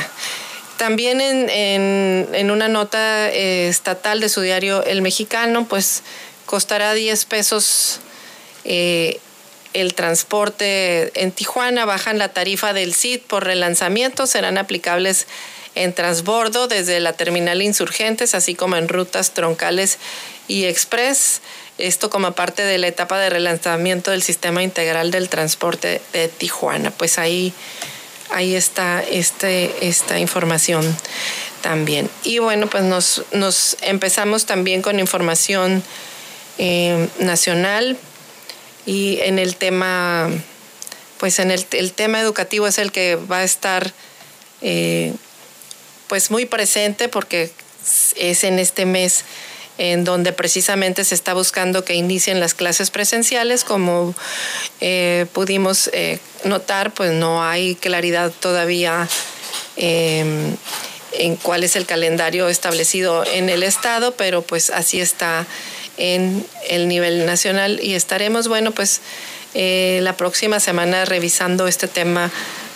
También 0.77 1.21
en, 1.21 2.51
una 2.51 2.67
nota 2.67 3.29
estatal 3.29 4.19
de 4.19 4.27
su 4.27 4.41
diario 4.41 4.83
El 4.83 5.01
Mexicano, 5.01 5.65
pues 5.69 6.03
costará 6.45 6.93
10 6.93 7.25
pesos 7.25 7.99
el 8.65 9.93
transporte 9.93 11.11
en 11.21 11.31
Tijuana, 11.31 11.85
bajan 11.85 12.17
la 12.17 12.29
tarifa 12.29 12.73
del 12.73 12.93
CID 12.93 13.21
por 13.21 13.45
relanzamiento, 13.45 14.27
serán 14.27 14.57
aplicables 14.57 15.27
en 15.75 15.93
transbordo 15.93 16.67
desde 16.67 16.99
la 16.99 17.13
terminal 17.13 17.61
Insurgentes, 17.61 18.33
así 18.33 18.55
como 18.55 18.77
en 18.77 18.87
rutas 18.87 19.31
troncales 19.31 19.97
y 20.47 20.65
express. 20.65 21.41
Esto 21.77 22.09
como 22.09 22.31
parte 22.31 22.63
de 22.63 22.77
la 22.77 22.87
etapa 22.87 23.19
de 23.19 23.29
relanzamiento 23.29 24.11
del 24.11 24.23
sistema 24.23 24.63
integral 24.63 25.11
del 25.11 25.27
transporte 25.27 26.01
de 26.13 26.29
Tijuana. 26.29 26.91
Pues 26.91 27.19
ahí, 27.19 27.53
ahí 28.31 28.55
está 28.55 29.03
este, 29.03 29.87
esta 29.87 30.17
información 30.19 30.97
también. 31.61 32.09
Y 32.23 32.39
bueno, 32.39 32.67
pues 32.67 32.83
nos, 32.83 33.23
nos 33.33 33.75
empezamos 33.81 34.45
también 34.45 34.81
con 34.81 34.99
información 34.99 35.83
eh, 36.57 37.09
nacional 37.19 37.97
y 38.85 39.19
en 39.21 39.39
el 39.39 39.55
tema, 39.55 40.29
pues 41.17 41.39
en 41.39 41.51
el, 41.51 41.65
el, 41.71 41.91
tema 41.91 42.21
educativo 42.21 42.67
es 42.67 42.77
el 42.77 42.93
que 42.93 43.15
va 43.15 43.39
a 43.39 43.43
estar 43.43 43.91
eh, 44.61 45.13
pues 46.07 46.31
muy 46.31 46.45
presente 46.45 47.09
porque 47.09 47.51
es 48.15 48.43
en 48.43 48.59
este 48.59 48.85
mes 48.85 49.25
en 49.77 50.03
donde 50.05 50.31
precisamente 50.31 51.03
se 51.03 51.15
está 51.15 51.33
buscando 51.33 51.83
que 51.83 51.95
inicien 51.95 52.39
las 52.39 52.53
clases 52.53 52.91
presenciales. 52.91 53.63
Como 53.63 54.15
eh, 54.81 55.25
pudimos 55.33 55.89
eh, 55.93 56.19
notar, 56.43 56.93
pues 56.93 57.11
no 57.11 57.43
hay 57.43 57.75
claridad 57.75 58.31
todavía 58.39 59.07
em, 59.75 60.55
en 61.13 61.35
cuál 61.37 61.63
es 61.63 61.75
el 61.75 61.85
calendario 61.85 62.47
establecido 62.47 63.25
en 63.25 63.49
el 63.49 63.63
Estado, 63.63 64.15
pero 64.15 64.41
pues 64.41 64.69
así 64.69 65.01
está 65.01 65.45
en 65.97 66.45
el 66.67 66.87
nivel 66.87 67.25
nacional 67.25 67.79
y 67.81 67.95
estaremos, 67.95 68.47
bueno, 68.47 68.71
pues 68.71 69.01
eh, 69.55 69.99
la 70.03 70.17
próxima 70.17 70.59
semana 70.59 71.05
revisando 71.05 71.67
este 71.67 71.87
tema 71.87 72.29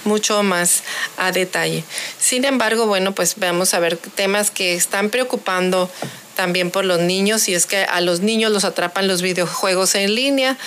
mucho 0.05 0.41
más 0.43 0.84
a 1.17 1.32
detalle. 1.32 1.84
Sin 2.17 2.45
embargo, 2.45 2.88
bueno, 2.88 3.13
pues 3.13 3.36
vamos 3.38 3.73
a 3.73 3.80
ver 3.80 3.97
temas 3.97 4.49
que 4.49 4.73
están 4.73 5.09
preocupando 5.09 5.89
también 6.36 6.71
por 6.71 6.86
los 6.86 6.99
niños 6.99 7.49
y 7.49 7.53
es 7.53 7.65
que 7.65 7.84
a 7.84 7.99
los 7.99 8.21
niños 8.21 8.51
los 8.51 8.63
atrapan 8.63 9.07
los 9.07 9.21
videojuegos 9.21 9.93
en 9.95 10.15
línea. 10.15 10.57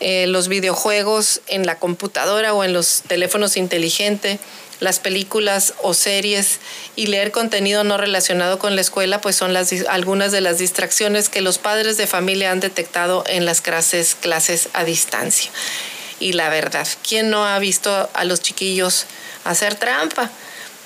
Eh, 0.00 0.26
los 0.26 0.48
videojuegos 0.48 1.42
en 1.46 1.64
la 1.64 1.78
computadora 1.78 2.54
o 2.54 2.64
en 2.64 2.72
los 2.72 3.02
teléfonos 3.06 3.56
inteligentes, 3.56 4.40
las 4.82 4.98
películas 4.98 5.74
o 5.82 5.94
series 5.94 6.58
y 6.96 7.06
leer 7.06 7.30
contenido 7.30 7.84
no 7.84 7.96
relacionado 7.96 8.58
con 8.58 8.74
la 8.74 8.80
escuela, 8.80 9.20
pues 9.20 9.36
son 9.36 9.56
algunas 9.88 10.32
de 10.32 10.40
las 10.40 10.58
distracciones 10.58 11.28
que 11.28 11.40
los 11.40 11.58
padres 11.58 11.96
de 11.96 12.06
familia 12.06 12.50
han 12.50 12.60
detectado 12.60 13.22
en 13.28 13.44
las 13.44 13.60
clases, 13.60 14.16
clases 14.16 14.68
a 14.72 14.84
distancia. 14.84 15.50
Y 16.18 16.32
la 16.32 16.48
verdad, 16.48 16.86
¿quién 17.06 17.30
no 17.30 17.46
ha 17.46 17.58
visto 17.58 18.10
a 18.12 18.24
los 18.24 18.40
chiquillos 18.40 19.06
hacer 19.44 19.76
trampa? 19.76 20.30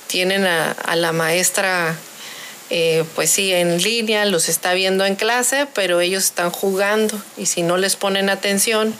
Tienen 0.08 0.46
a, 0.46 0.72
a 0.72 0.94
la 0.94 1.12
maestra 1.12 1.96
eh, 2.68 3.04
pues 3.14 3.30
sí, 3.30 3.52
en 3.52 3.80
línea, 3.80 4.24
los 4.24 4.48
está 4.48 4.74
viendo 4.74 5.06
en 5.06 5.14
clase, 5.14 5.66
pero 5.72 6.00
ellos 6.00 6.24
están 6.24 6.50
jugando 6.50 7.20
y 7.36 7.46
si 7.46 7.62
no 7.62 7.76
les 7.76 7.96
ponen 7.96 8.28
atención, 8.28 8.94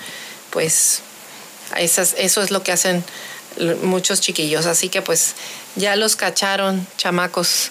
pues 0.51 1.03
eso 1.77 2.43
es 2.43 2.51
lo 2.51 2.63
que 2.63 2.71
hacen 2.71 3.05
muchos 3.83 4.21
chiquillos. 4.21 4.67
Así 4.67 4.89
que 4.89 5.03
pues 5.03 5.35
ya 5.77 5.97
los 5.97 6.17
cacharon, 6.17 6.87
chamacos. 6.97 7.71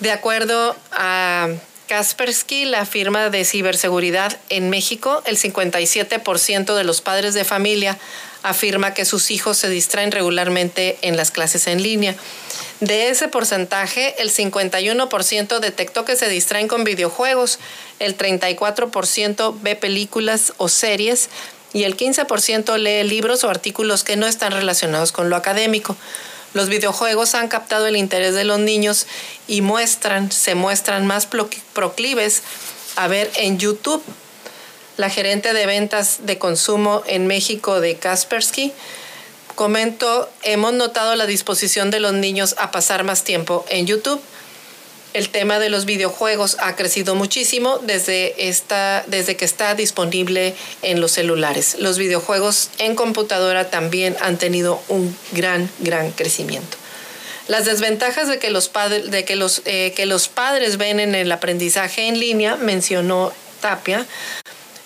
De 0.00 0.10
acuerdo 0.10 0.76
a 0.92 1.48
Kaspersky, 1.88 2.64
la 2.64 2.86
firma 2.86 3.28
de 3.30 3.44
ciberseguridad 3.44 4.36
en 4.48 4.70
México, 4.70 5.22
el 5.26 5.36
57% 5.38 6.74
de 6.74 6.84
los 6.84 7.00
padres 7.00 7.34
de 7.34 7.44
familia 7.44 7.98
afirma 8.42 8.94
que 8.94 9.04
sus 9.04 9.30
hijos 9.30 9.58
se 9.58 9.68
distraen 9.68 10.10
regularmente 10.10 10.98
en 11.02 11.16
las 11.16 11.30
clases 11.30 11.66
en 11.66 11.82
línea. 11.82 12.16
De 12.80 13.10
ese 13.10 13.28
porcentaje, 13.28 14.20
el 14.20 14.32
51% 14.32 15.60
detectó 15.60 16.04
que 16.04 16.16
se 16.16 16.28
distraen 16.28 16.66
con 16.66 16.82
videojuegos, 16.82 17.60
el 18.00 18.18
34% 18.18 19.54
ve 19.60 19.76
películas 19.76 20.52
o 20.56 20.68
series 20.68 21.28
y 21.72 21.84
el 21.84 21.96
15% 21.96 22.76
lee 22.78 23.08
libros 23.08 23.44
o 23.44 23.50
artículos 23.50 24.04
que 24.04 24.16
no 24.16 24.26
están 24.26 24.52
relacionados 24.52 25.12
con 25.12 25.30
lo 25.30 25.36
académico. 25.36 25.96
Los 26.54 26.68
videojuegos 26.68 27.34
han 27.34 27.48
captado 27.48 27.86
el 27.86 27.96
interés 27.96 28.34
de 28.34 28.44
los 28.44 28.58
niños 28.58 29.06
y 29.48 29.62
muestran, 29.62 30.30
se 30.30 30.54
muestran 30.54 31.06
más 31.06 31.26
proclives 31.26 32.42
a 32.96 33.08
ver 33.08 33.30
en 33.36 33.58
YouTube. 33.58 34.02
La 34.98 35.08
gerente 35.08 35.54
de 35.54 35.66
ventas 35.66 36.26
de 36.26 36.38
consumo 36.38 37.02
en 37.06 37.26
México 37.26 37.80
de 37.80 37.96
Kaspersky 37.96 38.72
Comento, 39.54 40.30
hemos 40.42 40.72
notado 40.72 41.14
la 41.14 41.26
disposición 41.26 41.90
de 41.90 42.00
los 42.00 42.14
niños 42.14 42.54
a 42.58 42.70
pasar 42.70 43.04
más 43.04 43.22
tiempo 43.22 43.66
en 43.68 43.86
YouTube. 43.86 44.20
El 45.14 45.28
tema 45.28 45.58
de 45.58 45.68
los 45.68 45.84
videojuegos 45.84 46.56
ha 46.60 46.74
crecido 46.74 47.14
muchísimo 47.14 47.78
desde, 47.78 48.48
esta, 48.48 49.04
desde 49.06 49.36
que 49.36 49.44
está 49.44 49.74
disponible 49.74 50.54
en 50.80 51.00
los 51.00 51.12
celulares. 51.12 51.76
Los 51.78 51.98
videojuegos 51.98 52.70
en 52.78 52.94
computadora 52.94 53.70
también 53.70 54.16
han 54.20 54.38
tenido 54.38 54.82
un 54.88 55.14
gran, 55.32 55.70
gran 55.80 56.12
crecimiento. 56.12 56.78
Las 57.48 57.66
desventajas 57.66 58.28
de 58.28 58.38
que 58.38 58.50
los, 58.50 58.68
padres, 58.68 59.10
de 59.10 59.24
que 59.24 59.36
los, 59.36 59.60
eh, 59.66 59.92
que 59.94 60.06
los 60.06 60.28
padres 60.28 60.78
ven 60.78 61.00
en 61.00 61.14
el 61.14 61.30
aprendizaje 61.30 62.06
en 62.06 62.18
línea, 62.18 62.56
mencionó 62.56 63.32
Tapia, 63.60 64.06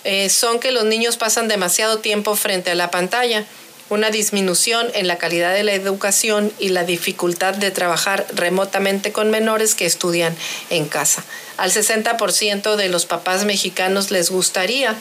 eh, 0.03 0.29
son 0.29 0.59
que 0.59 0.73
los 0.73 0.85
niños 0.85 1.17
pasan 1.17 1.49
demasiado 1.49 1.99
tiempo 1.99 2.35
frente 2.35 2.71
a 2.71 2.75
la 2.75 2.91
pantalla 2.91 3.45
una 3.89 4.11
disminución 4.11 4.89
en 4.95 5.07
la 5.07 5.17
calidad 5.19 5.55
de 5.55 5.63
la 5.63 5.73
educación 5.73 6.53
y 6.59 6.71
la 6.71 6.85
dificultad 6.85 7.55
de 7.55 7.71
trabajar 7.71 8.27
remotamente 8.35 9.13
con 9.13 9.31
menores 9.31 9.75
que 9.75 9.87
estudian 9.87 10.35
en 10.71 10.87
casa. 10.87 11.25
Al 11.57 11.71
60% 11.71 12.77
de 12.77 12.89
los 12.89 13.07
papás 13.07 13.45
mexicanos 13.45 14.11
les 14.11 14.31
gustaría 14.31 14.97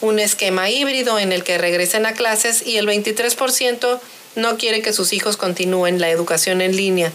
un 0.00 0.18
esquema 0.18 0.68
híbrido 0.68 1.18
en 1.18 1.32
el 1.32 1.44
que 1.44 1.58
regresen 1.58 2.04
a 2.04 2.12
clases 2.12 2.66
y 2.66 2.76
el 2.76 2.86
23% 2.86 4.00
no 4.34 4.58
quiere 4.58 4.82
que 4.82 4.92
sus 4.92 5.12
hijos 5.12 5.36
continúen 5.36 6.00
la 6.00 6.10
educación 6.10 6.60
en 6.60 6.76
línea. 6.76 7.12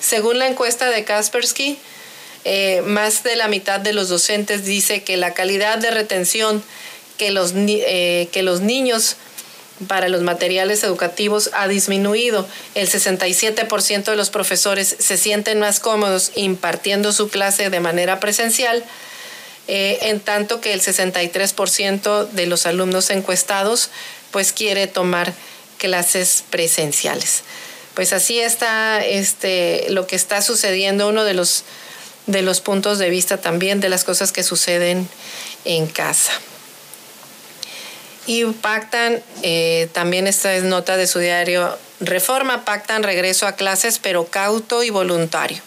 Según 0.00 0.38
la 0.38 0.46
encuesta 0.46 0.90
de 0.90 1.04
Kaspersky, 1.04 1.78
eh, 2.44 2.82
más 2.84 3.22
de 3.22 3.36
la 3.36 3.48
mitad 3.48 3.80
de 3.80 3.92
los 3.92 4.08
docentes 4.08 4.64
dice 4.64 5.02
que 5.02 5.16
la 5.16 5.34
calidad 5.34 5.78
de 5.78 5.90
retención 5.90 6.62
que 7.16 7.30
los, 7.30 7.52
eh, 7.56 8.28
que 8.32 8.42
los 8.42 8.60
niños 8.60 9.16
para 9.86 10.08
los 10.08 10.22
materiales 10.22 10.82
educativos 10.82 11.50
ha 11.52 11.68
disminuido. 11.68 12.46
El 12.74 12.88
67% 12.88 14.04
de 14.04 14.16
los 14.16 14.30
profesores 14.30 14.96
se 14.98 15.16
sienten 15.16 15.60
más 15.60 15.80
cómodos 15.80 16.32
impartiendo 16.34 17.12
su 17.12 17.28
clase 17.28 17.70
de 17.70 17.80
manera 17.80 18.20
presencial, 18.20 18.84
eh, 19.68 19.98
en 20.02 20.20
tanto 20.20 20.60
que 20.60 20.72
el 20.72 20.80
63% 20.80 22.28
de 22.30 22.46
los 22.46 22.66
alumnos 22.66 23.10
encuestados 23.10 23.90
pues 24.30 24.52
quiere 24.52 24.86
tomar 24.86 25.32
clases 25.78 26.42
presenciales. 26.50 27.42
Pues 27.94 28.12
así 28.12 28.40
está 28.40 29.04
este, 29.04 29.86
lo 29.90 30.06
que 30.06 30.16
está 30.16 30.42
sucediendo, 30.42 31.08
uno 31.08 31.24
de 31.24 31.34
los, 31.34 31.64
de 32.26 32.42
los 32.42 32.60
puntos 32.60 32.98
de 32.98 33.10
vista 33.10 33.38
también 33.38 33.80
de 33.80 33.88
las 33.88 34.04
cosas 34.04 34.32
que 34.32 34.42
suceden 34.42 35.08
en 35.64 35.86
casa 35.86 36.32
y 38.28 38.44
pactan, 38.44 39.22
eh, 39.42 39.88
también 39.94 40.26
esta 40.26 40.54
es 40.54 40.62
nota 40.62 40.98
de 40.98 41.06
su 41.06 41.18
diario 41.18 41.76
Reforma, 41.98 42.66
pactan 42.66 43.02
regreso 43.02 43.46
a 43.46 43.52
clases 43.52 43.98
pero 43.98 44.26
cauto 44.26 44.84
y 44.84 44.90
voluntario. 44.90 45.62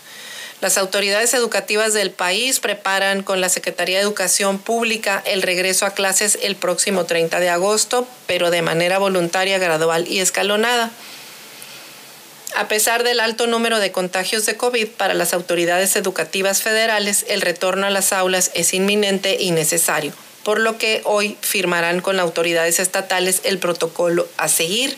Las 0.62 0.78
autoridades 0.78 1.34
educativas 1.34 1.94
del 1.94 2.12
país 2.12 2.60
preparan 2.60 3.24
con 3.24 3.42
la 3.42 3.50
Secretaría 3.50 3.98
de 3.98 4.04
Educación 4.04 4.60
Pública 4.60 5.24
el 5.26 5.42
regreso 5.42 5.88
a 5.88 5.96
clases 5.96 6.38
el 6.44 6.56
próximo 6.56 7.06
30 7.06 7.40
de 7.40 7.50
agosto, 7.50 8.08
pero 8.28 8.52
de 8.52 8.62
manera 8.62 9.00
voluntaria, 9.00 9.58
gradual 9.58 10.08
y 10.08 10.20
escalonada. 10.20 10.92
A 12.56 12.68
pesar 12.68 13.02
del 13.02 13.22
alto 13.22 13.48
número 13.48 13.80
de 13.80 13.92
contagios 13.92 14.46
de 14.46 14.56
COVID 14.56 14.88
para 14.90 15.16
las 15.16 15.34
autoridades 15.34 15.96
educativas 15.96 16.62
federales, 16.62 17.26
el 17.28 17.42
retorno 17.42 17.88
a 17.88 17.90
las 17.90 18.14
aulas 18.14 18.52
es 18.54 18.76
inminente 18.76 19.38
y 19.40 19.50
necesario 19.50 20.14
por 20.44 20.60
lo 20.60 20.78
que 20.78 21.02
hoy 21.04 21.38
firmarán 21.42 22.02
con 22.02 22.20
autoridades 22.20 22.80
estatales 22.80 23.42
el 23.44 23.60
protocolo 23.60 24.28
a 24.38 24.48
seguir. 24.48 24.98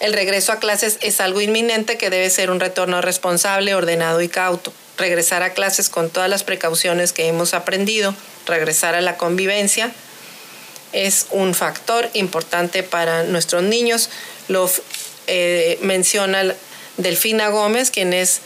El 0.00 0.12
regreso 0.12 0.52
a 0.52 0.58
clases 0.58 0.98
es 1.00 1.20
algo 1.20 1.40
inminente 1.40 1.96
que 1.96 2.10
debe 2.10 2.30
ser 2.30 2.50
un 2.50 2.60
retorno 2.60 3.00
responsable, 3.00 3.74
ordenado 3.74 4.20
y 4.20 4.28
cauto. 4.28 4.72
Regresar 4.96 5.42
a 5.42 5.54
clases 5.54 5.88
con 5.88 6.10
todas 6.10 6.28
las 6.28 6.44
precauciones 6.44 7.12
que 7.12 7.26
hemos 7.26 7.54
aprendido, 7.54 8.14
regresar 8.46 8.94
a 8.94 9.00
la 9.00 9.16
convivencia, 9.16 9.92
es 10.92 11.26
un 11.30 11.54
factor 11.54 12.08
importante 12.14 12.82
para 12.82 13.24
nuestros 13.24 13.62
niños. 13.62 14.10
Lo 14.48 14.70
eh, 15.26 15.78
menciona 15.82 16.54
Delfina 16.96 17.48
Gómez, 17.48 17.90
quien 17.90 18.12
es 18.12 18.40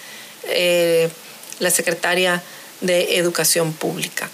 eh, 0.44 1.10
la 1.58 1.70
secretaria 1.70 2.42
de 2.80 3.18
Educación 3.18 3.72
Pública. 3.72 4.30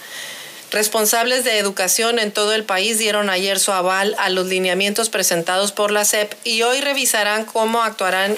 Responsables 0.75 1.45
de 1.45 1.57
educación 1.57 2.19
en 2.19 2.33
todo 2.33 2.51
el 2.51 2.65
país 2.65 2.97
dieron 2.97 3.29
ayer 3.29 3.59
su 3.59 3.71
aval 3.71 4.13
a 4.19 4.29
los 4.29 4.47
lineamientos 4.47 5.09
presentados 5.09 5.71
por 5.71 5.89
la 5.89 6.03
SEP 6.03 6.33
y 6.43 6.63
hoy 6.63 6.81
revisarán 6.81 7.45
cómo 7.45 7.81
actuarán 7.81 8.37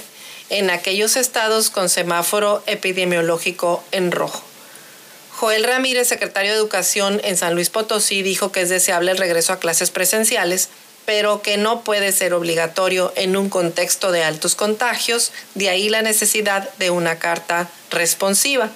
en 0.51 0.69
aquellos 0.69 1.15
estados 1.15 1.71
con 1.71 1.89
semáforo 1.89 2.61
epidemiológico 2.67 3.83
en 3.91 4.11
rojo. 4.11 4.43
Joel 5.31 5.63
Ramírez, 5.63 6.09
secretario 6.09 6.51
de 6.51 6.57
Educación 6.59 7.19
en 7.23 7.37
San 7.37 7.55
Luis 7.55 7.71
Potosí, 7.71 8.21
dijo 8.21 8.51
que 8.51 8.61
es 8.61 8.69
deseable 8.69 9.09
el 9.09 9.17
regreso 9.17 9.51
a 9.51 9.59
clases 9.59 9.89
presenciales, 9.89 10.69
pero 11.07 11.41
que 11.41 11.57
no 11.57 11.81
puede 11.81 12.11
ser 12.11 12.35
obligatorio 12.35 13.13
en 13.15 13.35
un 13.35 13.49
contexto 13.49 14.11
de 14.11 14.23
altos 14.23 14.53
contagios, 14.53 15.31
de 15.55 15.69
ahí 15.69 15.89
la 15.89 16.03
necesidad 16.03 16.69
de 16.77 16.91
una 16.91 17.17
carta 17.17 17.67
responsiva. 17.89 18.69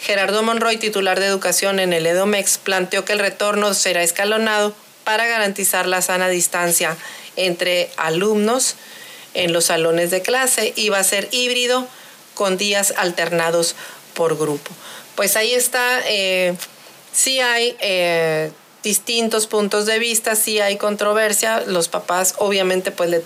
Gerardo 0.00 0.42
Monroy, 0.42 0.76
titular 0.76 1.18
de 1.20 1.26
Educación 1.26 1.80
en 1.80 1.92
el 1.92 2.06
EDOMEX, 2.06 2.58
planteó 2.58 3.04
que 3.04 3.12
el 3.12 3.18
retorno 3.18 3.74
será 3.74 4.02
escalonado 4.02 4.74
para 5.04 5.26
garantizar 5.26 5.86
la 5.86 6.02
sana 6.02 6.28
distancia 6.28 6.96
entre 7.36 7.90
alumnos 7.96 8.76
en 9.34 9.52
los 9.52 9.66
salones 9.66 10.10
de 10.10 10.22
clase 10.22 10.72
y 10.76 10.88
va 10.88 10.98
a 10.98 11.04
ser 11.04 11.28
híbrido 11.30 11.86
con 12.34 12.56
días 12.56 12.94
alternados 12.96 13.74
por 14.14 14.36
grupo. 14.38 14.70
Pues 15.16 15.36
ahí 15.36 15.54
está, 15.54 16.00
eh, 16.06 16.54
sí 17.12 17.40
hay 17.40 17.76
eh, 17.80 18.52
distintos 18.82 19.46
puntos 19.46 19.86
de 19.86 19.98
vista, 19.98 20.36
sí 20.36 20.60
hay 20.60 20.76
controversia, 20.76 21.62
los 21.66 21.88
papás 21.88 22.34
obviamente 22.38 22.90
pues 22.90 23.10
le, 23.10 23.22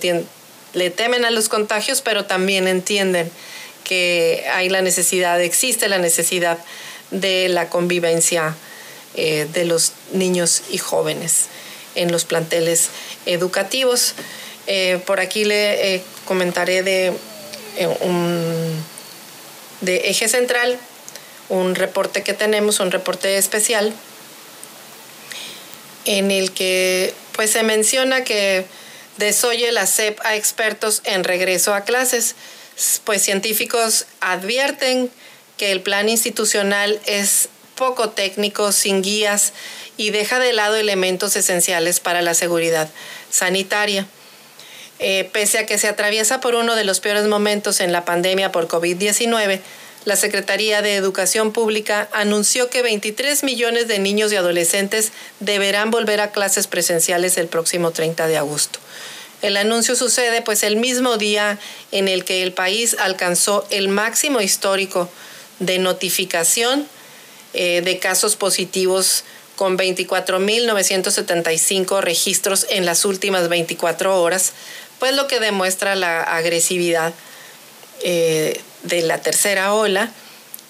le 0.73 0.89
temen 0.89 1.25
a 1.25 1.31
los 1.31 1.49
contagios, 1.49 2.01
pero 2.01 2.25
también 2.25 2.67
entienden 2.67 3.31
que 3.83 4.45
hay 4.53 4.69
la 4.69 4.81
necesidad, 4.81 5.41
existe 5.41 5.87
la 5.87 5.97
necesidad 5.97 6.57
de 7.11 7.49
la 7.49 7.69
convivencia 7.69 8.55
eh, 9.15 9.47
de 9.53 9.65
los 9.65 9.93
niños 10.11 10.63
y 10.69 10.77
jóvenes 10.77 11.45
en 11.95 12.11
los 12.11 12.25
planteles 12.25 12.89
educativos. 13.25 14.13
Eh, 14.67 14.99
por 15.05 15.19
aquí 15.19 15.45
le 15.45 15.95
eh, 15.95 16.03
comentaré 16.25 16.83
de 16.83 17.13
un 18.01 18.83
de 19.81 20.09
eje 20.09 20.29
central, 20.29 20.79
un 21.49 21.75
reporte 21.75 22.23
que 22.23 22.33
tenemos, 22.33 22.79
un 22.79 22.91
reporte 22.91 23.37
especial, 23.37 23.93
en 26.05 26.31
el 26.31 26.51
que 26.51 27.13
pues 27.33 27.51
se 27.51 27.63
menciona 27.63 28.23
que 28.23 28.65
desoye 29.17 29.71
la 29.71 29.85
SEP 29.85 30.19
a 30.23 30.35
expertos 30.35 31.01
en 31.03 31.23
regreso 31.23 31.73
a 31.73 31.81
clases, 31.81 32.35
pues 33.03 33.21
científicos 33.21 34.05
advierten 34.19 35.11
que 35.57 35.71
el 35.71 35.81
plan 35.81 36.09
institucional 36.09 36.99
es 37.05 37.49
poco 37.75 38.09
técnico, 38.09 38.71
sin 38.71 39.01
guías 39.01 39.53
y 39.97 40.11
deja 40.11 40.39
de 40.39 40.53
lado 40.53 40.75
elementos 40.75 41.35
esenciales 41.35 41.99
para 41.99 42.21
la 42.21 42.33
seguridad 42.33 42.89
sanitaria. 43.29 44.07
Eh, 44.99 45.29
pese 45.33 45.57
a 45.57 45.65
que 45.65 45.77
se 45.77 45.87
atraviesa 45.87 46.39
por 46.39 46.55
uno 46.55 46.75
de 46.75 46.83
los 46.83 46.99
peores 46.99 47.25
momentos 47.25 47.79
en 47.79 47.91
la 47.91 48.05
pandemia 48.05 48.51
por 48.51 48.67
COVID-19, 48.67 49.59
la 50.05 50.15
Secretaría 50.15 50.81
de 50.81 50.95
Educación 50.95 51.53
Pública 51.53 52.09
anunció 52.11 52.69
que 52.69 52.81
23 52.81 53.43
millones 53.43 53.87
de 53.87 53.99
niños 53.99 54.31
y 54.31 54.35
adolescentes 54.35 55.11
deberán 55.39 55.91
volver 55.91 56.19
a 56.19 56.31
clases 56.31 56.67
presenciales 56.67 57.37
el 57.37 57.47
próximo 57.47 57.91
30 57.91 58.27
de 58.27 58.37
agosto. 58.37 58.79
El 59.43 59.55
anuncio 59.57 59.95
sucede 59.97 60.41
pues 60.41 60.63
el 60.63 60.77
mismo 60.77 61.17
día 61.17 61.59
en 61.91 62.07
el 62.07 62.23
que 62.23 62.43
el 62.43 62.53
país 62.53 62.95
alcanzó 62.97 63.67
el 63.69 63.89
máximo 63.89 64.39
histórico 64.39 65.09
de 65.59 65.79
notificación 65.79 66.87
eh, 67.53 67.81
de 67.83 67.99
casos 67.99 68.37
positivos 68.37 69.25
con 69.57 69.77
24.975 69.77 71.99
registros 72.01 72.65
en 72.69 72.85
las 72.85 73.03
últimas 73.03 73.49
24 73.49 74.21
horas, 74.21 74.53
pues 74.97 75.13
lo 75.13 75.27
que 75.27 75.41
demuestra 75.41 75.95
la 75.95 76.23
agresividad 76.23 77.13
eh, 78.01 78.61
de 78.83 79.01
la 79.01 79.21
tercera 79.21 79.73
ola, 79.73 80.09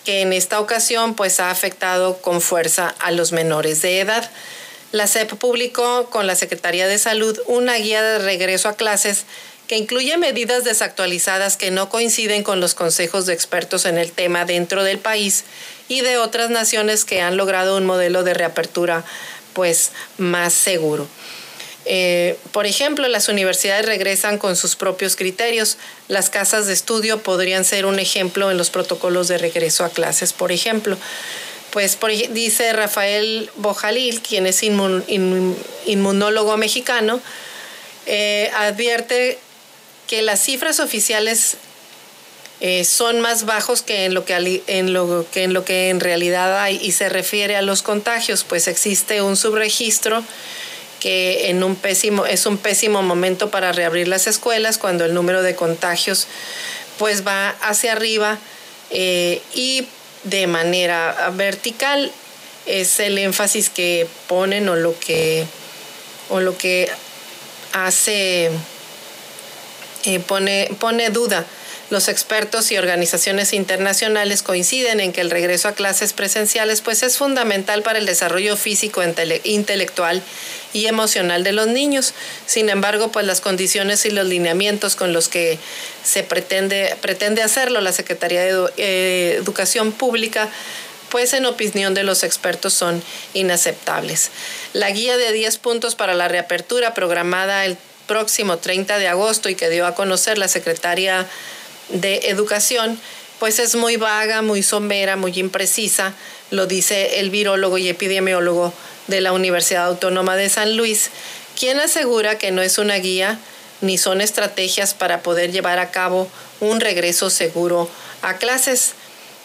que 0.03 0.21
en 0.21 0.33
esta 0.33 0.59
ocasión 0.59 1.13
pues 1.13 1.39
ha 1.39 1.51
afectado 1.51 2.17
con 2.23 2.41
fuerza 2.41 2.95
a 2.99 3.11
los 3.11 3.33
menores 3.33 3.83
de 3.83 3.99
edad. 3.99 4.31
La 4.93 5.07
CEP 5.07 5.33
publicó 5.33 6.11
con 6.11 6.27
la 6.27 6.35
Secretaría 6.35 6.87
de 6.87 6.99
Salud 6.99 7.39
una 7.47 7.73
guía 7.77 8.03
de 8.03 8.19
regreso 8.19 8.69
a 8.69 8.75
clases 8.75 9.25
que 9.67 9.75
incluye 9.75 10.15
medidas 10.17 10.65
desactualizadas 10.65 11.57
que 11.57 11.71
no 11.71 11.89
coinciden 11.89 12.43
con 12.43 12.59
los 12.59 12.75
consejos 12.75 13.25
de 13.25 13.33
expertos 13.33 13.87
en 13.87 13.97
el 13.97 14.11
tema 14.11 14.45
dentro 14.45 14.83
del 14.83 14.99
país 14.99 15.45
y 15.87 16.01
de 16.01 16.19
otras 16.19 16.51
naciones 16.51 17.05
que 17.05 17.21
han 17.21 17.37
logrado 17.37 17.75
un 17.75 17.87
modelo 17.87 18.23
de 18.23 18.35
reapertura 18.35 19.03
pues 19.53 19.93
más 20.19 20.53
seguro. 20.53 21.07
Eh, 21.85 22.37
por 22.51 22.67
ejemplo, 22.67 23.07
las 23.07 23.29
universidades 23.29 23.87
regresan 23.87 24.37
con 24.37 24.55
sus 24.55 24.75
propios 24.75 25.15
criterios. 25.15 25.77
Las 26.07 26.29
casas 26.29 26.67
de 26.67 26.73
estudio 26.73 27.23
podrían 27.23 27.65
ser 27.65 27.87
un 27.87 27.97
ejemplo 27.97 28.51
en 28.51 28.57
los 28.57 28.69
protocolos 28.69 29.27
de 29.27 29.39
regreso 29.39 29.85
a 29.85 29.89
clases, 29.89 30.33
por 30.33 30.51
ejemplo. 30.51 30.99
Pues 31.73 31.97
dice 32.29 32.71
Rafael 32.71 33.49
Bojalil, 33.55 34.21
quien 34.21 34.45
es 34.45 34.61
inmunólogo 34.61 36.55
mexicano, 36.55 37.19
eh, 38.05 38.51
advierte 38.55 39.39
que 40.05 40.21
las 40.21 40.39
cifras 40.39 40.79
oficiales 40.79 41.57
eh, 42.61 42.83
son 42.83 43.21
más 43.21 43.45
bajos 43.45 43.81
que 43.81 44.05
en, 44.05 44.13
lo 44.13 44.23
que, 44.23 44.61
en 44.67 44.93
lo 44.93 45.25
que 45.31 45.43
en 45.43 45.53
lo 45.53 45.65
que 45.65 45.89
en 45.89 45.99
realidad 45.99 46.61
hay 46.61 46.79
y 46.79 46.91
se 46.91 47.09
refiere 47.09 47.55
a 47.55 47.63
los 47.63 47.81
contagios, 47.81 48.43
pues 48.43 48.67
existe 48.67 49.23
un 49.23 49.35
subregistro 49.35 50.23
que 50.99 51.49
en 51.49 51.63
un 51.63 51.75
pésimo, 51.75 52.27
es 52.27 52.45
un 52.45 52.59
pésimo 52.59 53.01
momento 53.01 53.49
para 53.49 53.71
reabrir 53.71 54.07
las 54.07 54.27
escuelas 54.27 54.77
cuando 54.77 55.05
el 55.05 55.15
número 55.15 55.41
de 55.41 55.55
contagios 55.55 56.27
pues 56.99 57.25
va 57.25 57.49
hacia 57.61 57.93
arriba 57.93 58.37
eh, 58.91 59.41
y 59.55 59.87
de 60.23 60.47
manera 60.47 61.31
vertical 61.33 62.11
es 62.65 62.99
el 62.99 63.17
énfasis 63.17 63.69
que 63.69 64.07
ponen 64.27 64.69
o 64.69 64.75
lo 64.75 64.97
que 64.99 65.45
o 66.29 66.39
lo 66.39 66.57
que 66.57 66.89
hace 67.73 68.49
eh, 70.05 70.19
pone, 70.19 70.69
pone 70.79 71.09
duda 71.09 71.45
los 71.89 72.07
expertos 72.07 72.71
y 72.71 72.77
organizaciones 72.77 73.53
internacionales 73.53 74.41
coinciden 74.41 74.99
en 74.99 75.13
que 75.13 75.21
el 75.21 75.29
regreso 75.29 75.67
a 75.67 75.73
clases 75.73 76.13
presenciales 76.13 76.81
pues 76.81 77.03
es 77.03 77.17
fundamental 77.17 77.83
para 77.83 77.99
el 77.99 78.05
desarrollo 78.05 78.57
físico, 78.57 79.01
intelectual 79.43 80.21
y 80.73 80.87
emocional 80.87 81.43
de 81.43 81.51
los 81.51 81.67
niños. 81.67 82.13
Sin 82.45 82.69
embargo, 82.69 83.11
pues 83.11 83.25
las 83.25 83.41
condiciones 83.41 84.05
y 84.05 84.11
los 84.11 84.27
lineamientos 84.27 84.95
con 84.95 85.13
los 85.13 85.27
que 85.27 85.59
se 86.03 86.23
pretende, 86.23 86.95
pretende 87.01 87.43
hacerlo 87.43 87.81
la 87.81 87.93
Secretaría 87.93 88.41
de 88.41 88.71
eh, 88.77 89.35
Educación 89.39 89.91
Pública 89.91 90.49
pues 91.09 91.33
en 91.33 91.45
opinión 91.45 91.93
de 91.93 92.01
los 92.01 92.23
expertos 92.23 92.73
son 92.73 93.03
inaceptables. 93.35 94.31
La 94.73 94.89
guía 94.89 95.15
de 95.15 95.31
10 95.31 95.59
puntos 95.59 95.93
para 95.93 96.15
la 96.15 96.27
reapertura 96.27 96.95
programada 96.95 97.65
el 97.65 97.77
próximo 98.07 98.57
30 98.57 98.97
de 98.97 99.07
agosto 99.07 99.47
y 99.47 99.53
que 99.53 99.69
dio 99.69 99.85
a 99.85 99.93
conocer 99.93 100.39
la 100.39 100.47
secretaria 100.47 101.27
de 101.93 102.29
educación, 102.29 102.99
pues 103.39 103.59
es 103.59 103.75
muy 103.75 103.95
vaga, 103.95 104.41
muy 104.41 104.63
somera, 104.63 105.15
muy 105.15 105.31
imprecisa, 105.39 106.13
lo 106.51 106.67
dice 106.67 107.19
el 107.19 107.29
virólogo 107.29 107.77
y 107.77 107.87
epidemiólogo 107.87 108.73
de 109.07 109.21
la 109.21 109.31
Universidad 109.31 109.85
Autónoma 109.85 110.35
de 110.35 110.49
San 110.49 110.75
Luis, 110.75 111.09
quien 111.57 111.79
asegura 111.79 112.37
que 112.37 112.51
no 112.51 112.61
es 112.61 112.77
una 112.77 112.95
guía 112.95 113.39
ni 113.81 113.97
son 113.97 114.21
estrategias 114.21 114.93
para 114.93 115.21
poder 115.21 115.51
llevar 115.51 115.79
a 115.79 115.91
cabo 115.91 116.29
un 116.61 116.79
regreso 116.79 117.29
seguro 117.29 117.89
a 118.21 118.37
clases. 118.37 118.93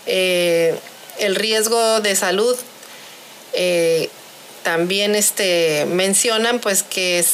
Eh, 0.07 0.79
el 1.19 1.35
riesgo 1.35 2.01
de 2.01 2.15
salud 2.15 2.57
eh, 3.53 4.09
también 4.63 5.15
este, 5.15 5.87
mencionan 5.87 6.61
pues 6.61 6.83
que 6.83 7.25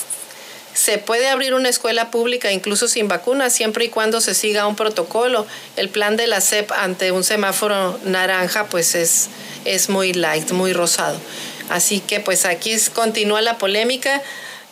se 0.75 0.99
puede 0.99 1.29
abrir 1.29 1.55
una 1.55 1.68
escuela 1.68 2.11
pública 2.11 2.53
incluso 2.53 2.89
sin 2.89 3.09
vacunas, 3.09 3.53
siempre 3.53 3.87
y 3.87 3.89
cuando 3.89 4.20
se 4.20 4.35
siga 4.35 4.66
un 4.66 4.77
protocolo. 4.77 5.47
El 5.77 5.89
plan 5.89 6.16
de 6.16 6.27
la 6.27 6.41
SEP 6.41 6.70
ante 6.72 7.12
un 7.12 7.25
semáforo 7.25 7.99
naranja, 8.05 8.66
pues 8.66 8.95
es, 8.95 9.29
es 9.64 9.89
muy 9.89 10.12
light, 10.12 10.51
muy 10.51 10.72
rosado. 10.72 11.18
Así 11.70 12.01
que 12.01 12.20
pues 12.20 12.45
aquí 12.45 12.77
continúa 12.93 13.41
la 13.41 13.57
polémica. 13.57 14.20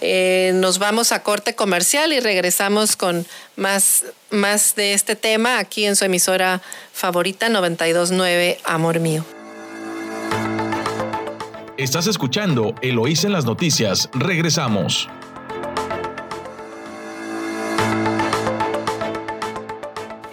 Eh, 0.00 0.50
nos 0.54 0.80
vamos 0.80 1.12
a 1.12 1.22
corte 1.22 1.54
comercial 1.54 2.12
y 2.12 2.18
regresamos 2.18 2.96
con 2.96 3.24
más, 3.54 4.04
más 4.30 4.74
de 4.74 4.94
este 4.94 5.14
tema 5.14 5.60
aquí 5.60 5.84
en 5.84 5.94
su 5.94 6.04
emisora 6.04 6.60
favorita 6.92 7.48
929 7.48 8.58
Amor 8.64 8.98
Mío. 8.98 9.24
Estás 11.78 12.08
escuchando 12.08 12.74
Eloís 12.82 13.24
en 13.24 13.32
las 13.32 13.44
noticias. 13.44 14.10
Regresamos. 14.12 15.08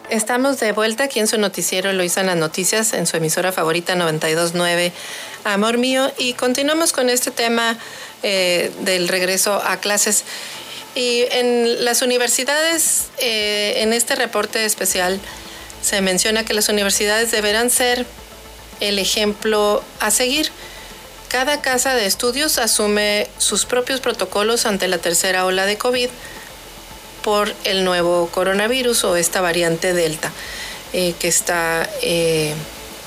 Estamos 0.10 0.60
de 0.60 0.72
vuelta 0.72 1.04
aquí 1.04 1.20
en 1.20 1.28
su 1.28 1.38
noticiero 1.38 1.94
Lo 1.94 2.04
hizo 2.04 2.20
en 2.20 2.26
las 2.26 2.36
noticias 2.36 2.94
en 2.94 3.06
su 3.06 3.18
emisora 3.18 3.52
favorita 3.52 3.94
929 3.94 4.92
Amor 5.44 5.78
mío 5.78 6.12
y 6.18 6.34
continuamos 6.34 6.94
con 6.94 7.10
este 7.12 7.30
tema 7.30 7.78
eh, 8.24 8.72
del 8.82 9.08
regreso 9.08 9.62
a 9.64 9.78
clases. 9.78 10.26
Y 10.96 11.24
en 11.32 11.86
las 11.86 12.02
universidades, 12.02 13.06
eh, 13.20 13.76
en 13.78 13.94
este 13.94 14.16
reporte 14.16 14.66
especial, 14.66 15.20
se 15.82 16.02
menciona 16.02 16.44
que 16.44 16.54
las 16.54 16.68
universidades 16.68 17.32
deberán 17.32 17.70
ser 17.70 18.06
el 18.82 19.00
ejemplo 19.00 19.82
a 20.02 20.12
seguir. 20.12 20.52
Cada 21.30 21.62
casa 21.62 21.94
de 21.94 22.06
estudios 22.06 22.58
asume 22.58 23.30
sus 23.38 23.66
propios 23.66 24.02
protocolos 24.02 24.66
ante 24.66 24.90
la 24.90 24.98
tercera 24.98 25.46
ola 25.46 25.66
de 25.66 25.78
COVID 25.78 26.10
el 27.64 27.84
nuevo 27.84 28.30
coronavirus 28.32 29.04
o 29.04 29.16
esta 29.16 29.42
variante 29.42 29.94
Delta 29.94 30.32
eh, 30.92 31.14
que 31.20 31.28
está 31.28 31.88
eh, 32.02 32.56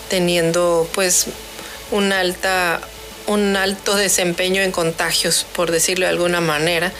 teniendo 0.08 0.88
pues 0.94 1.26
un, 1.90 2.12
alta, 2.12 2.80
un 3.26 3.56
alto 3.56 3.96
desempeño 3.96 4.62
en 4.62 4.70
contagios, 4.70 5.46
por 5.52 5.72
decirlo 5.72 6.06
de 6.06 6.10
alguna 6.10 6.40
manera. 6.40 6.92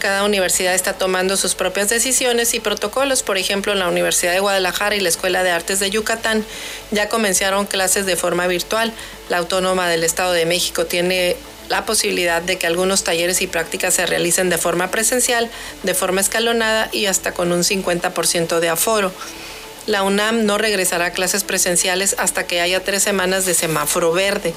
Cada 0.00 0.24
universidad 0.24 0.74
está 0.74 0.94
tomando 0.94 1.36
sus 1.36 1.54
propias 1.54 1.88
decisiones 1.88 2.52
y 2.54 2.60
protocolos. 2.60 3.22
Por 3.22 3.38
ejemplo, 3.38 3.74
la 3.74 3.88
Universidad 3.88 4.32
de 4.32 4.40
Guadalajara 4.40 4.96
y 4.96 5.00
la 5.00 5.08
Escuela 5.08 5.44
de 5.44 5.50
Artes 5.50 5.78
de 5.78 5.90
Yucatán 5.90 6.44
ya 6.90 7.08
comenzaron 7.08 7.64
clases 7.66 8.04
de 8.04 8.16
forma 8.16 8.46
virtual. 8.48 8.92
La 9.28 9.38
Autónoma 9.38 9.88
del 9.88 10.02
Estado 10.02 10.32
de 10.32 10.46
México 10.46 10.84
tiene 10.84 11.36
la 11.68 11.86
posibilidad 11.86 12.42
de 12.42 12.58
que 12.58 12.66
algunos 12.66 13.04
talleres 13.04 13.40
y 13.42 13.46
prácticas 13.46 13.94
se 13.94 14.06
realicen 14.06 14.50
de 14.50 14.58
forma 14.58 14.90
presencial, 14.90 15.50
de 15.82 15.94
forma 15.94 16.20
escalonada 16.20 16.88
y 16.92 17.06
hasta 17.06 17.32
con 17.32 17.52
un 17.52 17.60
50% 17.60 18.60
de 18.60 18.68
aforo. 18.68 19.12
La 19.86 20.02
UNAM 20.02 20.46
no 20.46 20.56
regresará 20.56 21.06
a 21.06 21.10
clases 21.10 21.44
presenciales 21.44 22.14
hasta 22.18 22.46
que 22.46 22.60
haya 22.60 22.82
tres 22.82 23.02
semanas 23.02 23.44
de 23.44 23.54
semáforo 23.54 24.12
verde. 24.12 24.54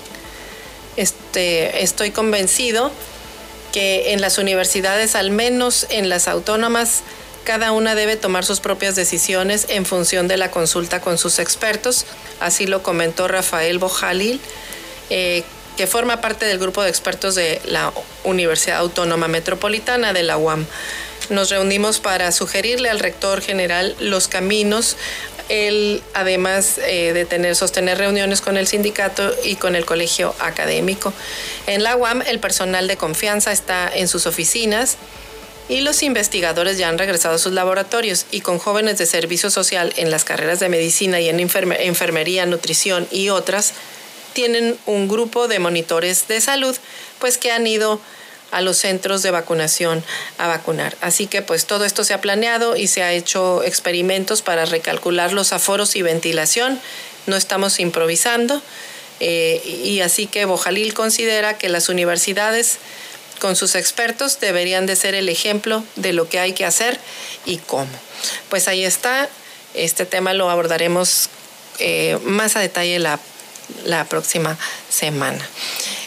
Este, 0.95 1.83
estoy 1.83 2.11
convencido 2.11 2.91
que 3.73 4.13
en 4.13 4.21
las 4.21 4.37
universidades, 4.37 5.15
al 5.15 5.31
menos 5.31 5.85
en 5.89 6.09
las 6.09 6.27
autónomas, 6.27 7.03
cada 7.43 7.71
una 7.71 7.95
debe 7.95 8.17
tomar 8.17 8.43
sus 8.43 8.59
propias 8.59 8.95
decisiones 8.95 9.67
en 9.69 9.85
función 9.85 10.27
de 10.27 10.37
la 10.37 10.51
consulta 10.51 11.01
con 11.01 11.17
sus 11.17 11.39
expertos. 11.39 12.05
Así 12.39 12.67
lo 12.67 12.83
comentó 12.83 13.27
Rafael 13.27 13.79
Bojalil, 13.79 14.41
eh, 15.09 15.43
que 15.77 15.87
forma 15.87 16.19
parte 16.19 16.45
del 16.45 16.59
grupo 16.59 16.83
de 16.83 16.89
expertos 16.89 17.35
de 17.35 17.61
la 17.65 17.93
Universidad 18.23 18.79
Autónoma 18.79 19.27
Metropolitana 19.27 20.11
de 20.11 20.23
la 20.23 20.37
UAM. 20.37 20.65
Nos 21.29 21.49
reunimos 21.49 21.99
para 21.99 22.31
sugerirle 22.31 22.89
al 22.89 22.99
rector 22.99 23.41
general 23.41 23.95
los 23.99 24.27
caminos 24.27 24.97
él, 25.49 26.03
además 26.13 26.77
eh, 26.85 27.13
de 27.13 27.25
tener, 27.25 27.55
sostener 27.55 27.97
reuniones 27.97 28.41
con 28.41 28.57
el 28.57 28.67
sindicato 28.67 29.33
y 29.43 29.55
con 29.55 29.75
el 29.75 29.85
colegio 29.85 30.35
académico. 30.39 31.13
En 31.67 31.83
la 31.83 31.95
UAM, 31.95 32.21
el 32.23 32.39
personal 32.39 32.87
de 32.87 32.97
confianza 32.97 33.51
está 33.51 33.89
en 33.93 34.07
sus 34.07 34.25
oficinas 34.25 34.97
y 35.69 35.81
los 35.81 36.03
investigadores 36.03 36.77
ya 36.77 36.89
han 36.89 36.97
regresado 36.97 37.35
a 37.35 37.39
sus 37.39 37.53
laboratorios 37.53 38.25
y 38.31 38.41
con 38.41 38.57
jóvenes 38.57 38.97
de 38.97 39.05
servicio 39.05 39.49
social 39.49 39.93
en 39.97 40.11
las 40.11 40.23
carreras 40.23 40.59
de 40.59 40.69
medicina 40.69 41.19
y 41.19 41.29
en 41.29 41.39
enfermería, 41.39 42.45
nutrición 42.45 43.07
y 43.11 43.29
otras, 43.29 43.73
tienen 44.37 44.77
un 44.85 45.07
grupo 45.07 45.47
de 45.47 45.57
monitores 45.57 46.27
de 46.27 46.41
salud, 46.41 46.77
pues 47.17 47.39
que 47.39 47.51
han 47.51 47.65
ido 47.65 47.99
a 48.51 48.61
los 48.61 48.77
centros 48.77 49.23
de 49.23 49.31
vacunación 49.31 50.03
a 50.37 50.45
vacunar. 50.45 50.95
Así 51.01 51.25
que 51.25 51.41
pues 51.41 51.65
todo 51.65 51.85
esto 51.85 52.03
se 52.03 52.13
ha 52.13 52.21
planeado 52.21 52.75
y 52.75 52.85
se 52.85 53.01
ha 53.01 53.13
hecho 53.13 53.63
experimentos 53.63 54.43
para 54.43 54.65
recalcular 54.65 55.33
los 55.33 55.53
aforos 55.53 55.95
y 55.95 56.03
ventilación. 56.03 56.79
No 57.25 57.35
estamos 57.35 57.79
improvisando. 57.79 58.61
Eh, 59.21 59.59
y 59.83 60.01
así 60.01 60.27
que 60.27 60.45
Bojalil 60.45 60.93
considera 60.93 61.57
que 61.57 61.67
las 61.67 61.89
universidades 61.89 62.77
con 63.39 63.55
sus 63.55 63.73
expertos 63.73 64.39
deberían 64.39 64.85
de 64.85 64.95
ser 64.95 65.15
el 65.15 65.29
ejemplo 65.29 65.83
de 65.95 66.13
lo 66.13 66.29
que 66.29 66.39
hay 66.39 66.53
que 66.53 66.63
hacer 66.63 66.99
y 67.43 67.57
cómo. 67.57 67.89
Pues 68.51 68.67
ahí 68.67 68.85
está, 68.85 69.29
este 69.73 70.05
tema 70.05 70.35
lo 70.35 70.51
abordaremos 70.51 71.29
eh, 71.79 72.19
más 72.21 72.55
a 72.55 72.59
detalle 72.59 72.99
la, 72.99 73.19
próxima 74.09 74.57
semana. 74.89 75.47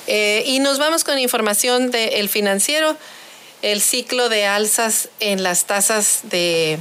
Eh, 0.06 0.42
y 0.46 0.58
nos 0.58 0.78
vamos 0.78 1.04
con 1.04 1.18
información 1.18 1.90
del 1.90 2.28
financiero, 2.28 2.96
el 3.62 3.80
ciclo 3.80 4.28
de 4.28 4.46
alzas 4.46 5.08
en 5.20 5.42
las 5.42 5.64
tasas 5.66 6.20
de 6.24 6.78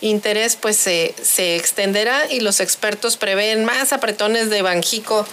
interés 0.00 0.56
pues 0.56 0.76
se, 0.76 1.56
extenderá 1.56 2.30
y 2.30 2.40
los 2.40 2.60
expertos 2.60 3.16
prevén 3.16 3.64
más 3.64 3.92
apretones 3.92 4.48
de 4.48 4.62
Banjico 4.62 5.26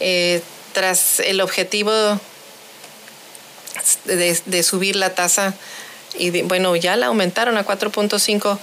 eh, 0.00 0.42
tras 0.72 1.20
el 1.20 1.40
objetivo 1.40 1.92
de, 4.04 4.62
subir 4.62 4.96
la 4.96 5.14
tasa 5.14 5.54
y 6.18 6.42
bueno, 6.42 6.76
ya 6.76 6.96
la 6.96 7.06
aumentaron 7.06 7.56
a 7.56 7.64
4.5 7.64 8.58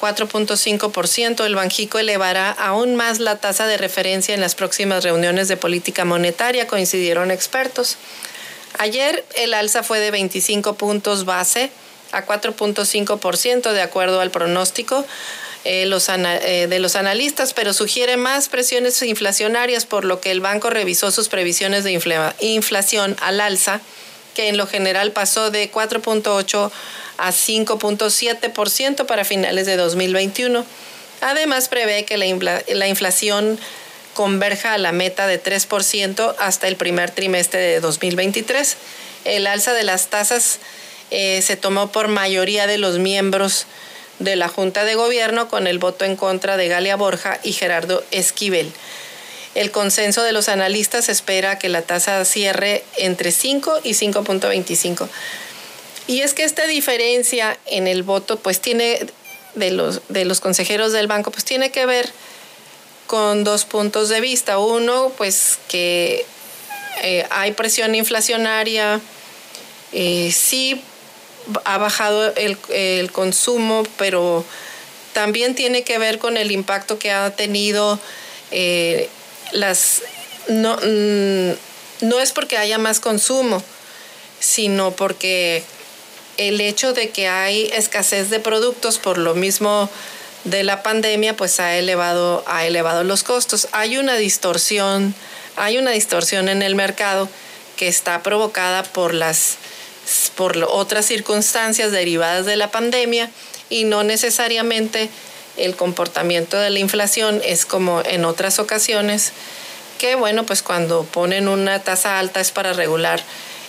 4.5%. 0.00 1.44
El 1.44 1.54
Banjico 1.54 1.98
elevará 1.98 2.50
aún 2.50 2.96
más 2.96 3.18
la 3.18 3.36
tasa 3.36 3.66
de 3.66 3.76
referencia 3.76 4.34
en 4.34 4.40
las 4.40 4.54
próximas 4.54 5.04
reuniones 5.04 5.48
de 5.48 5.56
política 5.56 6.04
monetaria, 6.04 6.66
coincidieron 6.66 7.30
expertos. 7.30 7.96
Ayer 8.78 9.24
el 9.36 9.54
alza 9.54 9.82
fue 9.82 10.00
de 10.00 10.10
25 10.10 10.74
puntos 10.74 11.24
base 11.24 11.70
a 12.12 12.26
4.5% 12.26 13.72
de 13.72 13.82
acuerdo 13.82 14.20
al 14.20 14.30
pronóstico 14.30 15.04
eh, 15.64 15.90
eh, 15.90 16.66
de 16.68 16.78
los 16.78 16.94
analistas, 16.94 17.52
pero 17.52 17.72
sugiere 17.72 18.16
más 18.16 18.48
presiones 18.48 19.02
inflacionarias, 19.02 19.84
por 19.84 20.04
lo 20.04 20.20
que 20.20 20.30
el 20.30 20.40
banco 20.40 20.70
revisó 20.70 21.10
sus 21.10 21.28
previsiones 21.28 21.82
de 21.82 21.98
inflación 22.40 23.16
al 23.20 23.40
alza 23.40 23.80
que 24.36 24.48
en 24.48 24.58
lo 24.58 24.66
general 24.66 25.12
pasó 25.12 25.50
de 25.50 25.72
4.8 25.72 26.70
a 27.16 27.32
5.7% 27.32 29.06
para 29.06 29.24
finales 29.24 29.64
de 29.64 29.78
2021. 29.78 30.66
Además, 31.22 31.68
prevé 31.68 32.04
que 32.04 32.18
la, 32.18 32.86
inflación 32.86 33.58
converja 34.12 34.74
a 34.74 34.78
la 34.78 34.92
meta 34.92 35.26
de 35.26 35.42
3% 35.42 36.34
hasta 36.38 36.68
el 36.68 36.76
primer 36.76 37.10
trimestre 37.10 37.60
de 37.60 37.80
2023. 37.80 38.76
El 39.24 39.46
alza 39.46 39.72
de 39.72 39.84
las 39.84 40.08
tasas 40.08 40.58
eh, 41.10 41.40
se 41.40 41.56
tomó 41.56 41.90
por 41.90 42.08
mayoría 42.08 42.66
de 42.66 42.76
los 42.76 42.98
miembros 42.98 43.64
de 44.18 44.36
la 44.36 44.48
Junta 44.48 44.84
de 44.84 44.96
Gobierno 44.96 45.48
con 45.48 45.66
el 45.66 45.78
voto 45.78 46.04
en 46.04 46.16
contra 46.16 46.58
de 46.58 46.68
Galia 46.68 46.96
Borja 46.96 47.40
y 47.42 47.52
Gerardo 47.52 48.04
Esquivel. 48.10 48.70
El 49.56 49.70
consenso 49.70 50.22
de 50.22 50.32
los 50.32 50.50
analistas 50.50 51.08
espera 51.08 51.58
que 51.58 51.70
la 51.70 51.80
tasa 51.80 52.22
cierre 52.26 52.84
entre 52.98 53.32
5 53.32 53.80
y 53.84 53.92
5.25. 53.92 55.08
Y 56.06 56.20
es 56.20 56.34
que 56.34 56.44
esta 56.44 56.66
diferencia 56.66 57.58
en 57.64 57.86
el 57.86 58.02
voto, 58.02 58.38
pues 58.38 58.60
tiene, 58.60 59.06
de 59.54 59.70
los, 59.70 60.40
consejeros 60.40 60.92
del 60.92 61.06
banco, 61.06 61.30
pues 61.30 61.46
tiene 61.46 61.70
que 61.70 61.86
ver 61.86 62.10
con 63.06 63.44
dos 63.44 63.64
puntos 63.64 64.10
de 64.10 64.20
vista. 64.20 64.58
Uno, 64.58 65.10
pues 65.16 65.58
que 65.68 66.26
eh, 67.02 67.26
hay 67.30 67.52
presión 67.52 67.94
inflacionaria, 67.94 69.00
eh, 69.92 70.32
sí 70.36 70.82
ha 71.64 71.78
bajado 71.78 72.34
el, 72.34 72.58
el, 72.68 73.10
consumo, 73.10 73.84
pero 73.96 74.44
también 75.14 75.54
tiene 75.54 75.82
que 75.82 75.96
ver 75.96 76.18
con 76.18 76.36
el 76.36 76.50
impacto 76.50 76.98
que 76.98 77.10
ha 77.10 77.30
tenido 77.30 77.98
eh, 78.50 79.08
las 79.52 80.02
no, 80.48 80.76
mm, 80.76 81.52
no 82.02 82.20
es 82.20 82.32
porque 82.32 82.56
haya 82.56 82.78
más 82.78 83.00
consumo, 83.00 83.62
sino 84.38 84.92
porque 84.92 85.64
el 86.36 86.60
hecho 86.60 86.92
de 86.92 87.10
que 87.10 87.28
hay 87.28 87.70
escasez 87.72 88.30
de 88.30 88.40
productos 88.40 88.98
por 88.98 89.18
lo 89.18 89.34
mismo 89.34 89.88
de 90.44 90.62
la 90.62 90.82
pandemia, 90.82 91.36
pues 91.36 91.58
ha 91.58 91.76
elevado, 91.76 92.44
ha 92.46 92.66
elevado 92.66 93.02
los 93.04 93.22
costos. 93.22 93.68
Hay 93.72 93.98
una 93.98 94.16
distorsión, 94.16 95.14
hay 95.56 95.78
una 95.78 95.90
distorsión 95.90 96.48
en 96.48 96.62
el 96.62 96.74
mercado 96.74 97.28
que 97.76 97.88
está 97.88 98.22
provocada 98.22 98.82
por 98.82 99.12
las 99.14 99.56
por 100.36 100.56
otras 100.70 101.04
circunstancias 101.06 101.90
derivadas 101.90 102.46
de 102.46 102.54
la 102.54 102.70
pandemia 102.70 103.28
y 103.70 103.84
no 103.84 104.04
necesariamente 104.04 105.10
el 105.56 105.76
comportamiento 105.76 106.58
de 106.58 106.70
la 106.70 106.78
inflación 106.78 107.40
es 107.44 107.66
como 107.66 108.02
en 108.04 108.24
otras 108.24 108.58
ocasiones, 108.58 109.32
que 109.98 110.14
bueno, 110.14 110.44
pues 110.44 110.62
cuando 110.62 111.04
ponen 111.04 111.48
una 111.48 111.80
tasa 111.80 112.18
alta 112.18 112.40
es 112.40 112.50
para 112.50 112.72
regular 112.72 113.22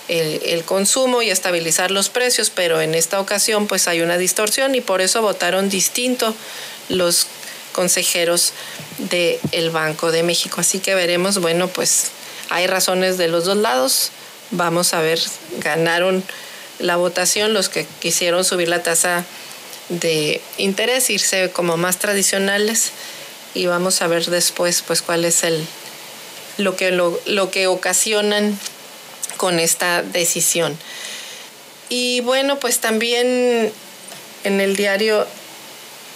el, 0.08 0.64
consumo 0.64 1.22
y 1.22 1.30
estabilizar 1.30 1.92
los 1.92 2.10
precios, 2.10 2.50
pero 2.50 2.82
en 2.82 2.96
esta 2.96 3.20
ocasión 3.20 3.68
pues 3.68 3.88
hay 3.88 4.02
una 4.02 4.18
distorsión 4.18 4.76
y 4.76 4.82
por 4.82 5.02
eso 5.02 5.22
votaron 5.22 5.70
distinto 5.70 6.34
los 6.90 7.28
consejeros 7.74 8.54
del 8.98 9.70
Banco 9.70 10.12
de 10.12 10.24
México. 10.24 10.62
Así 10.62 10.80
que 10.80 10.96
veremos, 10.96 11.40
bueno, 11.40 11.68
pues 11.68 12.12
hay 12.50 12.68
razones 12.68 13.18
de 13.18 13.28
los 13.28 13.46
dos 13.46 13.58
lados. 13.58 14.12
Vamos 14.52 14.94
a 14.94 15.02
ver, 15.02 15.20
ganaron 15.60 16.24
la 16.80 16.96
votación 16.96 17.54
los 17.54 17.70
que 17.70 17.86
quisieron 18.00 18.46
subir 18.46 18.70
la 18.70 18.84
tasa 18.84 19.26
de 19.90 20.42
interés, 20.58 21.10
irse 21.10 21.50
como 21.52 21.78
más 21.78 22.00
tradicionales 22.00 22.92
y 23.54 23.66
vamos 23.68 24.02
a 24.02 24.08
ver 24.08 24.26
después 24.26 24.84
pues 24.86 25.02
cuál 25.02 25.26
es 25.26 25.44
el 25.44 25.66
lo 26.58 26.76
que 26.76 26.92
lo, 26.92 27.20
lo 27.26 27.52
que 27.52 27.68
ocasionan 27.68 28.60
con 29.38 29.60
esta 29.60 30.02
decisión. 30.02 30.78
Y 31.90 32.22
bueno, 32.22 32.60
pues 32.60 32.80
también 32.80 33.72
en 34.44 34.62
el 34.62 34.76
diario 34.76 35.26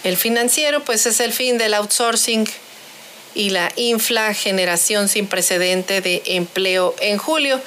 El 0.04 0.16
Financiero, 0.16 0.84
pues 0.84 1.06
es 1.06 1.20
el 1.20 1.32
fin 1.32 1.58
del 1.58 1.74
outsourcing 1.74 2.48
y 3.34 3.50
la 3.50 3.72
infla 3.76 4.34
generación 4.34 5.08
sin 5.08 5.26
precedente 5.26 6.00
de 6.00 6.22
empleo 6.26 6.94
en 7.00 7.18
julio. 7.18 7.60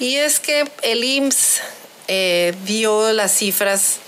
Y 0.00 0.16
es 0.16 0.40
que 0.40 0.64
el 0.82 1.04
IMSS 1.04 1.60
eh, 2.08 2.54
dio 2.64 3.12
las 3.12 3.36
cifras 3.36 3.98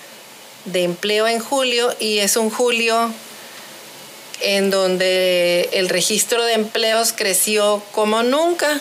de 0.65 0.85
empleo 0.85 1.27
en 1.27 1.41
julio 1.41 1.95
y 1.99 2.19
es 2.19 2.37
un 2.37 2.51
julio 2.51 3.13
en 4.41 4.71
donde 4.71 5.69
el 5.73 5.89
registro 5.89 6.45
de 6.45 6.55
empleos 6.55 7.13
creció 7.15 7.83
como 7.93 8.23
nunca. 8.23 8.81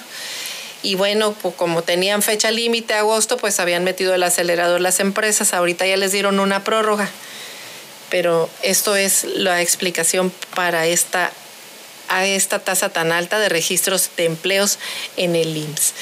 Y 0.83 0.95
bueno, 0.95 1.33
pues 1.33 1.55
como 1.55 1.81
tenían 1.81 2.21
fecha 2.21 2.51
límite 2.51 2.93
agosto, 2.93 3.37
pues 3.37 3.59
habían 3.59 3.83
metido 3.83 4.13
el 4.13 4.23
acelerador 4.23 4.79
las 4.79 4.99
empresas, 4.99 5.53
ahorita 5.53 5.85
ya 5.85 5.97
les 5.97 6.11
dieron 6.11 6.39
una 6.39 6.63
prórroga. 6.63 7.09
Pero 8.09 8.49
esto 8.61 8.95
es 8.95 9.25
la 9.25 9.61
explicación 9.61 10.31
para 10.55 10.85
esta 10.85 11.31
a 12.09 12.25
esta 12.25 12.59
tasa 12.59 12.87
tan 12.87 13.11
alta 13.11 13.37
de 13.37 13.49
registros 13.49 14.11
de 14.15 14.25
empleos 14.25 14.79
en 15.17 15.35
el 15.35 15.57
IMSS. 15.57 15.93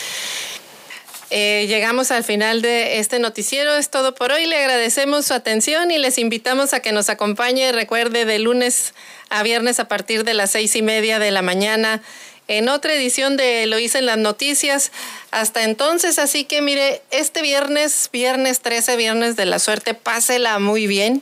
Eh, 1.38 1.66
llegamos 1.68 2.12
al 2.12 2.24
final 2.24 2.62
de 2.62 3.00
este 3.00 3.20
noticiero. 3.20 3.76
Es 3.76 3.90
todo 3.90 4.16
por 4.16 4.32
hoy. 4.32 4.46
Le 4.46 4.56
agradecemos 4.56 5.26
su 5.26 5.34
atención 5.34 5.92
y 5.92 5.98
les 5.98 6.18
invitamos 6.18 6.74
a 6.74 6.80
que 6.80 6.94
nos 6.94 7.10
acompañe. 7.10 7.74
Recuerde 7.74 8.24
de 8.24 8.40
lunes 8.40 8.94
a 9.30 9.44
viernes 9.44 9.82
a 9.82 9.90
partir 9.90 10.24
de 10.24 10.34
las 10.34 10.52
seis 10.52 10.78
y 10.78 10.82
media 10.82 11.20
de 11.20 11.32
la 11.32 11.42
mañana 11.42 12.02
en 12.48 12.70
otra 12.70 12.94
edición 12.94 13.36
de 13.36 13.66
Lo 13.66 13.80
hice 13.80 13.98
en 13.98 14.06
las 14.06 14.18
noticias. 14.18 14.94
Hasta 15.32 15.64
entonces, 15.64 16.20
así 16.20 16.46
que 16.46 16.62
mire, 16.62 17.02
este 17.12 17.42
viernes, 17.42 18.10
viernes 18.14 18.62
13, 18.62 18.96
viernes 18.96 19.36
de 19.36 19.46
la 19.46 19.60
suerte, 19.60 19.94
pásela 19.94 20.58
muy 20.60 20.88
bien. 20.88 21.22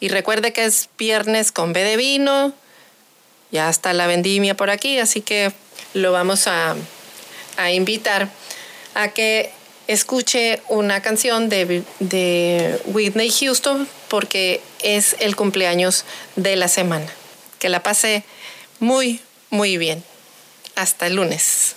Y 0.00 0.08
recuerde 0.08 0.52
que 0.52 0.64
es 0.64 0.88
viernes 0.98 1.52
con 1.52 1.72
B 1.72 1.84
de 1.84 1.96
vino, 1.96 2.52
ya 3.52 3.70
está 3.70 3.92
la 3.92 4.08
vendimia 4.08 4.56
por 4.56 4.70
aquí, 4.70 4.98
así 4.98 5.20
que 5.20 5.52
lo 5.92 6.10
vamos 6.10 6.48
a, 6.48 6.74
invitar 7.72 8.28
a 8.94 9.08
que 9.08 9.50
escuche 9.86 10.62
una 10.68 11.02
canción 11.02 11.48
de, 11.48 11.82
de 12.00 12.80
Whitney 12.86 13.30
Houston 13.30 13.88
porque 14.08 14.60
es 14.82 15.16
el 15.20 15.36
cumpleaños 15.36 16.04
de 16.36 16.56
la 16.56 16.68
semana. 16.68 17.06
Que 17.58 17.68
la 17.68 17.82
pase 17.82 18.24
muy, 18.80 19.20
muy 19.50 19.76
bien. 19.76 20.02
Hasta 20.74 21.06
el 21.06 21.16
lunes. 21.16 21.76